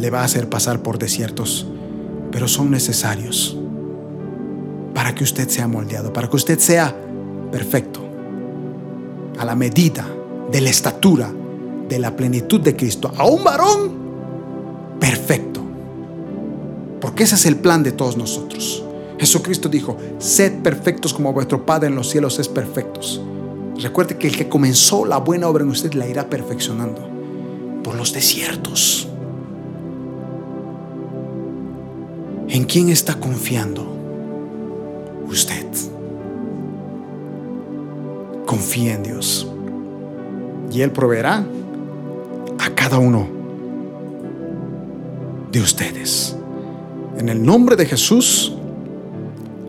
[0.00, 1.66] Le va a hacer pasar por desiertos,
[2.30, 3.56] pero son necesarios
[4.94, 6.96] para que usted sea moldeado, para que usted sea
[7.52, 8.07] perfecto,
[9.38, 10.06] a la medida
[10.50, 11.32] de la estatura,
[11.88, 13.92] de la plenitud de Cristo, a un varón
[15.00, 15.60] perfecto.
[17.00, 18.84] Porque ese es el plan de todos nosotros.
[19.18, 23.20] Jesucristo dijo, sed perfectos como vuestro Padre en los cielos es perfectos.
[23.80, 27.08] Recuerde que el que comenzó la buena obra en usted la irá perfeccionando
[27.82, 29.08] por los desiertos.
[32.48, 33.86] ¿En quién está confiando
[35.28, 35.66] usted?
[38.48, 39.46] Confía en Dios
[40.72, 41.44] y Él proveerá
[42.58, 43.28] a cada uno
[45.52, 46.34] de ustedes.
[47.18, 48.54] En el nombre de Jesús.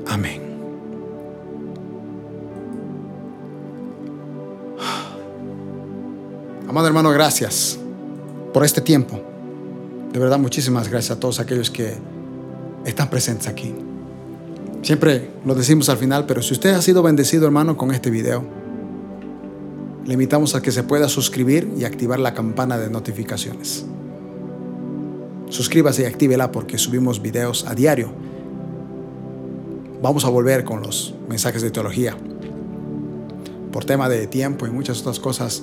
[0.07, 0.41] Amén.
[6.69, 7.77] Amado hermano, gracias
[8.53, 9.19] por este tiempo.
[10.13, 11.95] De verdad, muchísimas gracias a todos aquellos que
[12.85, 13.75] están presentes aquí.
[14.83, 18.58] Siempre lo decimos al final, pero si usted ha sido bendecido, hermano, con este video,
[20.09, 23.85] le invitamos a que se pueda suscribir y activar la campana de notificaciones.
[25.49, 28.11] Suscríbase y actívela porque subimos videos a diario
[30.01, 32.17] Vamos a volver con los mensajes de teología.
[33.71, 35.61] Por tema de tiempo y muchas otras cosas,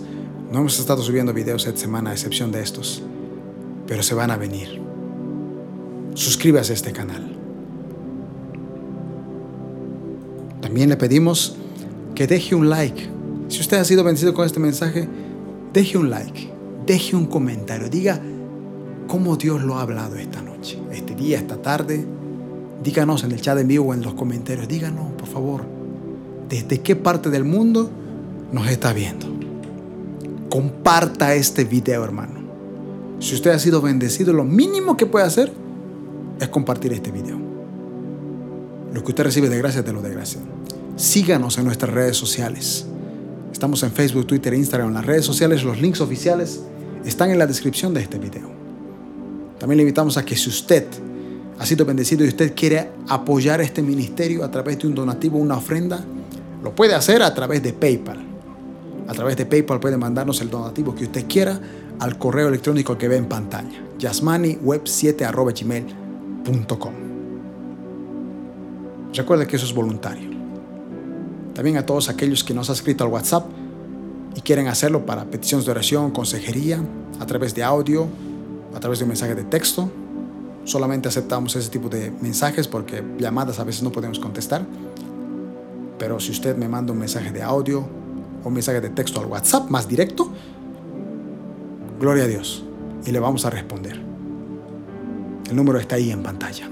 [0.52, 3.02] no hemos estado subiendo videos esta semana a excepción de estos.
[3.88, 4.80] pero se van a venir.
[6.14, 7.36] Suscríbase a este canal.
[10.60, 11.56] También le pedimos
[12.14, 13.15] que deje un like.
[13.48, 15.08] Si usted ha sido vencido con este mensaje,
[15.72, 16.50] deje un like,
[16.84, 18.20] deje un comentario, diga
[19.06, 22.04] cómo Dios lo ha hablado esta noche, este día, esta tarde.
[22.82, 25.62] Díganos en el chat en vivo o en los comentarios, díganos, por favor,
[26.48, 27.90] desde qué parte del mundo
[28.52, 29.26] nos está viendo.
[30.50, 32.40] Comparta este video, hermano.
[33.18, 35.52] Si usted ha sido bendecido, lo mínimo que puede hacer
[36.40, 37.38] es compartir este video.
[38.92, 40.40] Lo que usted recibe de gracia, te lo de gracia.
[40.96, 42.86] Síganos en nuestras redes sociales.
[43.56, 45.64] Estamos en Facebook, Twitter, Instagram, en las redes sociales.
[45.64, 46.60] Los links oficiales
[47.06, 48.50] están en la descripción de este video.
[49.58, 50.84] También le invitamos a que si usted
[51.58, 55.56] ha sido bendecido y usted quiere apoyar este ministerio a través de un donativo, una
[55.56, 56.04] ofrenda,
[56.62, 58.18] lo puede hacer a través de PayPal.
[59.08, 61.58] A través de PayPal puede mandarnos el donativo que usted quiera
[61.98, 66.92] al correo electrónico que ve en pantalla, yasmaniweb7.gmail.com.
[69.14, 70.35] Recuerde que eso es voluntario.
[71.56, 73.46] También a todos aquellos que nos han escrito al WhatsApp
[74.34, 76.78] y quieren hacerlo para peticiones de oración, consejería,
[77.18, 78.06] a través de audio,
[78.74, 79.90] a través de un mensaje de texto.
[80.64, 84.66] Solamente aceptamos ese tipo de mensajes porque llamadas a veces no podemos contestar.
[85.98, 87.88] Pero si usted me manda un mensaje de audio
[88.44, 90.30] o un mensaje de texto al WhatsApp más directo,
[91.98, 92.64] gloria a Dios
[93.06, 93.98] y le vamos a responder.
[95.48, 96.68] El número está ahí en pantalla.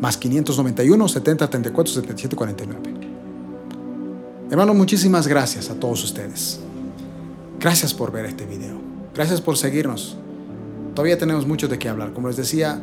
[0.00, 3.03] Más 591 70 34 77 49.
[4.50, 6.60] Hermanos, muchísimas gracias a todos ustedes.
[7.58, 8.78] Gracias por ver este video.
[9.14, 10.18] Gracias por seguirnos.
[10.94, 12.12] Todavía tenemos mucho de qué hablar.
[12.12, 12.80] Como les decía,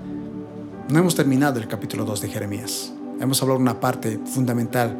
[0.90, 2.91] no hemos terminado el capítulo 2 de Jeremías.
[3.19, 4.98] Hemos hablado una parte fundamental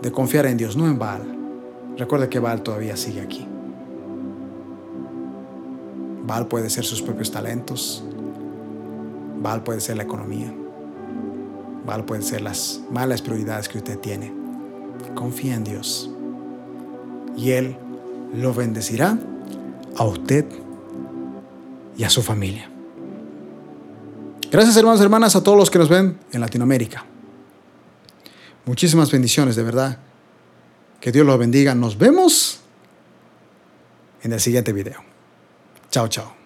[0.00, 1.22] de confiar en Dios, no en Baal.
[1.98, 3.46] Recuerda que Baal todavía sigue aquí.
[6.26, 8.02] Baal puede ser sus propios talentos.
[9.42, 10.52] Baal puede ser la economía.
[11.86, 14.43] Baal puede ser las malas prioridades que usted tiene.
[15.14, 16.10] Confía en Dios.
[17.36, 17.76] Y Él
[18.34, 19.18] lo bendecirá
[19.96, 20.44] a usted
[21.96, 22.70] y a su familia.
[24.50, 27.04] Gracias hermanos y hermanas a todos los que nos ven en Latinoamérica.
[28.66, 29.98] Muchísimas bendiciones, de verdad.
[31.00, 31.74] Que Dios los bendiga.
[31.74, 32.60] Nos vemos
[34.22, 35.02] en el siguiente video.
[35.90, 36.43] Chao, chao.